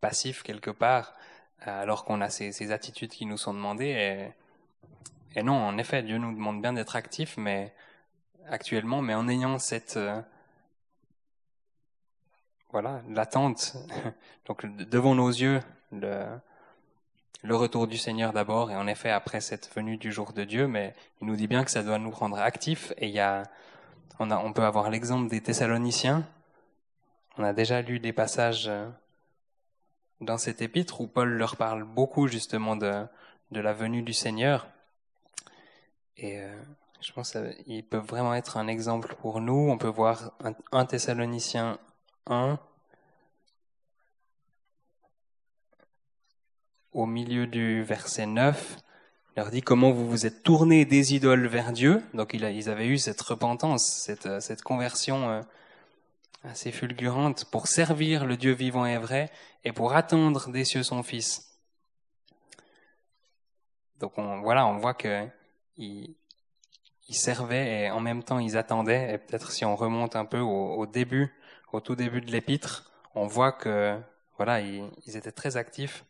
passif 0.00 0.42
quelque 0.42 0.70
part, 0.70 1.14
alors 1.60 2.04
qu'on 2.04 2.20
a 2.20 2.30
ces, 2.30 2.72
attitudes 2.72 3.10
qui 3.10 3.26
nous 3.26 3.38
sont 3.38 3.54
demandées. 3.54 3.86
Et 3.86 4.32
et 5.34 5.42
non, 5.42 5.54
en 5.54 5.78
effet, 5.78 6.02
Dieu 6.02 6.18
nous 6.18 6.32
demande 6.32 6.60
bien 6.60 6.72
d'être 6.72 6.96
actifs, 6.96 7.36
mais 7.36 7.72
actuellement, 8.48 9.02
mais 9.02 9.14
en 9.14 9.28
ayant 9.28 9.58
cette 9.58 9.96
euh, 9.96 10.20
voilà 12.70 13.02
l'attente, 13.08 13.76
donc 14.46 14.66
devant 14.66 15.14
nos 15.14 15.28
yeux 15.28 15.60
le, 15.92 16.26
le 17.42 17.54
retour 17.54 17.86
du 17.86 17.98
Seigneur 17.98 18.32
d'abord, 18.32 18.70
et 18.70 18.76
en 18.76 18.86
effet 18.86 19.10
après 19.10 19.40
cette 19.40 19.72
venue 19.74 19.96
du 19.96 20.10
jour 20.12 20.32
de 20.32 20.44
Dieu, 20.44 20.66
mais 20.66 20.94
il 21.20 21.28
nous 21.28 21.36
dit 21.36 21.46
bien 21.46 21.64
que 21.64 21.70
ça 21.70 21.82
doit 21.82 21.98
nous 21.98 22.10
rendre 22.10 22.38
actifs. 22.38 22.92
Et 22.98 23.06
il 23.06 23.14
y 23.14 23.20
a, 23.20 23.44
on, 24.18 24.30
a, 24.30 24.38
on 24.38 24.52
peut 24.52 24.64
avoir 24.64 24.90
l'exemple 24.90 25.28
des 25.28 25.40
Thessaloniciens. 25.40 26.26
On 27.36 27.44
a 27.44 27.52
déjà 27.52 27.80
lu 27.82 28.00
des 28.00 28.12
passages 28.12 28.66
euh, 28.68 28.88
dans 30.20 30.38
cet 30.38 30.62
épître 30.62 31.00
où 31.00 31.06
Paul 31.06 31.28
leur 31.28 31.56
parle 31.56 31.84
beaucoup 31.84 32.26
justement 32.26 32.74
de, 32.74 33.04
de 33.52 33.60
la 33.60 33.72
venue 33.72 34.02
du 34.02 34.12
Seigneur. 34.12 34.66
Et 36.16 36.40
euh, 36.40 36.60
je 37.00 37.12
pense 37.12 37.36
qu'ils 37.64 37.84
peuvent 37.84 38.04
vraiment 38.04 38.34
être 38.34 38.56
un 38.56 38.66
exemple 38.66 39.14
pour 39.20 39.40
nous. 39.40 39.70
On 39.70 39.78
peut 39.78 39.86
voir 39.86 40.32
un, 40.42 40.52
un 40.72 40.84
Thessalonicien 40.84 41.78
1 42.26 42.58
au 46.92 47.06
milieu 47.06 47.46
du 47.46 47.82
verset 47.82 48.26
9. 48.26 48.78
Il 49.36 49.40
leur 49.40 49.50
dit 49.50 49.62
comment 49.62 49.90
vous 49.90 50.08
vous 50.08 50.26
êtes 50.26 50.42
tournés 50.42 50.84
des 50.84 51.14
idoles 51.14 51.46
vers 51.46 51.72
Dieu. 51.72 52.02
Donc 52.14 52.34
ils 52.34 52.68
avaient 52.68 52.86
eu 52.86 52.98
cette 52.98 53.20
repentance, 53.20 54.02
cette, 54.04 54.26
euh, 54.26 54.56
conversion 54.64 55.30
euh, 55.30 55.40
assez 56.44 56.72
fulgurante 56.72 57.44
pour 57.46 57.66
servir 57.66 58.26
le 58.26 58.36
Dieu 58.36 58.52
vivant 58.52 58.86
et 58.86 58.98
vrai 58.98 59.30
et 59.64 59.72
pour 59.72 59.94
attendre 59.94 60.50
des 60.50 60.64
cieux 60.64 60.82
son 60.82 61.02
Fils. 61.02 61.48
Donc 64.00 64.16
on, 64.18 64.40
voilà, 64.40 64.66
on 64.66 64.76
voit 64.78 64.94
que 64.94 65.26
ils, 65.76 66.14
servaient 67.10 67.84
et 67.84 67.90
en 67.90 68.00
même 68.00 68.22
temps 68.22 68.38
ils 68.38 68.56
attendaient. 68.56 69.14
Et 69.14 69.18
peut-être 69.18 69.50
si 69.50 69.64
on 69.64 69.76
remonte 69.76 70.16
un 70.16 70.24
peu 70.24 70.38
au, 70.38 70.86
début, 70.86 71.32
au 71.72 71.80
tout 71.80 71.96
début 71.96 72.20
de 72.20 72.30
l'épître, 72.30 72.92
on 73.14 73.26
voit 73.26 73.52
que 73.52 73.98
voilà, 74.36 74.60
ils, 74.60 75.16
étaient 75.16 75.32
très 75.32 75.56
actifs. 75.56 76.04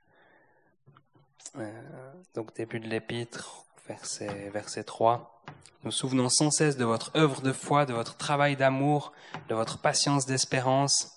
Euh, 1.56 2.12
donc 2.34 2.54
début 2.54 2.80
de 2.80 2.88
l'épître, 2.88 3.64
verset, 3.86 4.50
verset 4.50 4.84
3. 4.84 5.42
Nous 5.84 5.90
souvenons 5.90 6.28
sans 6.28 6.50
cesse 6.50 6.76
de 6.76 6.84
votre 6.84 7.16
œuvre 7.16 7.40
de 7.40 7.52
foi, 7.52 7.86
de 7.86 7.92
votre 7.92 8.16
travail 8.16 8.56
d'amour, 8.56 9.12
de 9.48 9.54
votre 9.54 9.80
patience 9.80 10.26
d'espérance. 10.26 11.14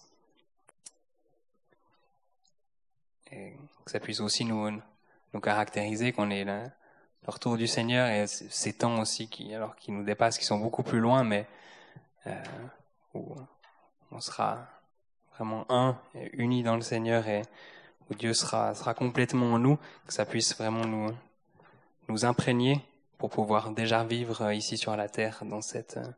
Et 3.32 3.56
que 3.86 3.92
ça 3.92 4.00
puisse 4.00 4.20
aussi 4.20 4.46
nous, 4.46 4.70
nous 5.34 5.40
caractériser, 5.40 6.12
qu'on 6.12 6.30
est 6.30 6.44
là, 6.44 6.64
le 7.26 7.32
retour 7.32 7.58
du 7.58 7.68
Seigneur 7.68 8.08
et 8.08 8.28
ces 8.28 8.74
temps 8.74 9.00
aussi 9.00 9.28
qui, 9.28 9.54
alors, 9.54 9.76
qui 9.76 9.92
nous 9.92 10.04
dépassent, 10.04 10.38
qui 10.38 10.46
sont 10.46 10.60
beaucoup 10.60 10.84
plus 10.84 11.00
loin, 11.00 11.24
mais 11.24 11.48
euh, 12.28 12.44
où 13.14 13.36
on 14.12 14.20
sera 14.20 14.68
vraiment 15.36 15.66
un, 15.70 15.98
unis 16.34 16.64
dans 16.64 16.76
le 16.76 16.82
Seigneur 16.82 17.28
et 17.28 17.44
Dieu 18.16 18.34
sera, 18.34 18.74
sera 18.76 18.94
complètement 18.94 19.54
en 19.54 19.60
nous, 19.60 19.78
que 20.06 20.14
ça 20.14 20.26
puisse 20.26 20.56
vraiment 20.56 20.86
nous, 20.86 21.10
nous 22.08 22.26
imprégner 22.26 22.82
pour 23.18 23.30
pouvoir 23.30 23.72
déjà 23.72 24.04
vivre 24.04 24.42
euh, 24.42 24.54
ici 24.54 24.78
sur 24.78 24.96
la 24.96 25.08
terre 25.08 25.44
dans 25.46 25.62
cette, 25.62 25.98
euh, 25.98 26.12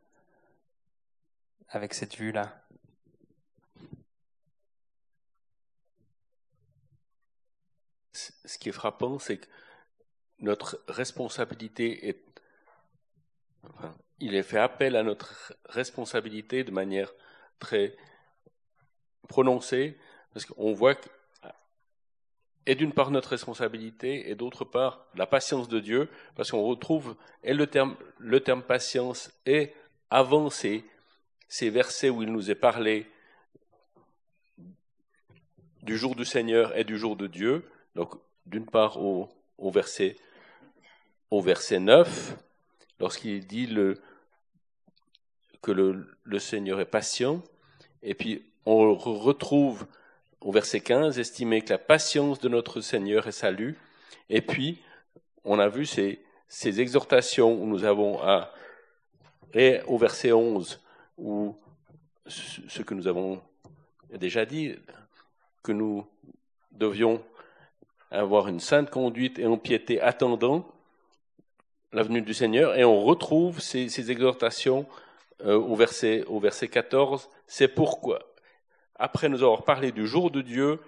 avec 1.69 1.93
cette 1.93 2.15
vue-là. 2.15 2.59
Ce 8.13 8.57
qui 8.57 8.69
est 8.69 8.73
frappant, 8.73 9.19
c'est 9.19 9.37
que 9.37 9.47
notre 10.39 10.81
responsabilité 10.87 12.09
est, 12.09 12.23
il 14.19 14.35
est 14.35 14.43
fait 14.43 14.59
appel 14.59 14.95
à 14.95 15.03
notre 15.03 15.53
responsabilité 15.65 16.63
de 16.63 16.71
manière 16.71 17.11
très 17.59 17.95
prononcée, 19.27 19.97
parce 20.33 20.45
qu'on 20.45 20.73
voit 20.73 20.95
que, 20.95 21.09
et 22.65 22.75
d'une 22.75 22.93
part 22.93 23.11
notre 23.11 23.29
responsabilité, 23.29 24.29
et 24.29 24.35
d'autre 24.35 24.63
part 24.63 25.05
la 25.15 25.25
patience 25.25 25.67
de 25.67 25.79
Dieu, 25.79 26.09
parce 26.35 26.51
qu'on 26.51 26.63
retrouve, 26.63 27.15
et 27.43 27.53
le 27.53 27.67
terme, 27.67 27.95
le 28.19 28.39
terme 28.39 28.63
patience 28.63 29.31
est 29.45 29.73
avant 30.09 30.49
ces, 30.49 30.83
versets 31.61 32.09
où 32.09 32.23
il 32.23 32.31
nous 32.31 32.49
est 32.49 32.55
parlé 32.55 33.07
du 35.81 35.97
jour 35.97 36.15
du 36.15 36.23
Seigneur 36.23 36.75
et 36.77 36.83
du 36.83 36.97
jour 36.97 37.15
de 37.15 37.27
Dieu, 37.27 37.69
donc 37.95 38.15
d'une 38.45 38.65
part 38.65 39.01
au, 39.01 39.29
verset, 39.59 40.15
au 41.31 41.41
verset 41.41 41.79
9, 41.79 42.37
lorsqu'il 42.99 43.45
dit 43.45 43.67
le, 43.67 43.99
que 45.61 45.71
le, 45.71 46.39
Seigneur 46.39 46.79
est 46.79 46.85
patient, 46.85 47.43
et 48.01 48.15
puis 48.15 48.45
on 48.65 48.93
retrouve 48.93 49.85
au 50.43 50.51
verset 50.51 50.81
15, 50.81 51.19
estimer 51.19 51.61
que 51.61 51.69
la 51.69 51.77
patience 51.77 52.39
de 52.39 52.49
notre 52.49 52.81
Seigneur 52.81 53.27
est 53.27 53.31
salut, 53.31 53.77
et 54.29 54.41
puis 54.41 54.81
on 55.43 55.59
a 55.59 55.67
vu 55.67 55.85
ces, 55.85 56.19
exhortations 56.79 57.53
où 57.53 57.65
nous 57.65 57.83
avons 57.83 58.21
à, 58.21 58.53
et 59.53 59.79
au 59.87 59.97
verset 59.97 60.31
11, 60.31 60.79
où 61.17 61.55
ce 62.27 62.81
que 62.81 62.93
nous 62.93 63.07
avons 63.07 63.41
déjà 64.11 64.45
dit, 64.45 64.75
que 65.63 65.71
nous 65.71 66.05
devions 66.71 67.23
avoir 68.11 68.47
une 68.47 68.59
sainte 68.59 68.89
conduite 68.89 69.39
et 69.39 69.45
en 69.45 69.57
piété 69.57 69.99
attendant 69.99 70.67
la 71.91 72.03
venue 72.03 72.21
du 72.21 72.33
Seigneur. 72.33 72.75
Et 72.75 72.83
on 72.83 73.03
retrouve 73.03 73.59
ces, 73.59 73.89
ces 73.89 74.11
exhortations 74.11 74.85
euh, 75.45 75.55
au, 75.57 75.75
verset, 75.75 76.23
au 76.27 76.39
verset 76.39 76.67
14. 76.67 77.29
C'est 77.47 77.67
pourquoi, 77.67 78.32
après 78.95 79.29
nous 79.29 79.43
avoir 79.43 79.63
parlé 79.63 79.91
du 79.91 80.07
jour 80.07 80.31
de 80.31 80.41
Dieu, 80.41 80.79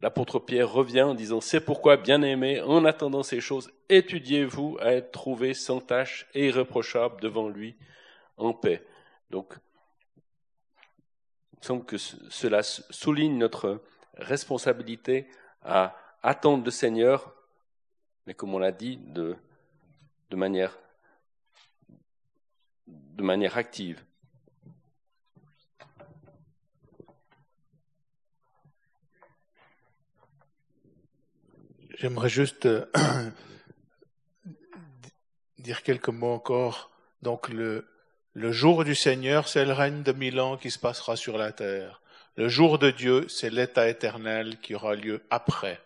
l'apôtre 0.00 0.38
Pierre 0.38 0.70
revient 0.70 1.02
en 1.02 1.14
disant, 1.14 1.40
C'est 1.40 1.64
pourquoi, 1.64 1.96
bien 1.96 2.22
aimé, 2.22 2.60
en 2.60 2.84
attendant 2.84 3.22
ces 3.22 3.40
choses, 3.40 3.70
étudiez-vous 3.88 4.78
à 4.80 4.92
être 4.92 5.12
trouvé 5.12 5.54
sans 5.54 5.80
tache 5.80 6.26
et 6.34 6.46
irréprochable 6.46 7.20
devant 7.20 7.48
lui 7.48 7.76
en 8.36 8.52
paix. 8.52 8.84
Donc, 9.30 9.54
il 11.60 11.64
semble 11.64 11.84
que 11.84 11.96
cela 11.96 12.62
souligne 12.62 13.38
notre 13.38 13.82
responsabilité 14.14 15.28
à 15.62 15.96
attendre 16.22 16.64
le 16.64 16.70
Seigneur, 16.70 17.34
mais 18.26 18.34
comme 18.34 18.54
on 18.54 18.58
l'a 18.58 18.72
dit, 18.72 18.98
de, 18.98 19.36
manière, 20.32 20.78
de 22.86 23.22
manière 23.22 23.56
active. 23.56 24.04
J'aimerais 31.98 32.28
juste 32.28 32.66
euh, 32.66 32.84
dire 35.58 35.82
quelques 35.82 36.10
mots 36.10 36.34
encore. 36.34 36.90
Donc 37.22 37.48
le, 37.48 37.86
jour 38.34 38.84
du 38.84 38.94
Seigneur, 38.94 39.48
c'est 39.48 39.64
le 39.64 39.72
règne 39.72 40.02
de 40.02 40.12
mille 40.12 40.38
ans 40.38 40.58
qui 40.58 40.70
se 40.70 40.78
passera 40.78 41.16
sur 41.16 41.38
la 41.38 41.52
terre. 41.52 42.02
Le 42.36 42.50
jour 42.50 42.78
de 42.78 42.90
Dieu, 42.90 43.26
c'est 43.28 43.48
l'état 43.48 43.88
éternel 43.88 44.58
qui 44.60 44.74
aura 44.74 44.94
lieu 44.94 45.22
après. 45.30 45.80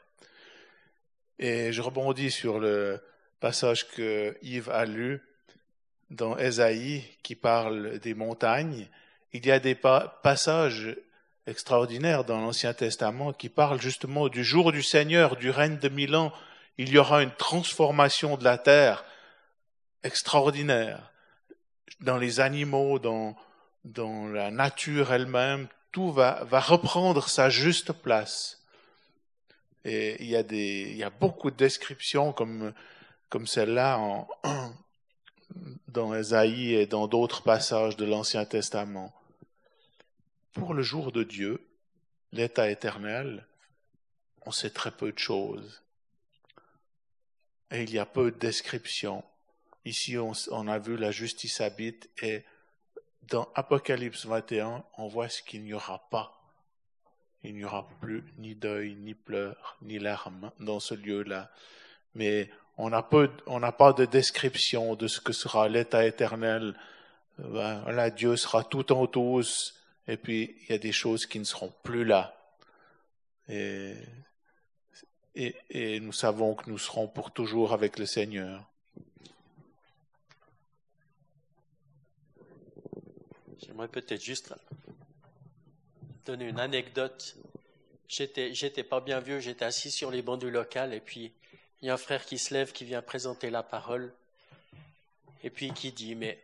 Et 1.38 1.72
je 1.72 1.80
rebondis 1.80 2.32
sur 2.32 2.58
le 2.58 3.00
passage 3.38 3.86
que 3.86 4.36
Yves 4.42 4.68
a 4.68 4.86
lu 4.86 5.22
dans 6.11 6.36
Ésaïe 6.36 7.04
qui 7.22 7.36
parle 7.36 8.00
des 8.00 8.14
montagnes. 8.14 8.88
Il 9.32 9.46
y 9.46 9.52
a 9.52 9.61
des 9.61 9.76
passages 9.76 10.96
extraordinaires 11.51 12.24
dans 12.24 12.40
l'Ancien 12.40 12.72
Testament 12.72 13.32
qui 13.32 13.48
parlent 13.48 13.80
justement 13.80 14.28
du 14.28 14.44
jour 14.44 14.72
du 14.72 14.82
Seigneur, 14.82 15.36
du 15.36 15.51
règne 15.51 15.78
de 15.78 15.88
mille 15.88 16.16
ans. 16.16 16.32
Il 16.78 16.88
y 16.88 16.98
aura 16.98 17.22
une 17.22 17.34
transformation 17.34 18.36
de 18.36 18.44
la 18.44 18.57
terre 18.57 19.05
extraordinaire 20.03 21.11
dans 22.01 22.16
les 22.16 22.40
animaux, 22.40 22.98
dans, 22.98 23.36
dans 23.84 24.26
la 24.28 24.51
nature 24.51 25.12
elle-même, 25.12 25.68
tout 25.92 26.12
va, 26.12 26.44
va 26.44 26.61
reprendre 26.61 27.28
sa 27.28 27.51
juste 27.51 27.92
place. 27.92 28.62
Et 29.84 30.22
il 30.22 30.28
y 30.28 30.36
a, 30.36 30.42
des, 30.42 30.86
il 30.90 30.96
y 30.96 31.03
a 31.03 31.11
beaucoup 31.11 31.51
de 31.51 31.57
descriptions 31.57 32.32
comme, 32.32 32.72
comme 33.28 33.46
celle-là 33.46 33.98
dans 35.88 36.14
Esaïe 36.14 36.74
et 36.74 36.86
dans 36.86 37.07
d'autres 37.07 37.42
passages 37.42 37.96
de 37.96 38.05
l'Ancien 38.05 38.44
Testament. 38.44 39.12
Pour 40.53 40.74
le 40.74 40.82
jour 40.82 41.12
de 41.12 41.22
Dieu, 41.22 41.64
l'état 42.32 42.70
éternel, 42.70 43.46
on 44.46 44.51
sait 44.51 44.70
très 44.70 44.90
peu 44.90 45.12
de 45.12 45.18
choses. 45.18 45.82
Et 47.70 47.82
il 47.84 47.92
y 47.92 47.98
a 47.98 48.07
peu 48.07 48.32
de 48.32 48.38
descriptions. 48.38 49.22
Ici, 49.84 50.16
on, 50.18 50.68
a 50.68 50.78
vu 50.78 50.96
la 50.96 51.11
justice 51.11 51.61
habite 51.61 52.11
et 52.22 52.44
dans 53.22 53.48
Apocalypse 53.55 54.26
21, 54.26 54.84
on 54.98 55.07
voit 55.07 55.28
ce 55.28 55.42
qu'il 55.42 55.62
n'y 55.62 55.72
aura 55.72 56.09
pas. 56.11 56.36
Il 57.44 57.55
n'y 57.55 57.64
aura 57.64 57.88
plus 58.01 58.24
ni 58.38 58.55
deuil, 58.55 58.96
ni 58.96 59.14
pleurs, 59.14 59.78
ni 59.82 59.98
larmes 59.98 60.51
dans 60.59 60.80
ce 60.80 60.94
lieu-là. 60.94 61.51
Mais 62.14 62.51
on 62.76 62.90
n'a 62.90 63.03
pas, 63.03 63.92
de 63.92 64.05
description 64.05 64.96
de 64.96 65.07
ce 65.07 65.20
que 65.20 65.32
sera 65.32 65.68
l'état 65.68 66.05
éternel. 66.05 66.74
Ben, 67.38 68.11
Dieu 68.11 68.36
sera 68.36 68.64
tout 68.64 68.92
en 68.92 69.07
tous, 69.07 69.80
et 70.09 70.16
puis 70.16 70.57
il 70.62 70.70
y 70.70 70.72
a 70.72 70.78
des 70.78 70.92
choses 70.92 71.26
qui 71.26 71.38
ne 71.38 71.44
seront 71.44 71.72
plus 71.82 72.05
là. 72.05 72.36
Et, 73.48 73.94
nous 76.01 76.12
savons 76.12 76.55
que 76.55 76.68
nous 76.68 76.78
serons 76.78 77.09
pour 77.09 77.32
toujours 77.32 77.72
avec 77.72 77.98
le 77.98 78.07
Seigneur. 78.07 78.64
J'aimerais 83.64 83.88
peut-être 83.88 84.22
juste 84.22 84.55
donner 86.24 86.48
une 86.48 86.61
anecdote. 86.61 87.36
J'étais, 88.09 88.55
j'étais 88.55 88.82
pas 88.82 89.01
bien 89.01 89.20
vieux, 89.20 89.38
j'étais 89.38 89.64
assis 89.64 89.90
sur 89.90 90.11
les 90.11 90.22
bancs 90.22 90.40
du 90.40 90.51
local 90.51 90.92
et 90.92 91.01
puis 91.01 91.32
il 91.80 91.86
y 91.86 91.90
a 91.90 91.94
un 91.94 91.98
frère 91.98 92.26
qui 92.26 92.38
se 92.38 92.53
lève, 92.53 92.72
qui 92.72 92.84
vient 92.84 93.03
présenter 93.03 93.51
la 93.51 93.62
parole 93.62 94.12
et 95.42 95.51
puis 95.51 95.72
qui 95.72 95.92
dit, 95.92 96.14
mais 96.14 96.38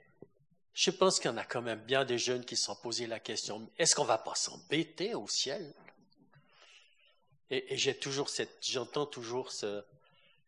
je 0.77 0.91
pense 0.91 1.18
qu'il 1.18 1.31
y 1.31 1.33
en 1.33 1.39
a 1.39 1.45
quand 1.45 1.62
même 1.62 1.81
bien 1.81 2.05
des 2.05 2.18
jeunes 2.18 2.45
qui 2.45 2.55
se 2.55 2.66
sont 2.66 2.77
posés 2.77 3.07
la 3.07 3.18
question, 3.18 3.66
est-ce 3.79 3.97
qu'on 3.97 4.05
va 4.05 4.18
pas 4.18 4.35
s'embêter 4.35 5.14
au 5.14 5.27
ciel? 5.27 5.72
Et, 7.49 7.79
j'ai 7.79 7.99
toujours 7.99 8.29
cette, 8.29 8.59
j'entends 8.61 9.07
toujours 9.07 9.53
ce, 9.53 9.83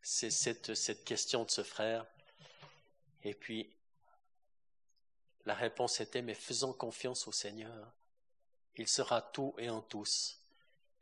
cette, 0.02 1.04
question 1.06 1.44
de 1.44 1.50
ce 1.50 1.62
frère. 1.62 2.04
Et 3.24 3.32
puis, 3.32 3.74
la 5.46 5.54
réponse 5.54 5.98
était, 6.02 6.20
mais 6.20 6.34
faisons 6.34 6.74
confiance 6.74 7.26
au 7.26 7.32
Seigneur. 7.32 7.90
Il 8.76 8.86
sera 8.86 9.22
tout 9.22 9.54
et 9.56 9.70
en 9.70 9.80
tous. 9.80 10.42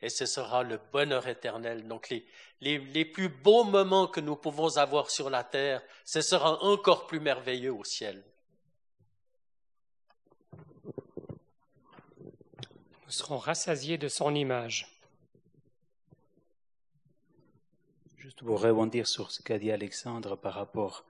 Et 0.02 0.08
ce 0.08 0.24
sera 0.24 0.62
le 0.62 0.78
bonheur 0.92 1.26
éternel. 1.26 1.88
Donc 1.88 2.10
les, 2.10 2.78
les 2.78 3.04
plus 3.04 3.28
beaux 3.28 3.64
moments 3.64 4.06
que 4.06 4.20
nous 4.20 4.36
pouvons 4.36 4.76
avoir 4.76 5.10
sur 5.10 5.30
la 5.30 5.42
terre, 5.42 5.82
ce 6.04 6.20
sera 6.20 6.62
encore 6.62 7.08
plus 7.08 7.18
merveilleux 7.18 7.72
au 7.72 7.82
ciel. 7.82 8.22
Serons 13.08 13.38
rassasiés 13.38 13.98
de 13.98 14.08
son 14.08 14.34
image. 14.34 14.86
Juste 18.16 18.42
pour 18.42 18.60
rebondir 18.60 19.06
sur 19.06 19.30
ce 19.30 19.42
qu'a 19.42 19.58
dit 19.58 19.70
Alexandre 19.70 20.36
par 20.36 20.54
rapport 20.54 21.04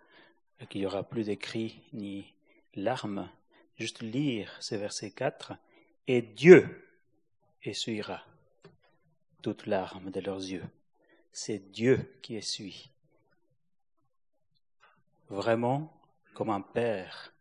à 0.61 0.67
qu'il 0.67 0.83
n'y 0.83 0.87
aura 0.87 1.03
plus 1.03 1.25
d'écrits 1.25 1.81
ni 1.93 2.33
larmes, 2.75 3.31
juste 3.79 4.03
lire 4.03 4.55
ce 4.61 4.75
verset 4.75 5.11
4, 5.11 5.55
et 6.07 6.23
Dieu 6.23 6.87
essuiera 7.63 8.23
toutes 9.43 9.67
larmes 9.67 10.11
de 10.11 10.21
leurs 10.21 10.39
yeux. 10.39 10.65
C'est 11.33 11.71
Dieu 11.71 12.19
qui 12.23 12.37
essuie. 12.37 12.91
Vraiment, 15.29 15.93
comme 16.35 16.51
un 16.51 16.61
père 16.61 17.33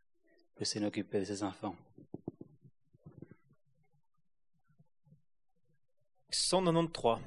peut 0.56 0.66
s'en 0.66 0.84
occuper 0.84 1.20
de 1.20 1.26
ses 1.26 1.44
enfants. 1.44 1.76
cent 6.36 6.64
quatre-vingt-treize. 6.64 7.20